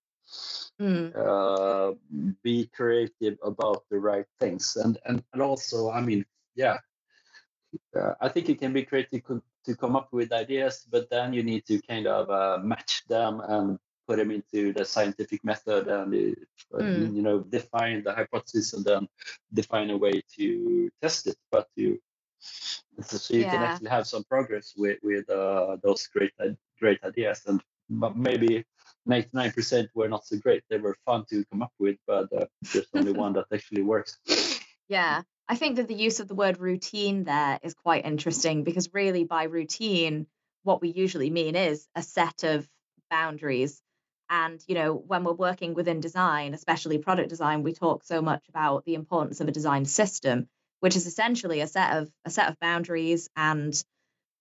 Mm. 0.80 1.16
uh, 1.16 1.94
be 2.44 2.68
creative 2.76 3.38
about 3.44 3.84
the 3.90 3.98
right 4.00 4.26
things. 4.40 4.76
And 4.78 4.98
and, 5.06 5.24
and 5.34 5.42
also 5.42 5.90
i 5.92 6.02
mean 6.02 6.26
yeah. 6.56 6.78
Uh, 7.96 8.14
i 8.22 8.28
think 8.30 8.48
you 8.50 8.56
can 8.56 8.74
be 8.74 8.84
creative 8.84 9.24
co- 9.24 9.42
to 9.66 9.76
come 9.76 9.96
up 9.96 10.08
with 10.12 10.32
ideas 10.32 10.86
but 10.92 11.10
then 11.10 11.34
you 11.34 11.44
need 11.44 11.66
to 11.66 11.80
kind 11.82 12.08
of 12.08 12.30
uh, 12.30 12.58
match 12.64 13.04
them 13.08 13.42
and 13.48 13.78
put 14.08 14.18
them 14.18 14.32
into 14.32 14.74
the 14.74 14.84
scientific 14.86 15.44
method 15.44 15.88
and 15.88 16.14
uh, 16.74 16.82
Mm. 16.82 17.14
you 17.18 17.22
know 17.22 17.40
define 17.40 18.04
the 18.04 18.14
hypothesis 18.14 18.74
and 18.74 18.86
then 18.86 19.08
define 19.54 19.90
a 19.92 19.98
way 19.98 20.22
to 20.38 20.90
test 21.02 21.28
it. 21.28 21.38
But 21.52 21.68
you 21.76 22.00
so, 23.02 23.34
you 23.36 23.48
can 23.48 23.62
actually 23.64 23.90
have 23.90 24.08
some 24.08 24.24
progress 24.24 24.74
with 24.78 25.00
with 25.04 25.30
uh, 25.30 25.78
those 25.84 26.08
great 26.08 26.32
great 26.80 27.00
ideas. 27.04 27.44
And 27.48 27.62
but 27.90 28.16
maybe 28.16 28.66
99% 29.08 29.88
were 29.94 30.08
not 30.08 30.26
so 30.26 30.38
great. 30.38 30.64
They 30.70 30.78
were 30.78 30.96
fun 31.06 31.26
to 31.30 31.46
come 31.52 31.62
up 31.62 31.74
with, 31.80 31.98
but 32.08 32.32
uh, 32.34 32.46
there's 32.74 32.88
only 32.94 33.12
one 33.24 33.34
that 33.34 33.46
actually 33.54 33.84
works. 33.84 34.18
Yeah. 34.88 35.22
I 35.48 35.56
think 35.56 35.76
that 35.76 35.88
the 35.88 35.96
use 35.96 36.20
of 36.20 36.28
the 36.28 36.36
word 36.36 36.60
routine 36.60 37.24
there 37.26 37.60
is 37.62 37.76
quite 37.76 38.06
interesting 38.06 38.64
because 38.64 38.90
really 38.94 39.24
by 39.24 39.44
routine, 39.44 40.26
what 40.64 40.82
we 40.82 40.90
usually 40.90 41.30
mean 41.30 41.56
is 41.56 41.88
a 41.96 42.02
set 42.02 42.44
of 42.44 42.68
boundaries. 43.12 43.80
And, 44.28 44.60
you 44.68 44.74
know, 44.74 44.94
when 44.96 45.24
we're 45.24 45.34
working 45.34 45.76
within 45.76 46.00
design, 46.00 46.56
especially 46.56 46.98
product 46.98 47.30
design, 47.30 47.62
we 47.62 47.74
talk 47.74 48.04
so 48.04 48.24
much 48.24 48.44
about 48.50 48.86
the 48.86 48.96
importance 48.96 49.40
of 49.40 49.48
a 49.48 49.52
design 49.52 49.86
system, 49.86 50.48
which 50.80 50.96
is 50.96 51.06
essentially 51.06 51.62
a 51.62 51.68
set 51.68 51.98
of 51.98 52.10
a 52.26 52.32
set 52.32 52.50
of 52.50 52.60
boundaries 52.60 53.30
and 53.36 53.84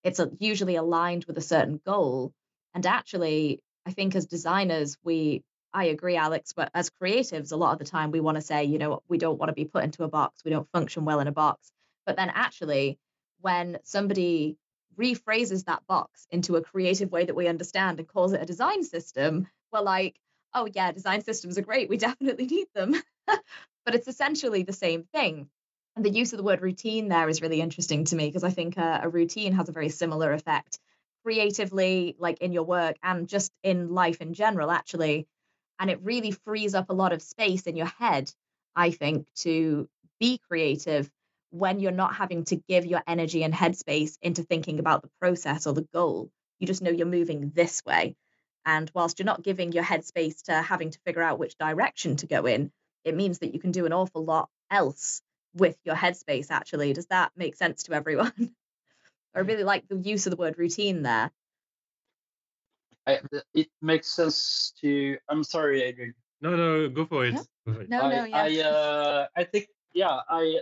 it's 0.05 0.21
usually 0.39 0.77
aligned 0.77 1.25
with 1.25 1.39
a 1.39 1.43
certain 1.43 1.81
goal. 1.85 2.33
And 2.75 2.87
actually, 2.87 3.61
I 3.87 3.93
think 3.93 4.14
as 4.14 4.26
designers, 4.26 4.97
we 5.05 5.43
I 5.74 5.87
agree, 5.87 6.14
Alex, 6.16 6.53
but 6.53 6.70
as 6.72 6.89
creatives, 6.89 7.51
a 7.51 7.57
lot 7.57 7.72
of 7.72 7.80
the 7.80 7.85
time 7.85 8.12
we 8.12 8.20
want 8.20 8.37
to 8.37 8.41
say, 8.41 8.62
you 8.64 8.78
know, 8.78 9.03
we 9.09 9.18
don't 9.18 9.39
want 9.39 9.49
to 9.49 9.55
be 9.55 9.64
put 9.64 9.82
into 9.82 10.05
a 10.05 10.09
box. 10.09 10.45
We 10.45 10.53
don't 10.53 10.70
function 10.70 11.05
well 11.05 11.18
in 11.18 11.26
a 11.26 11.32
box. 11.32 11.72
But 12.07 12.16
then 12.16 12.30
actually, 12.32 12.97
when 13.41 13.78
somebody 13.82 14.57
rephrases 14.97 15.64
that 15.64 15.85
box 15.89 16.28
into 16.30 16.55
a 16.55 16.62
creative 16.62 17.11
way 17.11 17.24
that 17.24 17.35
we 17.35 17.49
understand 17.49 17.99
and 17.99 18.07
calls 18.07 18.32
it 18.32 18.41
a 18.41 18.47
design 18.47 18.85
system, 18.85 19.49
we're 19.72 19.80
like, 19.80 20.14
oh, 20.55 20.68
yeah, 20.72 20.93
design 20.93 21.22
systems 21.22 21.59
are 21.59 21.62
great. 21.62 21.89
We 21.89 21.97
definitely 22.09 22.47
need 22.47 22.68
them. 22.72 22.95
but 23.26 23.95
it's 23.97 24.07
essentially 24.07 24.62
the 24.62 24.72
same 24.72 25.03
thing. 25.12 25.49
And 25.97 26.05
the 26.05 26.11
use 26.11 26.32
of 26.32 26.37
the 26.37 26.45
word 26.45 26.62
routine 26.62 27.09
there 27.09 27.28
is 27.28 27.43
really 27.43 27.61
interesting 27.61 28.05
to 28.05 28.16
me 28.16 28.28
because 28.28 28.45
I 28.45 28.51
think 28.51 28.76
a, 28.76 29.01
a 29.05 29.09
routine 29.09 29.55
has 29.55 29.68
a 29.68 29.72
very 29.72 29.89
similar 29.89 30.32
effect 30.32 30.78
creatively, 31.25 32.14
like 32.18 32.39
in 32.39 32.53
your 32.53 32.64
work 32.64 32.97
and 33.03 33.29
just 33.29 33.51
in 33.62 33.93
life 33.93 34.20
in 34.20 34.35
general, 34.35 34.70
actually. 34.70 35.27
And 35.79 35.91
it 35.91 36.01
really 36.03 36.31
frees 36.31 36.75
up 36.75 36.91
a 36.91 36.95
lot 36.95 37.12
of 37.12 37.22
space 37.22 37.62
in 37.62 37.77
your 37.77 37.87
head, 37.99 38.31
I 38.77 38.91
think, 38.91 39.27
to 39.39 39.89
be 40.20 40.39
creative 40.49 41.11
when 41.51 41.81
you're 41.81 41.93
not 41.93 42.14
having 42.14 42.45
to 42.45 42.57
give 42.57 42.85
your 42.87 43.03
energy 43.07 43.43
and 43.43 43.55
headspace 43.55 44.16
into 44.22 44.43
thinking 44.43 44.79
about 44.79 45.03
the 45.03 45.11
process 45.20 45.66
or 45.66 45.72
the 45.72 45.89
goal. 45.93 46.31
You 46.59 46.66
just 46.66 46.83
know 46.83 46.91
you're 46.91 47.07
moving 47.07 47.53
this 47.55 47.83
way. 47.85 48.16
And 48.66 48.91
whilst 48.95 49.18
you're 49.18 49.27
not 49.27 49.43
giving 49.43 49.72
your 49.72 49.85
headspace 49.85 50.43
to 50.45 50.62
having 50.62 50.91
to 50.91 50.99
figure 51.05 51.22
out 51.22 51.39
which 51.39 51.59
direction 51.59 52.16
to 52.16 52.27
go 52.27 52.47
in, 52.47 52.70
it 53.05 53.14
means 53.14 53.41
that 53.41 53.53
you 53.53 53.61
can 53.61 53.72
do 53.72 53.87
an 53.87 53.93
awful 53.93 54.25
lot 54.25 54.49
else 54.70 55.20
with 55.55 55.77
your 55.85 55.95
headspace, 55.95 56.51
actually. 56.51 56.93
Does 56.93 57.07
that 57.07 57.33
make 57.37 57.57
sense 57.57 57.85
to 57.85 57.95
everyone? 57.95 58.33
I 59.35 59.41
really 59.41 59.64
like 59.64 59.89
the 59.89 59.97
use 59.97 60.26
of 60.26 60.30
the 60.30 60.37
word 60.37 60.59
routine 60.59 61.03
there. 61.03 61.30
I, 63.07 63.20
it 63.53 63.68
makes 63.82 64.11
sense 64.11 64.72
to. 64.80 65.18
I'm 65.28 65.45
sorry, 65.45 65.82
Adrien. 65.82 66.14
No, 66.41 66.57
no, 66.57 66.89
go 66.89 67.05
for 67.05 67.26
it. 67.26 67.35
Yeah. 67.35 67.43
Go 67.66 67.72
for 67.74 67.82
it. 67.82 67.89
No, 67.89 68.01
I, 68.03 68.14
no, 68.14 68.24
yeah. 68.24 68.37
I, 68.37 68.68
uh, 68.68 69.26
I 69.37 69.45
think, 69.45 69.68
yeah, 69.93 70.20
I 70.28 70.61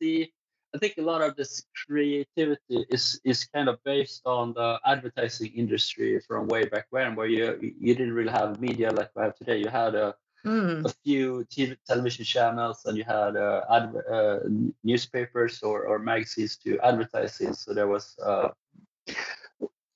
the. 0.00 0.30
I 0.74 0.78
think 0.78 0.98
a 0.98 1.02
lot 1.02 1.22
of 1.22 1.36
this 1.36 1.62
creativity 1.86 2.84
is 2.90 3.20
is 3.22 3.44
kind 3.44 3.68
of 3.68 3.78
based 3.84 4.22
on 4.26 4.54
the 4.54 4.80
advertising 4.84 5.52
industry 5.54 6.20
from 6.26 6.48
way 6.48 6.64
back 6.64 6.86
when, 6.90 7.14
where 7.14 7.28
you 7.28 7.74
you 7.78 7.94
didn't 7.94 8.12
really 8.12 8.32
have 8.32 8.60
media 8.60 8.90
like 8.90 9.10
we 9.14 9.22
have 9.22 9.36
today. 9.36 9.58
You 9.58 9.68
had 9.68 9.94
a 9.94 10.16
Mm, 10.44 10.84
a 10.84 10.90
few 11.04 11.44
TV, 11.50 11.76
television 11.86 12.24
channels 12.24 12.84
and 12.86 12.96
you 12.96 13.04
had 13.04 13.36
uh, 13.36 13.62
adver- 13.70 14.06
uh, 14.12 14.48
newspapers 14.84 15.62
or, 15.62 15.84
or 15.86 15.98
magazines 15.98 16.56
to 16.58 16.78
advertise 16.80 17.40
in. 17.40 17.54
So 17.54 17.74
there 17.74 17.88
was, 17.88 18.16
uh, 18.24 18.48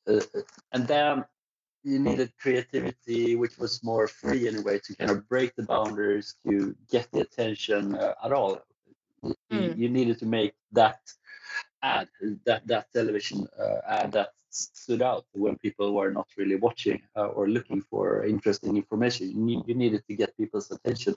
uh, 0.08 0.20
and 0.72 0.86
then 0.86 1.24
you 1.84 1.98
needed 1.98 2.32
creativity, 2.40 3.36
which 3.36 3.58
was 3.58 3.82
more 3.82 4.06
free 4.08 4.48
in 4.48 4.56
a 4.56 4.62
way 4.62 4.78
to 4.84 4.94
kind 4.96 5.10
of 5.10 5.28
break 5.28 5.54
the 5.56 5.62
boundaries 5.64 6.36
to 6.46 6.74
get 6.90 7.10
the 7.12 7.20
attention 7.20 7.94
uh, 7.94 8.14
at 8.24 8.32
all. 8.32 8.58
You, 9.22 9.34
Mm. 9.52 9.74
you 9.74 9.88
needed 9.88 10.18
to 10.20 10.26
make 10.26 10.54
that 10.72 11.00
ad, 11.82 12.08
that 12.44 12.66
that 12.66 12.92
television 12.92 13.46
uh, 13.58 13.80
ad 13.86 14.12
that 14.12 14.30
stood 14.50 15.02
out 15.02 15.24
when 15.32 15.56
people 15.58 15.94
were 15.94 16.10
not 16.10 16.26
really 16.36 16.56
watching 16.56 17.00
uh, 17.16 17.26
or 17.26 17.48
looking 17.48 17.82
for 17.82 18.24
interesting 18.24 18.76
information. 18.76 19.28
You, 19.30 19.36
need, 19.36 19.62
you 19.66 19.74
needed 19.74 20.02
to 20.08 20.16
get 20.16 20.36
people's 20.36 20.70
attention. 20.70 21.14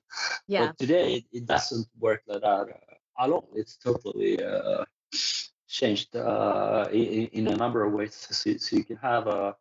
yeah. 0.47 0.68
But 0.68 0.78
today 0.78 1.14
it, 1.16 1.26
it 1.32 1.45
doesn't 1.45 1.88
work 1.99 2.22
like 2.28 2.41
that 2.41 2.68
uh, 2.70 3.24
at 3.24 3.30
all. 3.30 3.49
It's 3.55 3.78
totally 3.78 4.43
uh, 4.43 4.84
changed 5.68 6.16
uh, 6.16 6.88
in, 6.91 7.28
in 7.28 7.47
a 7.47 7.55
number 7.55 7.84
of 7.84 7.93
ways. 7.93 8.16
So, 8.30 8.57
so 8.57 8.76
you 8.76 8.84
can 8.84 8.97
have 8.97 9.28
a, 9.28 9.55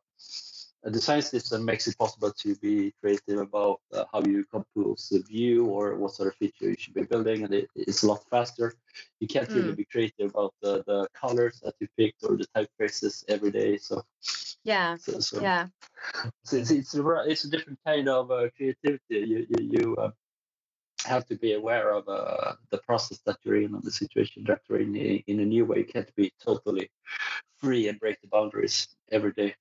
a 0.85 0.91
design 0.91 1.23
system 1.23 1.65
makes 1.65 1.87
it 1.87 1.99
possible 1.99 2.33
to 2.33 2.55
be 2.57 2.93
creative 3.01 3.39
about 3.39 3.81
uh, 3.93 4.05
how 4.13 4.23
you 4.23 4.45
compose 4.45 5.09
the 5.11 5.21
view 5.21 5.67
or 5.67 5.97
what 5.97 6.13
sort 6.13 6.29
of 6.29 6.35
feature 6.37 6.71
you 6.71 6.77
should 6.79 6.95
be 6.95 7.03
building, 7.03 7.45
and 7.45 7.53
it, 7.53 7.69
it's 7.77 8.03
a 8.03 8.07
lot 8.07 8.25
faster. 8.31 8.75
You 9.21 9.29
can't 9.29 9.53
really 9.55 9.73
be 9.73 9.85
creative 9.85 10.31
about 10.31 10.55
the, 10.63 10.83
the 10.87 11.07
colors 11.15 11.61
that 11.65 11.75
you 11.81 11.89
picked 11.99 12.25
or 12.25 12.37
the 12.37 12.47
typefaces 12.57 13.25
every 13.29 13.51
day. 13.51 13.77
So, 13.77 14.03
Yeah. 14.65 14.97
so, 14.97 15.21
so 15.21 15.41
Yeah. 15.43 15.67
so 16.45 16.57
it's 16.57 16.71
it's 16.71 16.95
a, 16.95 17.05
it's 17.27 17.45
a 17.45 17.51
different 17.51 17.79
kind 17.85 18.09
of 18.09 18.31
uh, 18.31 18.49
creativity. 18.57 19.01
You 19.09 19.47
you 19.51 19.71
you, 19.79 19.97
uh, 19.97 20.11
have 21.05 21.27
to 21.27 21.37
be 21.37 21.55
aware 21.55 21.93
of 21.93 22.09
uh, 22.09 22.53
the 22.71 22.79
process 22.79 23.21
that 23.25 23.39
you're 23.43 23.57
in 23.57 23.75
and 23.75 23.83
the 23.83 23.91
situation 23.91 24.45
that 24.47 24.61
you're 24.69 24.81
in 24.81 24.95
in 24.97 25.41
a 25.41 25.45
new 25.45 25.65
way. 25.65 25.79
You 25.79 25.85
can't 25.85 26.15
be 26.15 26.33
totally 26.43 26.91
free 27.59 27.89
and 27.89 27.99
break 27.99 28.21
the 28.21 28.29
boundaries 28.29 28.89
every 29.11 29.33
day. 29.33 29.55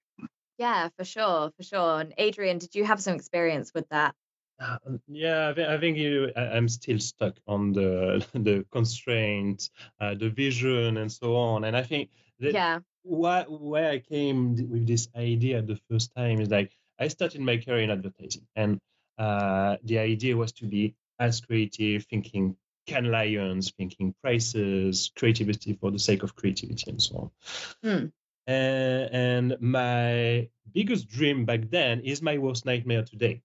Yeah, 0.60 0.90
for 0.98 1.06
sure, 1.06 1.52
for 1.56 1.64
sure. 1.64 2.02
And 2.02 2.14
Adrien, 2.20 2.58
did 2.58 2.76
you 2.76 2.84
have 2.84 3.02
some 3.02 3.16
experience 3.16 3.74
with 3.74 3.88
that? 3.90 4.14
Uh, 4.60 4.78
yeah, 5.08 5.48
I 5.48 5.54
think, 5.54 5.70
I 5.70 5.80
think 5.80 5.98
you, 5.98 6.32
I, 6.36 6.58
am 6.58 6.68
still 6.68 7.00
stuck 7.00 7.38
on 7.48 7.72
the 7.72 8.28
the 8.34 8.66
constraint, 8.70 9.70
uh, 10.02 10.16
the 10.16 10.30
vision, 10.30 10.98
and 10.98 11.10
so 11.10 11.38
on. 11.38 11.64
And 11.64 11.78
I 11.78 11.84
think 11.84 12.10
that 12.42 12.54
yeah, 12.54 12.80
why, 13.04 13.44
where 13.44 13.90
I 13.90 14.00
came 14.00 14.56
with 14.70 14.86
this 14.86 15.08
idea 15.16 15.62
the 15.62 15.80
first 15.90 16.14
time 16.14 16.42
is 16.42 16.50
like 16.50 16.76
I 17.00 17.08
started 17.08 17.40
my 17.40 17.56
career 17.56 17.84
in 17.84 17.90
advertising, 17.90 18.46
and 18.54 18.80
uh, 19.18 19.78
the 19.86 20.00
idea 20.00 20.36
was 20.36 20.52
to 20.54 20.66
be 20.66 20.94
as 21.20 21.40
creative, 21.40 22.04
thinking 22.04 22.58
Cannes 22.86 23.10
Lions, 23.10 23.72
thinking 23.78 24.14
prices, 24.22 25.10
creativity 25.16 25.78
for 25.80 25.90
the 25.90 26.00
sake 26.00 26.24
of 26.24 26.36
creativity, 26.36 26.92
and 26.92 27.02
so 27.02 27.16
on. 27.16 27.90
Mm. 27.90 28.12
And 28.52 29.56
my 29.60 30.48
biggest 30.74 31.08
dream 31.08 31.46
back 31.46 31.70
then 31.70 32.02
is 32.02 32.22
my 32.22 32.38
worst 32.38 32.66
nightmare 32.66 33.04
today 33.04 33.42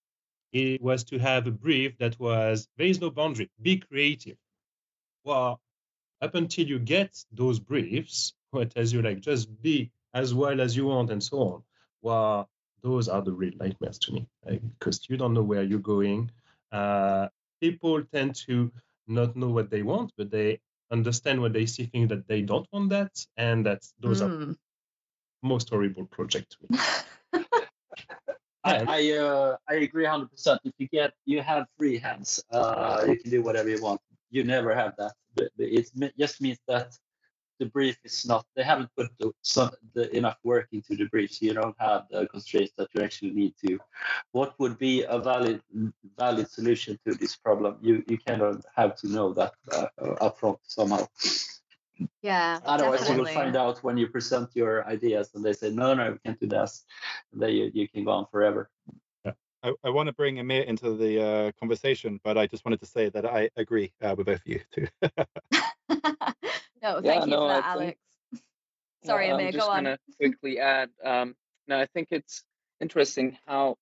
it 0.55 0.81
was 0.81 1.03
to 1.03 1.19
have 1.19 1.47
a 1.47 1.51
brief 1.51 1.99
that 1.99 2.19
was 2.19 2.69
there 2.79 2.87
is 2.87 3.01
no 3.01 3.11
boundary, 3.11 3.51
be 3.61 3.79
creative. 3.79 4.37
Well, 5.25 5.61
up 6.23 6.37
until 6.37 6.67
you 6.67 6.79
get 6.79 7.13
those 7.33 7.59
briefs, 7.59 8.35
what 8.53 8.73
as 8.77 8.93
you 8.93 9.03
like 9.03 9.21
just 9.21 9.49
be 9.63 9.91
as 10.15 10.33
well 10.33 10.61
as 10.61 10.77
you 10.77 10.87
want 10.87 11.11
and 11.11 11.23
so 11.23 11.39
on. 11.39 11.63
Well, 12.03 12.49
those 12.83 13.09
are 13.09 13.21
the 13.21 13.33
real 13.33 13.55
nightmares 13.59 13.99
to 13.99 14.13
me 14.13 14.29
like, 14.47 14.63
because 14.79 15.01
you 15.09 15.17
don't 15.17 15.35
know 15.35 15.43
where 15.43 15.65
you're 15.65 15.81
going. 15.81 16.31
Uh, 16.71 17.29
people 17.61 18.05
tend 18.05 18.37
to 18.47 18.71
not 19.09 19.35
know 19.35 19.49
what 19.49 19.71
they 19.71 19.83
want, 19.83 20.13
but 20.17 20.31
they 20.31 20.61
understand 20.93 21.41
what 21.41 21.53
they 21.53 21.67
see 21.67 21.87
things 21.87 22.11
that 22.11 22.29
they 22.29 22.43
don't 22.43 22.69
want 22.73 22.91
that, 22.91 23.27
and 23.37 23.67
that 23.67 23.83
those 23.99 24.23
mm. 24.23 24.27
are 24.27 24.45
hmm. 24.45 24.53
Most 25.45 25.71
horrible 25.71 26.07
projects. 26.07 26.57
I 28.65 28.85
I, 28.89 29.19
uh, 29.19 29.57
I 29.69 29.75
agree 29.75 30.05
100. 30.05 30.31
percent 30.31 30.61
If 30.65 30.73
you 30.79 30.89
get 30.89 31.13
you 31.27 31.43
have 31.43 31.67
free 31.79 31.99
hands, 31.99 32.43
uh, 32.51 33.05
you 33.07 33.17
can 33.19 33.31
do 33.31 33.43
whatever 33.43 33.69
you 33.69 33.81
want. 33.83 34.01
You 34.31 34.43
never 34.43 34.75
have 34.75 34.95
that. 34.97 35.13
It 35.59 35.91
just 36.19 36.41
means 36.41 36.59
that 36.67 36.97
the 37.61 37.67
brief 37.67 37.97
is 38.05 38.27
not. 38.27 38.45
They 38.57 38.63
haven't 38.63 38.91
put 38.97 39.11
the, 39.19 39.33
some, 39.43 39.71
the, 39.95 40.15
enough 40.17 40.39
work 40.45 40.69
into 40.73 40.97
the 40.97 41.05
brief, 41.05 41.33
so 41.33 41.47
you 41.47 41.55
don't 41.55 41.77
have 41.79 42.05
the 42.11 42.27
constraints 42.27 42.73
that 42.79 42.89
you 42.95 43.03
actually 43.03 43.31
need 43.31 43.55
to. 43.65 43.79
What 44.33 44.59
would 44.59 44.79
be 44.79 45.05
a 45.05 45.19
valid 45.19 45.63
valid 46.19 46.51
solution 46.51 46.99
to 47.07 47.15
this 47.15 47.37
problem? 47.37 47.79
You 47.81 48.03
you 48.09 48.19
kind 48.19 48.43
of 48.43 48.65
have 48.75 48.97
to 48.97 49.09
know 49.09 49.33
that 49.35 49.53
uh, 49.73 49.87
upfront 50.21 50.59
somehow. 50.63 51.07
Yeah. 52.23 52.61
Otherwise, 52.65 53.01
definitely. 53.01 53.33
you 53.33 53.37
will 53.37 53.45
find 53.45 53.57
out 53.57 53.83
when 53.85 53.97
you 53.97 54.09
present 54.09 54.51
your 54.55 54.87
ideas 54.87 55.31
and 55.35 55.45
they 55.45 55.53
say, 55.53 55.71
no, 55.71 55.95
no, 55.95 56.13
we 56.13 56.19
can't 56.19 56.41
do 56.41 56.47
this. 56.47 56.85
And 57.33 57.43
then 57.43 57.51
you, 57.51 57.71
you 57.73 57.89
can 57.89 58.05
go 58.05 58.13
on 58.13 58.27
forever. 58.31 58.71
Yeah. 59.25 59.33
I, 59.63 59.73
I 59.85 59.91
want 59.91 60.09
to 60.09 60.13
bring 60.13 60.39
Amir 60.39 60.63
into 60.63 60.97
the 60.97 61.23
uh, 61.23 61.53
conversation, 61.59 62.21
but 62.25 62.39
I 62.39 62.47
just 62.47 62.65
wanted 62.65 62.81
to 62.81 62.87
say 62.87 63.09
that 63.11 63.27
I 63.27 63.51
agree 63.57 63.93
uh, 64.03 64.15
with 64.17 64.27
both 64.27 64.41
of 64.41 64.47
you 64.47 64.61
too. 64.75 64.87
no, 65.03 67.01
thank 67.01 67.05
yeah, 67.05 67.25
you 67.25 67.31
no, 67.31 67.41
for 67.41 67.49
that, 67.49 67.65
Alex. 67.65 67.99
Sorry, 69.05 69.31
Amir, 69.31 69.53
go 69.53 69.69
on. 69.69 69.87
I'm 69.87 69.97
just 69.97 70.19
going 70.19 70.31
to 70.31 70.39
quickly 70.39 70.59
add. 70.59 70.89
Um, 71.05 71.35
no, 71.69 71.79
I 71.79 71.87
think 71.87 72.09
it's 72.11 72.43
interesting 72.81 73.37
how 73.47 73.77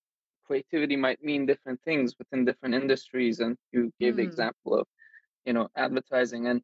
creativity 0.46 0.96
might 0.96 1.22
mean 1.22 1.46
different 1.46 1.80
things 1.84 2.14
within 2.18 2.44
different 2.44 2.74
industries. 2.74 3.38
And 3.40 3.56
you 3.72 3.92
gave 4.00 4.14
mm. 4.14 4.16
the 4.16 4.22
example 4.22 4.78
of, 4.78 4.86
you 5.44 5.52
know, 5.52 5.68
advertising. 5.76 6.48
And 6.48 6.60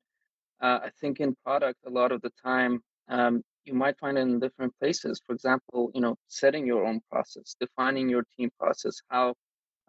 uh, 0.61 0.81
I 0.85 0.91
think 1.01 1.21
in 1.21 1.37
product, 1.45 1.79
a 1.87 1.91
lot 1.91 2.13
of 2.13 2.21
the 2.23 2.33
time, 2.43 2.83
um, 3.09 3.43
you 3.65 3.75
might 3.75 3.99
find 3.99 4.17
it 4.19 4.23
in 4.23 4.41
different 4.41 4.75
places. 4.79 5.21
For 5.25 5.35
example, 5.35 5.91
you 5.95 6.01
know, 6.01 6.17
setting 6.29 6.67
your 6.67 6.87
own 6.87 7.01
process, 7.11 7.57
defining 7.61 8.09
your 8.09 8.25
team 8.37 8.51
process, 8.59 9.01
how 9.09 9.35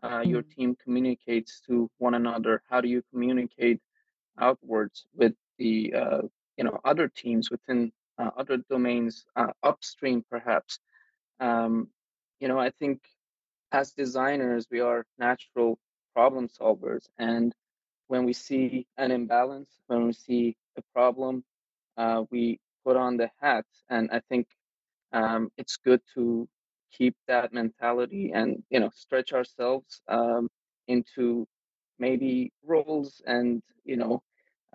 uh, 0.04 0.22
your 0.26 0.44
mm. 0.44 0.56
team 0.56 0.78
communicates 0.84 1.62
to 1.68 1.90
one 1.98 2.14
another. 2.14 2.62
How 2.70 2.82
do 2.82 2.88
you 2.88 3.02
communicate 3.12 3.82
outwards 4.40 5.06
with 5.16 5.34
the 5.58 5.94
uh, 5.94 6.22
you 6.58 6.64
know 6.64 6.80
other 6.86 7.08
teams 7.08 7.50
within 7.50 7.92
uh, 8.18 8.32
other 8.38 8.58
domains 8.70 9.26
uh, 9.36 9.52
upstream, 9.64 10.24
perhaps? 10.30 10.80
Um, 11.40 11.88
you 12.40 12.48
know, 12.48 12.60
I 12.60 12.72
think 12.72 13.00
as 13.72 13.92
designers, 13.94 14.68
we 14.72 14.82
are 14.82 15.06
natural 15.18 15.80
problem 16.14 16.48
solvers, 16.48 17.08
and 17.18 17.54
when 18.10 18.26
we 18.26 18.34
see 18.34 18.88
an 18.98 19.12
imbalance, 19.12 19.70
when 19.88 20.08
we 20.08 20.14
see 20.14 20.58
a 20.78 20.82
problem, 20.94 21.44
uh, 21.96 22.24
we 22.32 22.60
put 22.84 22.98
on 22.98 23.18
the 23.18 23.30
hat. 23.40 23.66
And 23.90 24.10
I 24.12 24.20
think 24.30 24.48
um, 25.14 25.52
it's 25.58 25.78
good 25.78 26.02
to 26.16 26.48
keep 26.92 27.16
that 27.28 27.54
mentality 27.54 28.32
and 28.34 28.64
you 28.72 28.80
know 28.80 28.90
stretch 28.94 29.32
ourselves 29.32 30.02
um, 30.08 30.50
into 30.88 31.48
maybe 32.00 32.52
roles 32.66 33.22
and 33.28 33.62
you 33.86 33.96
know 33.96 34.24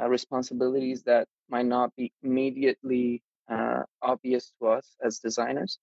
uh, 0.00 0.08
responsibilities 0.08 1.02
that 1.02 1.26
might 1.50 1.66
not 1.66 1.94
be 1.96 2.12
immediately 2.22 3.20
uh, 3.50 3.82
obvious 4.00 4.52
to 4.60 4.68
us 4.68 4.96
as 5.04 5.18
designers. 5.18 5.78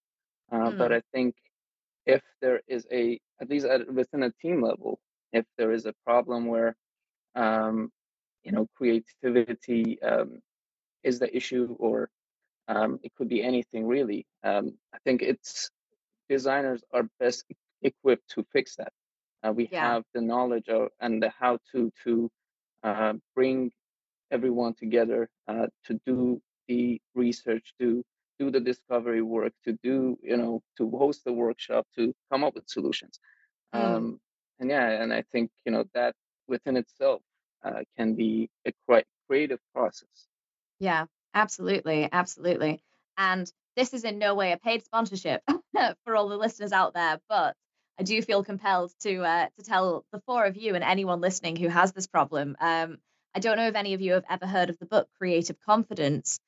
Uh, 0.51 0.71
mm. 0.71 0.77
But 0.77 0.93
I 0.93 1.01
think 1.13 1.35
if 2.05 2.21
there 2.41 2.61
is 2.67 2.87
a 2.91 3.19
at 3.41 3.49
least 3.49 3.65
at, 3.65 3.93
within 3.93 4.23
a 4.23 4.31
team 4.41 4.61
level, 4.61 4.99
if 5.33 5.45
there 5.57 5.73
is 5.73 5.85
a 5.85 5.93
problem 6.05 6.45
where 6.45 6.75
um, 7.35 7.91
you 8.43 8.51
know 8.51 8.67
creativity 8.75 10.01
um, 10.01 10.41
is 11.03 11.19
the 11.19 11.35
issue 11.35 11.75
or 11.79 12.09
um, 12.67 12.99
it 13.03 13.11
could 13.15 13.29
be 13.29 13.43
anything 13.43 13.85
really 13.85 14.25
um, 14.43 14.77
i 14.93 14.97
think 15.03 15.21
it's 15.21 15.69
designers 16.29 16.83
are 16.93 17.07
best 17.19 17.45
equipped 17.81 18.29
to 18.29 18.45
fix 18.53 18.75
that 18.75 18.93
uh, 19.43 19.51
we 19.51 19.67
yeah. 19.71 19.93
have 19.93 20.03
the 20.13 20.21
knowledge 20.21 20.69
of, 20.69 20.89
and 20.99 21.21
the 21.21 21.31
how 21.39 21.57
to 21.71 21.91
to 22.03 22.29
uh, 22.83 23.13
bring 23.35 23.71
everyone 24.31 24.73
together 24.73 25.29
uh, 25.47 25.67
to 25.85 25.99
do 26.05 26.41
the 26.67 27.01
research 27.15 27.73
to 27.79 28.03
do 28.39 28.49
the 28.49 28.59
discovery 28.59 29.21
work 29.21 29.53
to 29.63 29.77
do 29.83 30.17
you 30.23 30.37
know 30.37 30.61
to 30.77 30.89
host 30.89 31.23
the 31.25 31.33
workshop 31.33 31.85
to 31.95 32.13
come 32.31 32.43
up 32.43 32.55
with 32.55 32.67
solutions 32.67 33.19
mm. 33.75 33.83
um, 33.83 34.19
and 34.59 34.69
yeah 34.69 34.89
and 35.01 35.13
i 35.13 35.23
think 35.31 35.51
you 35.65 35.71
know 35.71 35.83
that 35.93 36.15
within 36.51 36.77
itself 36.77 37.21
uh, 37.63 37.81
can 37.97 38.13
be 38.13 38.49
a 38.67 38.71
quite 38.87 39.05
creative 39.27 39.59
process. 39.73 40.27
Yeah, 40.79 41.05
absolutely, 41.33 42.07
absolutely. 42.11 42.83
And 43.17 43.51
this 43.75 43.93
is 43.93 44.03
in 44.03 44.19
no 44.19 44.35
way 44.35 44.51
a 44.51 44.57
paid 44.57 44.83
sponsorship 44.83 45.41
for 46.05 46.15
all 46.15 46.29
the 46.29 46.37
listeners 46.37 46.71
out 46.71 46.93
there, 46.93 47.19
but 47.27 47.55
I 47.99 48.03
do 48.03 48.21
feel 48.21 48.43
compelled 48.43 48.91
to 49.01 49.23
uh, 49.23 49.47
to 49.57 49.63
tell 49.63 50.05
the 50.11 50.21
four 50.25 50.45
of 50.45 50.57
you 50.57 50.75
and 50.75 50.83
anyone 50.83 51.21
listening 51.21 51.55
who 51.55 51.67
has 51.69 51.93
this 51.93 52.07
problem. 52.07 52.55
Um, 52.59 52.97
I 53.33 53.39
don't 53.39 53.57
know 53.57 53.67
if 53.67 53.75
any 53.75 53.93
of 53.93 54.01
you 54.01 54.13
have 54.13 54.25
ever 54.29 54.45
heard 54.45 54.69
of 54.69 54.77
the 54.79 54.85
book 54.85 55.07
Creative 55.17 55.55
Confidence, 55.65 56.39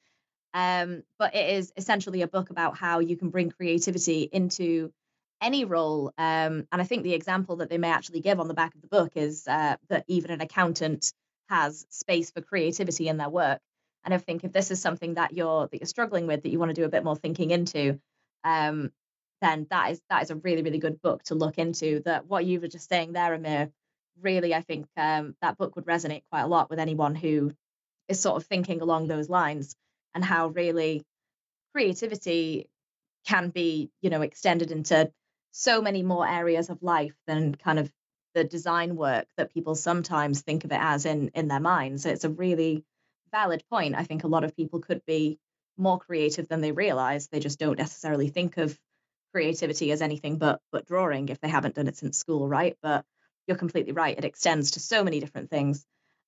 um, 0.54 1.04
but 1.18 1.36
it 1.36 1.56
is 1.56 1.72
essentially 1.78 2.22
a 2.22 2.28
book 2.28 2.49
about 2.49 2.78
how 2.78 2.99
you 2.99 3.16
can 3.16 3.30
bring 3.30 3.51
creativity 3.51 4.28
into 4.32 4.91
any 5.44 5.66
role. 5.66 6.14
Um, 6.18 6.68
and 6.72 6.82
I 6.82 6.84
think 6.84 7.04
the 7.04 7.14
example 7.14 7.58
that 7.58 7.70
they 7.70 7.78
may 7.78 7.89
actually 7.89 8.22
give 8.22 8.39
on 8.39 8.48
the 8.48 8.54
back 8.54 8.74
of 8.74 8.82
the 8.82 8.88
book 8.88 9.12
is 9.16 9.48
uh, 9.48 9.76
that 9.89 10.06
even 10.08 10.32
an 10.32 10.41
accountant 10.41 11.14
has 11.50 11.86
space 11.89 12.32
for 12.32 12.41
creativity 12.41 13.10
in 13.10 13.18
their 13.18 13.30
work. 13.30 13.60
And 14.06 14.14
I 14.14 14.18
think 14.18 14.44
if 14.44 14.52
this 14.52 14.72
is 14.72 14.82
something 14.82 15.16
that 15.16 15.34
you're 15.34 15.68
that 15.68 15.80
you're 15.80 15.88
struggling 15.88 16.28
with, 16.28 16.44
that 16.44 16.50
you 16.50 16.60
want 16.60 16.70
to 16.70 16.82
do 16.82 16.86
a 16.86 16.89
bit 16.89 17.04
more 17.04 17.16
thinking 17.16 17.52
into, 17.52 18.00
um, 18.44 18.91
then 19.41 19.68
that 19.70 19.91
is 19.91 20.02
that 20.10 20.24
is 20.24 20.32
a 20.32 20.36
really 20.36 20.62
really 20.62 20.80
good 20.80 21.02
book 21.02 21.24
to 21.24 21.36
look 21.36 21.58
into. 21.58 22.02
That 22.06 22.26
what 22.26 22.46
you 22.46 22.60
were 22.60 22.68
just 22.68 22.89
saying 22.89 23.14
there, 23.14 23.34
Amir, 23.34 23.70
really 24.22 24.54
I 24.54 24.62
think 24.62 24.88
um, 24.98 25.36
that 25.41 25.58
book 25.58 25.76
would 25.76 25.86
resonate 25.86 26.24
quite 26.32 26.41
a 26.41 26.48
lot 26.48 26.70
with 26.70 26.80
anyone 26.80 27.16
who 27.16 27.52
is 28.08 28.20
sort 28.20 28.38
of 28.38 28.48
thinking 28.48 28.82
along 28.82 29.08
those 29.08 29.30
lines 29.30 29.76
and 30.14 30.24
how 30.24 30.48
really 30.48 31.04
creativity 31.74 32.70
can 33.26 33.50
be 33.50 33.89
you 34.02 34.10
know 34.10 34.22
extended 34.22 34.72
into 34.72 35.12
so 35.54 35.82
many 35.82 36.04
more 36.04 36.28
areas 36.28 36.70
of 36.70 36.82
life 36.82 37.16
than 37.28 37.56
kind 37.56 37.80
of 37.80 37.91
the 38.34 38.43
design 38.43 38.95
work 38.95 39.28
that 39.38 39.54
people 39.54 39.76
sometimes 39.76 40.41
think 40.41 40.66
of 40.66 40.72
it 40.72 40.80
as 40.82 41.06
in 41.06 41.30
in 41.36 41.47
their 41.47 41.60
minds. 41.60 42.06
It's 42.06 42.26
a 42.26 42.30
really 42.30 42.84
valid 43.32 43.64
point. 43.70 43.95
I 43.95 44.04
think 44.04 44.24
a 44.24 44.28
lot 44.28 44.43
of 44.43 44.56
people 44.56 44.80
could 44.80 45.06
be 45.06 45.39
more 45.78 45.99
creative 45.99 46.47
than 46.47 46.62
they 46.62 46.72
realize. 46.72 47.28
They 47.28 47.39
just 47.39 47.60
don't 47.60 47.78
necessarily 47.78 48.30
think 48.30 48.58
of 48.58 48.78
creativity 49.32 49.91
as 49.91 50.01
anything 50.01 50.38
but 50.38 50.60
but 50.72 50.88
drawing 50.88 51.30
if 51.30 51.39
they 51.39 51.49
haven't 51.49 51.76
done 51.76 51.88
it 51.88 51.97
since 51.97 52.18
school, 52.18 52.47
right? 52.47 52.76
But 52.82 53.06
you're 53.47 53.58
completely 53.58 53.93
right. 53.93 54.18
It 54.18 54.26
extends 54.26 54.72
to 54.72 54.80
so 54.80 55.04
many 55.04 55.20
different 55.20 55.51
things. 55.51 55.86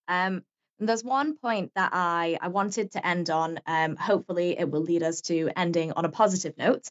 Um, 0.07 0.43
and 0.79 0.89
there's 0.89 1.03
one 1.03 1.37
point 1.37 1.71
that 1.75 1.91
I, 1.93 2.37
I 2.41 2.49
wanted 2.49 2.91
to 2.93 3.05
end 3.05 3.29
on. 3.29 3.59
Um, 3.65 3.95
hopefully, 3.95 4.57
it 4.59 4.69
will 4.69 4.81
lead 4.81 5.03
us 5.03 5.21
to 5.21 5.49
ending 5.55 5.93
on 5.93 6.05
a 6.05 6.09
positive 6.09 6.57
note. 6.57 6.87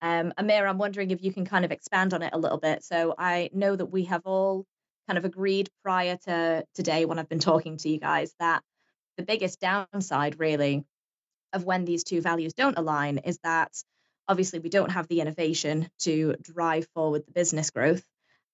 Um, 0.00 0.32
Amir, 0.38 0.66
I'm 0.66 0.78
wondering 0.78 1.10
if 1.10 1.22
you 1.22 1.32
can 1.32 1.44
kind 1.44 1.64
of 1.64 1.72
expand 1.72 2.14
on 2.14 2.22
it 2.22 2.32
a 2.32 2.38
little 2.38 2.58
bit. 2.58 2.84
So 2.84 3.14
I 3.18 3.50
know 3.52 3.74
that 3.74 3.86
we 3.86 4.04
have 4.04 4.22
all 4.24 4.64
kind 5.08 5.18
of 5.18 5.24
agreed 5.24 5.68
prior 5.82 6.16
to 6.26 6.64
today 6.74 7.04
when 7.04 7.18
I've 7.18 7.28
been 7.28 7.40
talking 7.40 7.76
to 7.78 7.88
you 7.88 7.98
guys 7.98 8.32
that 8.38 8.62
the 9.16 9.24
biggest 9.24 9.60
downside, 9.60 10.38
really, 10.38 10.84
of 11.52 11.64
when 11.64 11.84
these 11.84 12.04
two 12.04 12.20
values 12.20 12.54
don't 12.54 12.78
align 12.78 13.18
is 13.18 13.38
that 13.42 13.72
obviously 14.28 14.60
we 14.60 14.68
don't 14.68 14.90
have 14.90 15.08
the 15.08 15.20
innovation 15.20 15.88
to 16.00 16.36
drive 16.40 16.86
forward 16.94 17.24
the 17.26 17.32
business 17.32 17.70
growth. 17.70 18.04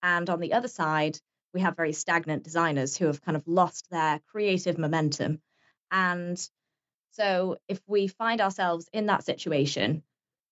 And 0.03 0.29
on 0.31 0.41
the 0.41 0.55
other 0.55 0.69
side, 0.69 1.19
we 1.53 1.61
have 1.61 1.77
very 1.77 1.93
stagnant 1.93 2.45
designers 2.45 2.97
who 2.97 3.07
have 3.07 3.23
kind 3.23 3.37
of 3.37 3.47
lost 3.47 3.89
their 3.91 4.21
creative 4.31 4.79
momentum. 4.79 5.41
And 5.91 6.39
so 7.13 7.57
if 7.69 7.81
we 7.87 8.07
find 8.07 8.41
ourselves 8.41 8.89
in 8.93 9.07
that 9.07 9.25
situation 9.25 10.03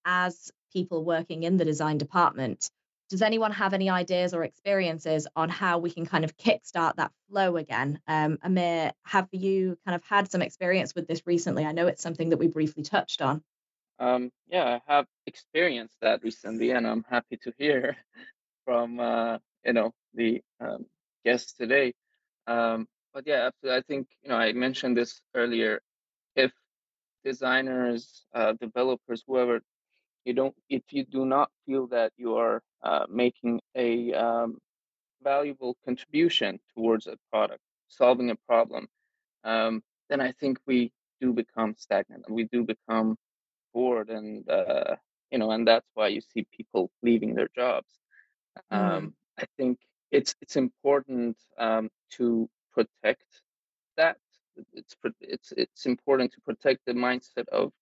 as 0.05 0.51
people 0.73 1.05
working 1.05 1.43
in 1.45 1.57
the 1.57 1.65
design 1.65 1.99
department, 1.99 2.71
does 3.11 3.23
anyone 3.23 3.53
have 3.53 3.73
any 3.73 3.89
ideas 3.89 4.35
or 4.35 4.45
experiences 4.45 5.27
on 5.35 5.49
how 5.49 5.79
we 5.79 5.91
can 5.91 6.05
kind 6.05 6.25
of 6.25 6.37
kickstart 6.37 6.97
that 6.97 7.13
flow 7.31 7.57
again? 7.57 8.01
Um, 8.07 8.39
Amir, 8.43 8.93
have 9.05 9.29
you 9.33 9.79
kind 9.87 9.95
of 9.95 10.05
had 10.05 10.31
some 10.31 10.43
experience 10.43 10.95
with 10.95 11.09
this 11.09 11.27
recently? 11.27 11.65
I 11.65 11.73
know 11.73 11.87
it's 11.87 12.03
something 12.03 12.31
that 12.31 12.37
we 12.37 12.49
briefly 12.49 12.83
touched 12.83 13.23
on. 13.23 13.43
Um, 13.99 14.31
yeah, 14.49 14.79
I 14.87 14.93
have 14.93 15.07
experienced 15.27 15.97
that 16.03 16.23
recently, 16.23 16.71
and 16.71 16.87
I'm 16.87 17.05
happy 17.09 17.39
to 17.43 17.53
hear 17.59 17.97
from 18.65 19.01
uh, 19.01 19.39
you 19.65 19.73
know 19.73 19.93
the 20.15 20.43
um, 20.61 20.87
guests 21.25 21.53
today. 21.55 21.95
Um, 22.47 22.87
but 23.15 23.25
yeah, 23.27 23.51
I 23.71 23.83
think 23.89 24.09
you 24.23 24.31
know 24.31 24.37
I 24.37 24.53
mentioned 24.53 24.97
this 24.97 25.21
earlier. 25.35 25.81
If 26.37 26.53
designers, 27.25 28.25
uh, 28.35 28.55
developers, 28.61 29.25
whoever 29.27 29.61
you 30.29 30.35
don't 30.35 30.55
if 30.69 30.83
you 30.91 31.05
do 31.05 31.25
not 31.25 31.51
feel 31.65 31.87
that 31.87 32.13
you 32.19 32.37
are 32.37 32.61
uh, 32.83 33.07
making 33.09 33.61
a 33.75 34.13
um, 34.13 34.59
valuable 35.23 35.75
contribution 35.87 36.61
towards 36.75 37.07
a 37.07 37.17
product 37.33 37.63
solving 37.89 38.31
a 38.31 38.37
problem 38.47 38.87
um, 39.45 39.83
then 40.11 40.21
i 40.21 40.31
think 40.33 40.59
we 40.67 40.93
do 41.21 41.33
become 41.33 41.75
stagnant 41.79 42.25
and 42.27 42.37
we 42.37 42.45
do 42.45 42.63
become 42.63 43.17
bored 43.73 44.11
and 44.11 44.49
uh, 44.51 44.95
you 45.31 45.39
know 45.39 45.51
and 45.51 45.67
that's 45.67 45.89
why 45.95 46.09
you 46.09 46.21
see 46.21 46.47
people 46.57 46.91
leaving 47.03 47.35
their 47.35 47.49
jobs 47.55 47.91
um, 48.71 48.81
mm. 48.81 49.13
i 49.39 49.45
think 49.57 49.79
it's 50.11 50.35
it's 50.41 50.57
important 50.57 51.37
um, 51.59 51.91
to 52.13 52.49
protect 52.73 53.27
that 53.97 54.17
it's 54.73 54.97
it's 55.21 55.53
it's 55.57 55.87
important 55.87 56.33
to 56.33 56.41
protect 56.41 56.81
the 56.87 56.93
mindset 56.93 57.49
of 57.49 57.73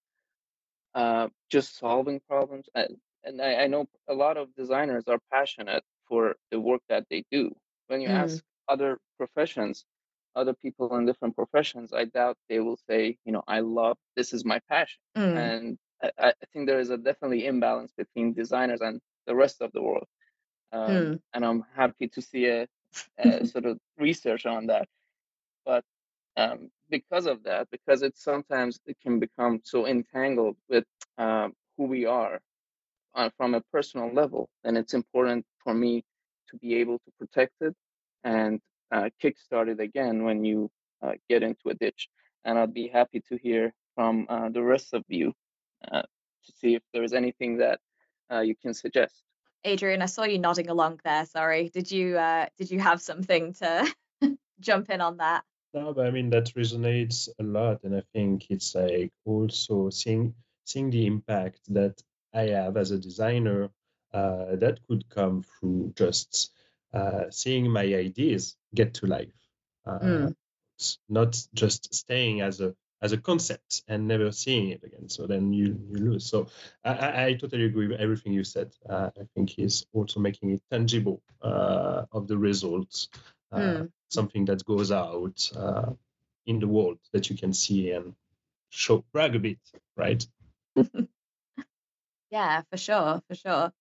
uh, 0.97 1.29
just 1.51 1.79
solving 1.79 2.20
problems. 2.29 2.66
And, 2.74 2.97
and 3.22 3.43
I, 3.43 3.64
I, 3.64 3.66
know 3.66 3.87
a 4.09 4.14
lot 4.14 4.39
of 4.39 4.55
designers 4.57 5.05
are 5.09 5.18
passionate 5.31 5.85
for 6.09 6.37
the 6.51 6.59
work 6.59 6.81
that 6.89 7.05
they 7.11 7.22
do. 7.31 7.55
When 7.89 8.01
you 8.01 8.09
mm. 8.09 8.14
ask 8.14 8.43
other 8.66 8.99
professions, 9.18 9.85
other 10.35 10.55
people 10.55 10.97
in 10.97 11.05
different 11.05 11.37
professions, 11.37 11.93
I 11.93 12.07
doubt 12.07 12.39
they 12.49 12.61
will 12.61 12.79
say, 12.89 13.18
you 13.27 13.33
know, 13.33 13.43
I 13.47 13.61
love 13.61 13.99
this 14.16 14.33
is 14.33 14.45
my 14.45 14.61
passion. 14.70 15.01
Mm. 15.16 15.37
And 15.37 15.79
I, 16.03 16.29
I, 16.29 16.33
think 16.53 16.66
there 16.66 16.81
is 16.81 16.91
a 16.91 16.97
definitely 16.97 17.47
imbalance 17.47 17.93
between 17.97 18.33
designers 18.33 18.81
and 18.81 19.01
the 19.27 19.35
rest 19.35 19.61
of 19.61 19.72
the 19.72 19.83
world. 19.83 20.07
Um, 20.73 20.91
mm. 20.91 21.21
And 21.35 21.45
I'm 21.45 21.64
happy 21.75 22.09
to 22.09 22.23
see 22.23 22.47
a, 22.47 22.67
a 23.19 23.47
sort 23.53 23.67
of 23.67 23.79
research 23.99 24.47
on 24.47 24.67
that. 24.67 24.89
But 25.64 25.85
um, 26.37 26.71
because 26.91 27.27
of 27.27 27.43
that, 27.45 27.69
because 27.71 28.03
it's 28.03 28.23
sometimes 28.23 28.81
it 28.87 28.97
can 29.03 29.19
become 29.19 29.61
so 29.64 29.87
entangled 29.87 30.57
with 30.69 30.85
um, 31.19 31.53
who 31.77 31.85
we 31.85 32.07
are 32.07 32.41
uh, 33.14 33.31
from 33.37 33.55
a 33.55 33.62
personal 33.73 34.12
level, 34.12 34.49
then 34.62 34.77
it's 34.77 34.95
important 34.95 35.45
for 35.62 35.75
me 35.75 36.05
to 36.51 36.57
be 36.59 36.77
able 36.77 36.99
to 36.99 37.11
protect 37.19 37.55
it 37.61 37.75
and 38.25 38.61
uh, 38.93 39.09
kickstart 39.23 39.69
it 39.69 39.81
again 39.81 40.25
when 40.25 40.45
you 40.45 40.71
uh, 41.03 41.12
get 41.29 41.43
into 41.43 41.69
a 41.69 41.75
ditch. 41.75 42.09
And 42.45 42.59
I'd 42.59 42.75
be 42.75 42.89
happy 42.89 43.23
to 43.29 43.37
hear 43.37 43.73
from 43.95 44.27
uh, 44.29 44.49
the 44.51 44.62
rest 44.62 44.95
of 44.95 45.03
you 45.09 45.33
uh, 45.91 46.03
to 46.03 46.53
see 46.61 46.75
if 46.75 46.83
there's 46.93 47.12
anything 47.12 47.59
that 47.59 47.81
uh, 48.31 48.41
you 48.41 48.55
can 48.61 48.75
suggest. 48.75 49.23
Adrien, 49.64 50.02
I 50.02 50.07
saw 50.07 50.24
you 50.24 50.38
nodding 50.38 50.68
along 50.68 51.00
there. 51.04 51.26
Sorry, 51.26 51.68
did 51.68 51.90
you 51.90 52.16
uh, 52.18 52.46
did 52.57 52.70
you 52.70 52.80
have 52.80 53.00
something 53.00 53.52
to 53.54 53.94
jump 54.61 54.90
in 54.90 55.00
on 55.00 55.18
that? 55.18 55.44
No, 55.74 55.92
but 55.92 56.07
I 56.07 56.11
mean 56.11 56.30
that 56.30 56.54
resonates 56.54 57.28
a 57.38 57.42
lot, 57.42 57.84
and 57.84 57.94
I 57.94 58.02
think 58.12 58.50
it's 58.50 58.74
like 58.74 59.12
also 59.24 59.90
seeing 59.90 60.34
seeing 60.64 60.90
the 60.90 61.07
impact 61.07 61.61
that 61.68 62.02
I 62.32 62.48
have 62.48 62.76
as 62.76 62.90
a 62.90 62.98
designer 62.98 63.70
uh, 64.12 64.57
that 64.57 64.80
could 64.88 65.09
come 65.09 65.42
through 65.42 65.92
just 65.96 66.50
uh, 66.92 67.30
seeing 67.30 67.70
my 67.70 67.82
ideas 67.82 68.57
get 68.74 68.94
to 68.94 69.07
life, 69.07 69.34
uh, 69.84 69.98
mm. 69.98 70.34
not 71.09 71.36
just 71.54 71.94
staying 71.94 72.40
as 72.40 72.61
a 72.61 72.74
as 73.03 73.12
a 73.12 73.18
concept 73.18 73.82
and 73.88 74.09
never 74.09 74.32
seeing 74.32 74.70
it 74.70 74.82
again. 74.82 75.09
So 75.09 75.26
then 75.26 75.53
you, 75.53 75.78
you 75.90 75.99
lose. 75.99 76.26
So 76.26 76.49
I, 76.84 77.26
I, 77.26 77.32
totally 77.34 77.64
agree 77.64 77.88
with 77.88 78.01
everything 78.01 78.32
you 78.32 78.44
said. 78.44 78.72
Uh, 78.88 79.11
I 79.20 79.24
think 79.34 79.51
he's 79.51 79.84
also 79.92 80.20
making 80.20 80.51
it 80.51 80.62
tangible 80.70 81.22
uh, 81.42 82.05
of 82.11 82.26
the 82.26 82.38
results 82.38 83.09
mm. 83.53 83.90
something 84.09 84.44
that 84.47 84.64
goes 84.64 84.92
out 84.92 85.51
uh, 85.57 85.92
in 86.47 86.61
the 86.61 86.68
world 86.68 86.99
that 87.12 87.30
you 87.30 87.36
can 87.36 87.53
see 87.53 87.90
and 87.90 88.14
show 88.70 89.05
brag 89.12 89.36
a 89.36 89.38
bit, 89.38 89.59
right? 89.97 90.26
yeah, 92.30 92.62
for 92.70 92.76
sure, 92.76 93.22
for 93.28 93.34
sure. 93.34 93.72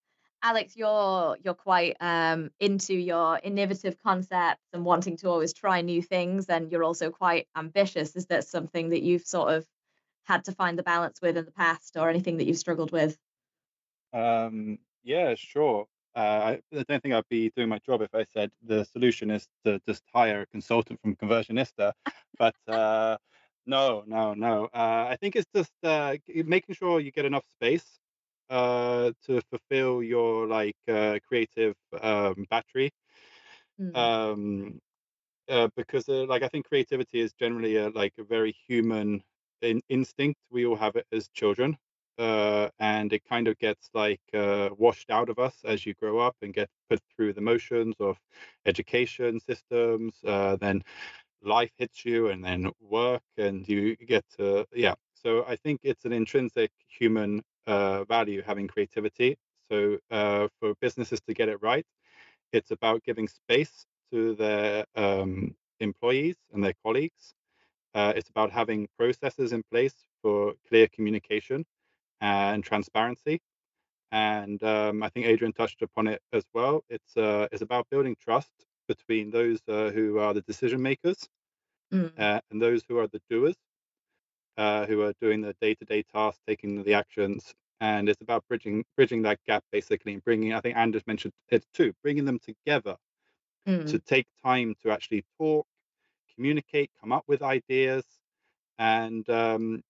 Alex, 0.46 0.78
you're 0.78 1.38
you're 1.43 1.56
quite 1.56 1.98
um, 2.00 2.52
into 2.60 2.93
your 2.93 3.39
innovative 3.43 3.98
concepts 4.04 4.62
and 4.74 4.86
wanting 4.86 5.18
to 5.18 5.28
always 5.28 5.54
try 5.54 5.82
new 5.82 6.04
things, 6.04 6.46
and 6.50 6.72
you're 6.72 6.84
also 6.84 7.10
quite 7.10 7.48
ambitious. 7.58 8.16
Is 8.16 8.28
that 8.28 8.43
something 8.43 8.91
that 8.91 9.02
you've 9.02 9.26
sort 9.26 9.52
of 9.56 9.66
had 10.26 10.46
to 10.46 10.52
find 10.52 10.78
the 10.78 10.84
balance 10.84 11.20
with 11.20 11.36
in 11.36 11.46
the 11.46 11.52
past, 11.52 11.98
or 11.98 12.12
anything 12.12 12.38
that 12.38 12.46
you've 12.46 12.60
struggled 12.60 12.91
with? 12.91 13.18
Um, 14.14 14.78
yeah, 15.04 15.34
sure. 15.36 15.88
Uh, 16.16 16.58
I 16.74 16.84
don't 16.88 17.02
think 17.02 17.16
I'd 17.16 17.28
be 17.28 17.50
doing 17.56 17.68
my 17.68 17.80
job 17.80 18.04
if 18.04 18.14
I 18.14 18.26
said 18.32 18.52
the 18.64 18.86
solution 18.86 19.32
is 19.32 19.48
to 19.66 19.82
just 19.88 20.04
hire 20.14 20.41
a 20.41 20.46
consultant 20.46 21.02
from 21.02 21.16
Conversionista. 21.16 21.93
but 22.38 22.56
uh, 22.68 23.18
no, 23.66 24.04
no, 24.06 24.36
no. 24.36 24.66
Uh, 24.66 25.08
I 25.10 25.18
think 25.20 25.36
it's 25.36 25.50
just 25.56 25.74
uh, 25.84 26.18
making 26.28 26.76
sure 26.76 27.00
you 27.00 27.10
get 27.12 27.26
enough 27.26 27.46
space 27.50 28.00
uh, 28.50 29.12
to 29.26 29.41
fulfill 29.50 30.04
your 30.04 30.48
like 30.48 30.78
uh, 30.88 31.20
creative 31.28 31.76
um, 32.02 32.46
battery. 32.50 32.91
Mm. 33.80 33.96
Um, 33.96 34.80
because 35.76 36.08
like 36.08 36.43
I 36.43 36.48
think 36.48 36.68
creativity 36.68 37.20
is 37.20 37.34
generally 37.34 37.76
a, 37.78 37.89
like 37.89 38.14
a 38.18 38.24
very 38.24 38.56
human 38.68 39.24
in- 39.62 39.82
instinct. 39.89 40.39
We 40.52 40.66
all 40.66 40.76
have 40.76 40.96
it 40.96 41.06
as 41.12 41.30
children 41.30 41.78
uh, 42.18 42.70
and 42.80 43.12
it 43.14 43.24
kind 43.28 43.48
of 43.48 43.58
gets 43.58 43.89
like 43.93 44.22
uh, 44.34 44.70
washed 44.78 45.10
out 45.10 45.30
of 45.30 45.39
us 45.39 45.56
as 45.66 45.86
you 45.86 45.93
grow 45.96 46.20
up 46.20 46.36
and 46.41 46.54
get 46.54 46.70
put 46.89 47.00
through 47.16 47.34
the 47.34 47.41
motions 47.41 47.96
of 48.00 48.18
education 48.66 49.39
systems. 49.39 50.16
Uh, 50.26 50.56
then 50.58 50.84
life 51.41 51.72
hits 51.78 52.06
you, 52.06 52.30
and 52.30 52.43
then 52.43 52.72
work, 52.80 53.22
and 53.38 53.68
you 53.68 53.96
get 53.98 54.24
to 54.38 54.66
yeah. 54.74 54.93
So 55.14 55.46
I 55.48 55.56
think 55.56 55.82
it's 55.84 56.06
an 56.06 56.14
intrinsic 56.14 56.72
human 56.88 57.41
uh, 57.68 58.03
value 58.05 58.41
having 58.41 58.68
creativity. 58.68 59.38
So 59.72 59.97
uh, 60.11 60.47
for 60.59 60.74
businesses 60.82 61.20
to 61.28 61.34
get 61.34 61.49
it 61.49 61.61
right, 61.61 61.86
it's 62.53 62.72
about 62.72 63.03
giving 63.03 63.28
space 63.28 63.86
to 64.11 64.36
their 64.36 64.86
um, 64.95 65.55
employees 65.80 66.36
and 66.53 66.63
their 66.63 66.76
colleagues. 66.84 67.34
Uh, 67.93 68.13
it's 68.16 68.30
about 68.30 68.51
having 68.51 68.88
processes 68.97 69.53
in 69.53 69.63
place 69.72 69.95
for 70.22 70.53
clear 70.68 70.88
communication 70.88 71.66
and 72.22 72.63
transparency. 72.63 73.41
And 74.11 74.61
um, 74.63 75.03
I 75.03 75.09
think 75.09 75.26
Adrien 75.26 75.53
touched 75.53 75.82
upon 75.82 76.07
it 76.07 76.22
as 76.34 76.43
well. 76.53 76.84
It's 76.89 77.18
uh, 77.18 77.47
it's 77.51 77.61
about 77.61 77.88
building 77.89 78.16
trust 78.20 78.53
between 78.88 79.32
those 79.32 79.59
uh, 79.68 79.89
who 79.89 80.20
are 80.20 80.34
the 80.34 80.41
decision 80.41 80.82
makers 80.82 81.28
mm. 81.93 82.11
uh, 82.18 82.39
and 82.51 82.61
those 82.61 82.84
who 82.88 82.97
are 82.99 83.07
the 83.07 83.22
doers, 83.30 83.55
uh, 84.58 84.86
who 84.86 85.01
are 85.01 85.14
doing 85.22 85.41
the 85.41 85.56
day-to-day 85.62 86.03
tasks, 86.14 86.41
taking 86.47 86.84
the 86.84 86.93
actions. 86.93 87.53
And 87.82 88.08
it's 88.08 88.22
about 88.22 88.43
bridging 88.47 88.86
bridging 88.95 89.22
that 89.24 89.39
gap 89.45 89.64
basically, 89.72 90.14
and 90.14 90.24
bringing. 90.24 90.53
I 90.53 90.62
think 90.62 90.78
Anders 90.78 91.03
mentioned 91.06 91.34
it 91.49 91.66
too, 91.74 91.93
bringing 92.03 92.26
them 92.26 92.39
together 92.39 92.95
mm. 93.68 93.86
to 93.91 93.99
take 93.99 94.28
time 94.43 94.76
to 94.84 94.91
actually 94.91 95.26
talk, 95.38 95.68
communicate, 96.34 96.89
come 97.01 97.12
up 97.12 97.24
with 97.28 97.41
ideas, 97.41 98.06
and 98.80 99.30
um, 99.30 99.82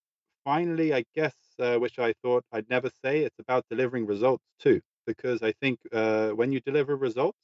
finally, 0.43 0.93
I 0.93 1.05
guess, 1.15 1.35
uh, 1.59 1.77
which 1.77 1.99
I 1.99 2.13
thought 2.23 2.43
I'd 2.51 2.69
never 2.69 2.89
say, 3.03 3.19
it's 3.19 3.39
about 3.39 3.65
delivering 3.69 4.07
results 4.07 4.43
too, 4.59 4.81
because 5.05 5.43
I 5.43 5.51
think 5.51 5.79
uh, 5.91 6.29
when 6.29 6.51
you 6.51 6.59
deliver 6.61 6.95
results, 6.95 7.37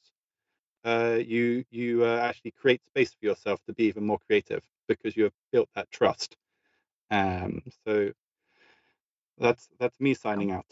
uh, 0.84 1.20
you 1.24 1.64
you 1.70 2.04
uh, 2.04 2.18
actually 2.18 2.52
create 2.52 2.84
space 2.84 3.12
for 3.14 3.26
yourself 3.28 3.60
to 3.68 3.74
be 3.74 3.84
even 3.86 4.06
more 4.06 4.20
creative 4.28 4.62
because 4.88 5.16
you 5.16 5.26
have 5.26 5.34
built 5.52 5.70
that 5.76 5.90
trust. 5.92 6.36
Um, 7.12 7.62
so 7.86 8.12
that's 9.38 9.68
that's 9.80 10.00
me 10.00 10.16
signing 10.16 10.52
out. 10.52 10.66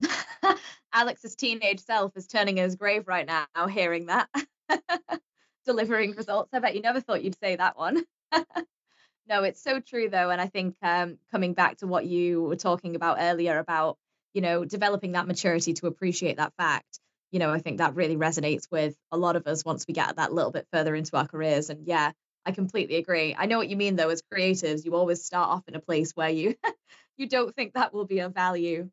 Alex's 0.92 1.36
teenage 1.36 1.80
self 1.80 2.16
is 2.16 2.26
turning 2.26 2.58
in 2.58 2.64
his 2.64 2.76
grave 2.76 3.06
right 3.06 3.26
now, 3.26 3.66
hearing 3.68 4.06
that. 4.06 4.28
delivering 5.64 6.12
results. 6.12 6.50
I 6.52 6.58
bet 6.58 6.74
you 6.74 6.82
never 6.82 7.00
thought 7.00 7.22
you'd 7.22 7.38
say 7.38 7.56
that 7.56 7.76
one. 7.78 8.04
no, 9.28 9.44
it's 9.44 9.62
so 9.62 9.80
true 9.80 10.08
though, 10.08 10.30
and 10.30 10.40
I 10.40 10.46
think 10.46 10.76
um, 10.82 11.18
coming 11.30 11.54
back 11.54 11.78
to 11.78 11.86
what 11.86 12.06
you 12.06 12.42
were 12.42 12.56
talking 12.56 12.96
about 12.96 13.18
earlier 13.20 13.58
about 13.58 13.98
you 14.34 14.40
know 14.40 14.64
developing 14.64 15.12
that 15.12 15.26
maturity 15.26 15.74
to 15.74 15.86
appreciate 15.86 16.38
that 16.38 16.54
fact. 16.56 16.98
You 17.30 17.38
know, 17.38 17.50
I 17.50 17.60
think 17.60 17.78
that 17.78 17.94
really 17.94 18.16
resonates 18.16 18.70
with 18.70 18.94
a 19.10 19.16
lot 19.16 19.36
of 19.36 19.46
us 19.46 19.64
once 19.64 19.86
we 19.88 19.94
get 19.94 20.16
that 20.16 20.32
little 20.32 20.50
bit 20.50 20.66
further 20.70 20.94
into 20.94 21.16
our 21.16 21.26
careers. 21.26 21.70
And 21.70 21.86
yeah, 21.86 22.12
I 22.44 22.52
completely 22.52 22.96
agree. 22.96 23.34
I 23.38 23.46
know 23.46 23.58
what 23.58 23.68
you 23.68 23.76
mean 23.76 23.96
though. 23.96 24.08
As 24.08 24.22
creatives, 24.22 24.84
you 24.84 24.94
always 24.94 25.24
start 25.24 25.48
off 25.50 25.68
in 25.68 25.74
a 25.74 25.80
place 25.80 26.12
where 26.16 26.30
you 26.30 26.54
you 27.16 27.28
don't 27.28 27.54
think 27.54 27.74
that 27.74 27.94
will 27.94 28.04
be 28.04 28.20
of 28.20 28.34
value. 28.34 28.90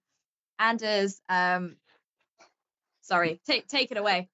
And 0.60 0.82
as 0.84 1.22
um, 1.30 1.78
sorry, 3.02 3.41
take 3.45 3.68
take 3.68 3.91
it 3.91 3.97
away. 3.97 4.30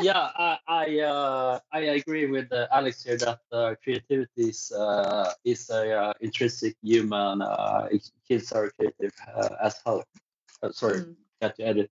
yeah, 0.00 0.30
I 0.36 0.58
I, 0.66 1.00
uh, 1.00 1.60
I 1.72 1.80
agree 1.94 2.26
with 2.26 2.52
uh, 2.52 2.66
Alex 2.72 3.04
here 3.04 3.18
that 3.18 3.40
uh, 3.52 3.74
creativity 3.82 4.50
is 4.50 4.72
uh, 4.72 5.32
is 5.44 5.70
a 5.70 5.92
uh, 5.92 6.12
intrinsic 6.20 6.76
human. 6.82 7.42
Uh, 7.42 7.88
kids 8.26 8.50
are 8.52 8.70
creative 8.70 9.14
as 9.62 9.80
hell. 9.84 10.02
sorry, 10.72 11.02
mm. 11.02 11.14
had 11.40 11.54
to 11.56 11.62
edit. 11.62 11.90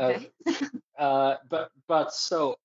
Okay. 0.00 0.30
but 0.98 1.70
but 1.86 2.12
so 2.12 2.56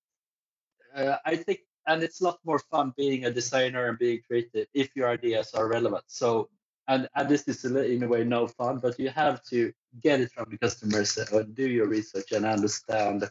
I 1.24 1.36
think 1.36 1.60
and 1.86 2.02
it's 2.02 2.20
a 2.20 2.24
lot 2.24 2.38
more 2.44 2.58
fun 2.58 2.92
being 2.96 3.24
a 3.24 3.30
designer 3.30 3.88
and 3.88 3.98
being 3.98 4.20
creative 4.26 4.66
if 4.74 4.94
your 4.96 5.08
ideas 5.08 5.54
are 5.54 5.68
relevant. 5.68 6.04
So, 6.06 6.48
and, 6.88 7.08
and 7.14 7.28
this 7.28 7.48
is 7.48 7.64
in 7.64 8.02
a 8.02 8.08
way 8.08 8.24
no 8.24 8.46
fun, 8.46 8.78
but 8.78 8.98
you 8.98 9.08
have 9.10 9.42
to 9.44 9.72
get 10.02 10.20
it 10.20 10.32
from 10.32 10.46
the 10.50 10.58
customers 10.58 11.16
and 11.16 11.54
do 11.54 11.68
your 11.68 11.88
research 11.88 12.32
and 12.32 12.44
understand 12.44 13.24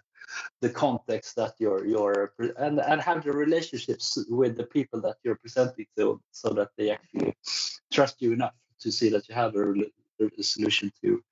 the 0.61 0.69
context 0.69 1.35
that 1.35 1.53
you're 1.59 1.85
you're 1.85 2.33
and 2.57 2.79
and 2.79 2.99
have 3.01 3.23
the 3.23 3.31
relationships 3.31 4.17
with 4.29 4.57
the 4.57 4.63
people 4.63 4.99
that 4.99 5.17
you're 5.23 5.35
presenting 5.35 5.85
to, 5.97 6.19
so 6.31 6.49
that 6.49 6.69
they 6.77 6.89
actually 6.91 7.33
trust 7.91 8.21
you 8.21 8.33
enough 8.33 8.55
to 8.79 8.91
see 8.91 9.09
that 9.09 9.29
you 9.29 9.35
have 9.35 9.55
a, 9.55 9.73
a 10.39 10.43
solution 10.43 10.91
to 11.01 11.23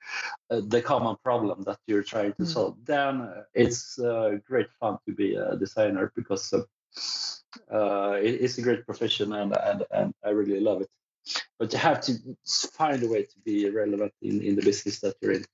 uh, 0.52 0.62
the 0.68 0.82
common 0.82 1.16
problem 1.24 1.64
that 1.64 1.80
you're 1.88 2.04
trying 2.04 2.34
to 2.34 2.44
mm. 2.44 2.48
solve. 2.48 2.78
Then 2.86 3.22
uh, 3.22 3.44
it's 3.54 4.00
uh, 4.00 4.38
great 4.48 4.68
fun 4.80 4.98
to 5.08 5.14
be 5.14 5.36
a 5.36 5.56
designer 5.56 6.12
because 6.16 6.54
uh, 7.72 8.18
it, 8.22 8.42
it's 8.42 8.58
a 8.58 8.62
great 8.62 8.86
profession 8.86 9.34
and, 9.34 9.56
and, 9.56 9.84
and 9.92 10.14
I 10.24 10.30
really 10.30 10.60
love 10.60 10.82
it. 10.82 10.90
But 11.58 11.72
you 11.72 11.80
have 11.80 12.02
to 12.02 12.14
find 12.74 13.02
a 13.04 13.08
way 13.08 13.24
to 13.24 13.40
be 13.46 13.70
relevant 13.70 14.14
in, 14.22 14.42
in 14.42 14.56
the 14.56 14.62
business 14.62 15.00
that 15.00 15.16
you're 15.22 15.34
in. 15.34 15.46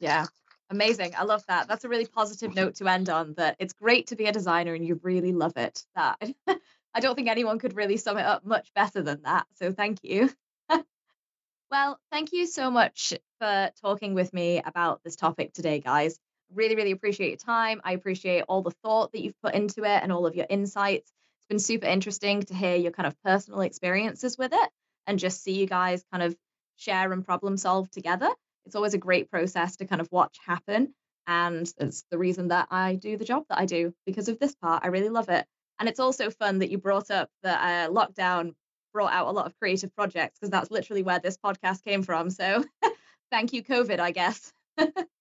Yeah, 0.00 0.26
amazing. 0.68 1.14
I 1.16 1.24
love 1.24 1.42
that. 1.48 1.66
That's 1.66 1.84
a 1.84 1.88
really 1.88 2.04
positive 2.04 2.54
note 2.54 2.76
to 2.76 2.88
end 2.88 3.08
on. 3.08 3.34
That 3.34 3.56
it's 3.58 3.72
great 3.72 4.08
to 4.08 4.16
be 4.16 4.26
a 4.26 4.32
designer 4.32 4.74
and 4.74 4.84
you 4.84 5.00
really 5.02 5.32
love 5.32 5.56
it. 5.56 5.82
That 5.94 6.18
I 6.94 7.00
don't 7.00 7.14
think 7.14 7.28
anyone 7.28 7.58
could 7.58 7.74
really 7.74 7.96
sum 7.96 8.18
it 8.18 8.26
up 8.26 8.44
much 8.44 8.72
better 8.74 9.02
than 9.02 9.22
that. 9.22 9.46
So 9.54 9.72
thank 9.72 10.00
you. 10.02 10.30
well, 11.70 11.98
thank 12.12 12.32
you 12.32 12.46
so 12.46 12.70
much 12.70 13.14
for 13.40 13.70
talking 13.80 14.12
with 14.12 14.34
me 14.34 14.60
about 14.62 15.02
this 15.04 15.16
topic 15.16 15.54
today, 15.54 15.80
guys 15.80 16.18
really, 16.54 16.76
really 16.76 16.92
appreciate 16.92 17.28
your 17.28 17.36
time. 17.36 17.80
I 17.84 17.92
appreciate 17.92 18.44
all 18.48 18.62
the 18.62 18.74
thought 18.82 19.12
that 19.12 19.22
you've 19.22 19.40
put 19.42 19.54
into 19.54 19.84
it 19.84 20.02
and 20.02 20.12
all 20.12 20.26
of 20.26 20.34
your 20.34 20.46
insights. 20.48 21.10
It's 21.38 21.46
been 21.48 21.58
super 21.58 21.86
interesting 21.86 22.42
to 22.42 22.54
hear 22.54 22.76
your 22.76 22.92
kind 22.92 23.06
of 23.06 23.14
personal 23.22 23.60
experiences 23.60 24.36
with 24.38 24.52
it 24.52 24.70
and 25.06 25.18
just 25.18 25.42
see 25.42 25.58
you 25.58 25.66
guys 25.66 26.04
kind 26.12 26.22
of 26.22 26.36
share 26.76 27.12
and 27.12 27.24
problem 27.24 27.56
solve 27.56 27.90
together. 27.90 28.30
It's 28.66 28.76
always 28.76 28.94
a 28.94 28.98
great 28.98 29.30
process 29.30 29.76
to 29.76 29.86
kind 29.86 30.00
of 30.00 30.08
watch 30.10 30.36
happen. 30.44 30.94
And 31.26 31.70
it's 31.78 32.04
the 32.10 32.18
reason 32.18 32.48
that 32.48 32.68
I 32.70 32.94
do 32.94 33.16
the 33.16 33.24
job 33.24 33.44
that 33.48 33.58
I 33.58 33.66
do 33.66 33.92
because 34.06 34.28
of 34.28 34.38
this 34.38 34.54
part. 34.54 34.84
I 34.84 34.88
really 34.88 35.10
love 35.10 35.28
it. 35.28 35.44
And 35.78 35.88
it's 35.88 36.00
also 36.00 36.30
fun 36.30 36.58
that 36.58 36.70
you 36.70 36.78
brought 36.78 37.10
up 37.10 37.28
that 37.42 37.88
uh, 37.88 37.92
lockdown 37.92 38.54
brought 38.92 39.12
out 39.12 39.28
a 39.28 39.32
lot 39.32 39.46
of 39.46 39.56
creative 39.58 39.94
projects 39.94 40.38
because 40.38 40.50
that's 40.50 40.70
literally 40.70 41.02
where 41.02 41.20
this 41.20 41.36
podcast 41.36 41.84
came 41.84 42.02
from. 42.02 42.30
So 42.30 42.64
thank 43.30 43.52
you, 43.52 43.62
COVID, 43.62 44.00
I 44.00 44.10
guess. 44.10 44.52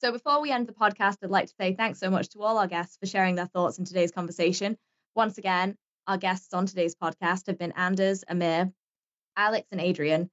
So 0.00 0.12
before 0.12 0.40
we 0.40 0.52
end 0.52 0.68
the 0.68 0.72
podcast, 0.72 1.16
I'd 1.24 1.30
like 1.30 1.48
to 1.48 1.54
say 1.60 1.74
thanks 1.74 1.98
so 1.98 2.08
much 2.08 2.28
to 2.30 2.40
all 2.40 2.58
our 2.58 2.68
guests 2.68 2.96
for 2.98 3.06
sharing 3.06 3.34
their 3.34 3.46
thoughts 3.46 3.78
in 3.78 3.84
today's 3.84 4.12
conversation. 4.12 4.78
Once 5.16 5.38
again, 5.38 5.76
our 6.06 6.16
guests 6.16 6.54
on 6.54 6.66
today's 6.66 6.94
podcast 6.94 7.48
have 7.48 7.58
been 7.58 7.72
Anders, 7.72 8.22
Amir, 8.28 8.72
Alex, 9.36 9.66
and 9.72 9.80
Adrien. 9.80 10.30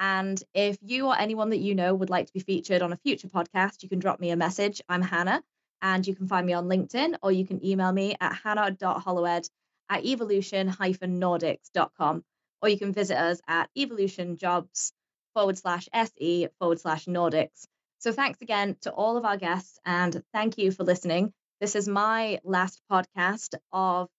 And 0.00 0.42
if 0.52 0.76
you 0.82 1.06
or 1.06 1.16
anyone 1.16 1.50
that 1.50 1.58
you 1.58 1.76
know 1.76 1.94
would 1.94 2.10
like 2.10 2.26
to 2.26 2.32
be 2.32 2.40
featured 2.40 2.82
on 2.82 2.92
a 2.92 2.96
future 2.96 3.28
podcast, 3.28 3.84
you 3.84 3.88
can 3.88 4.00
drop 4.00 4.18
me 4.18 4.30
a 4.30 4.36
message. 4.36 4.82
I'm 4.88 5.02
Hannah, 5.02 5.44
and 5.80 6.04
you 6.04 6.16
can 6.16 6.26
find 6.26 6.44
me 6.44 6.52
on 6.52 6.66
LinkedIn 6.66 7.14
or 7.22 7.30
you 7.30 7.46
can 7.46 7.64
email 7.64 7.92
me 7.92 8.16
at 8.20 8.34
hannah.hollowed 8.34 9.48
at 9.90 10.04
evolution-nordics.com 10.04 12.24
or 12.62 12.68
you 12.68 12.78
can 12.78 12.92
visit 12.92 13.16
us 13.16 13.40
at 13.46 13.70
evolutionjobs 13.78 14.90
forward 15.34 15.56
slash 15.56 15.88
se 15.94 16.48
forward 16.58 16.80
slash 16.80 17.04
nordics. 17.04 17.68
So 18.04 18.12
thanks 18.12 18.42
again 18.42 18.76
to 18.82 18.90
all 18.90 19.16
of 19.16 19.24
our 19.24 19.38
guests 19.38 19.78
and 19.86 20.22
thank 20.34 20.58
you 20.58 20.70
for 20.72 20.84
listening. 20.84 21.32
This 21.58 21.74
is 21.74 21.88
my 21.88 22.38
last 22.44 22.82
podcast 22.92 23.54
of 23.72 24.10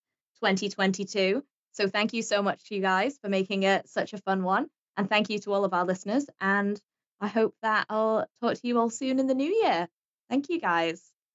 2022. 0.42 1.44
So 1.70 1.86
thank 1.86 2.12
you 2.12 2.22
so 2.22 2.42
much 2.42 2.64
to 2.64 2.74
you 2.74 2.80
guys 2.80 3.16
for 3.22 3.28
making 3.28 3.62
it 3.62 3.88
such 3.88 4.12
a 4.12 4.18
fun 4.18 4.42
one. 4.42 4.66
And 4.96 5.08
thank 5.08 5.30
you 5.30 5.38
to 5.38 5.52
all 5.52 5.64
of 5.64 5.72
our 5.72 5.84
listeners. 5.84 6.26
And 6.40 6.80
I 7.20 7.28
hope 7.28 7.54
that 7.62 7.86
I'll 7.88 8.26
talk 8.42 8.54
to 8.54 8.66
you 8.66 8.76
all 8.80 8.90
soon 8.90 9.20
in 9.20 9.28
the 9.28 9.36
new 9.36 9.54
year. 9.54 9.86
Thank 10.28 10.48
you 10.48 10.58
guys. 10.58 11.08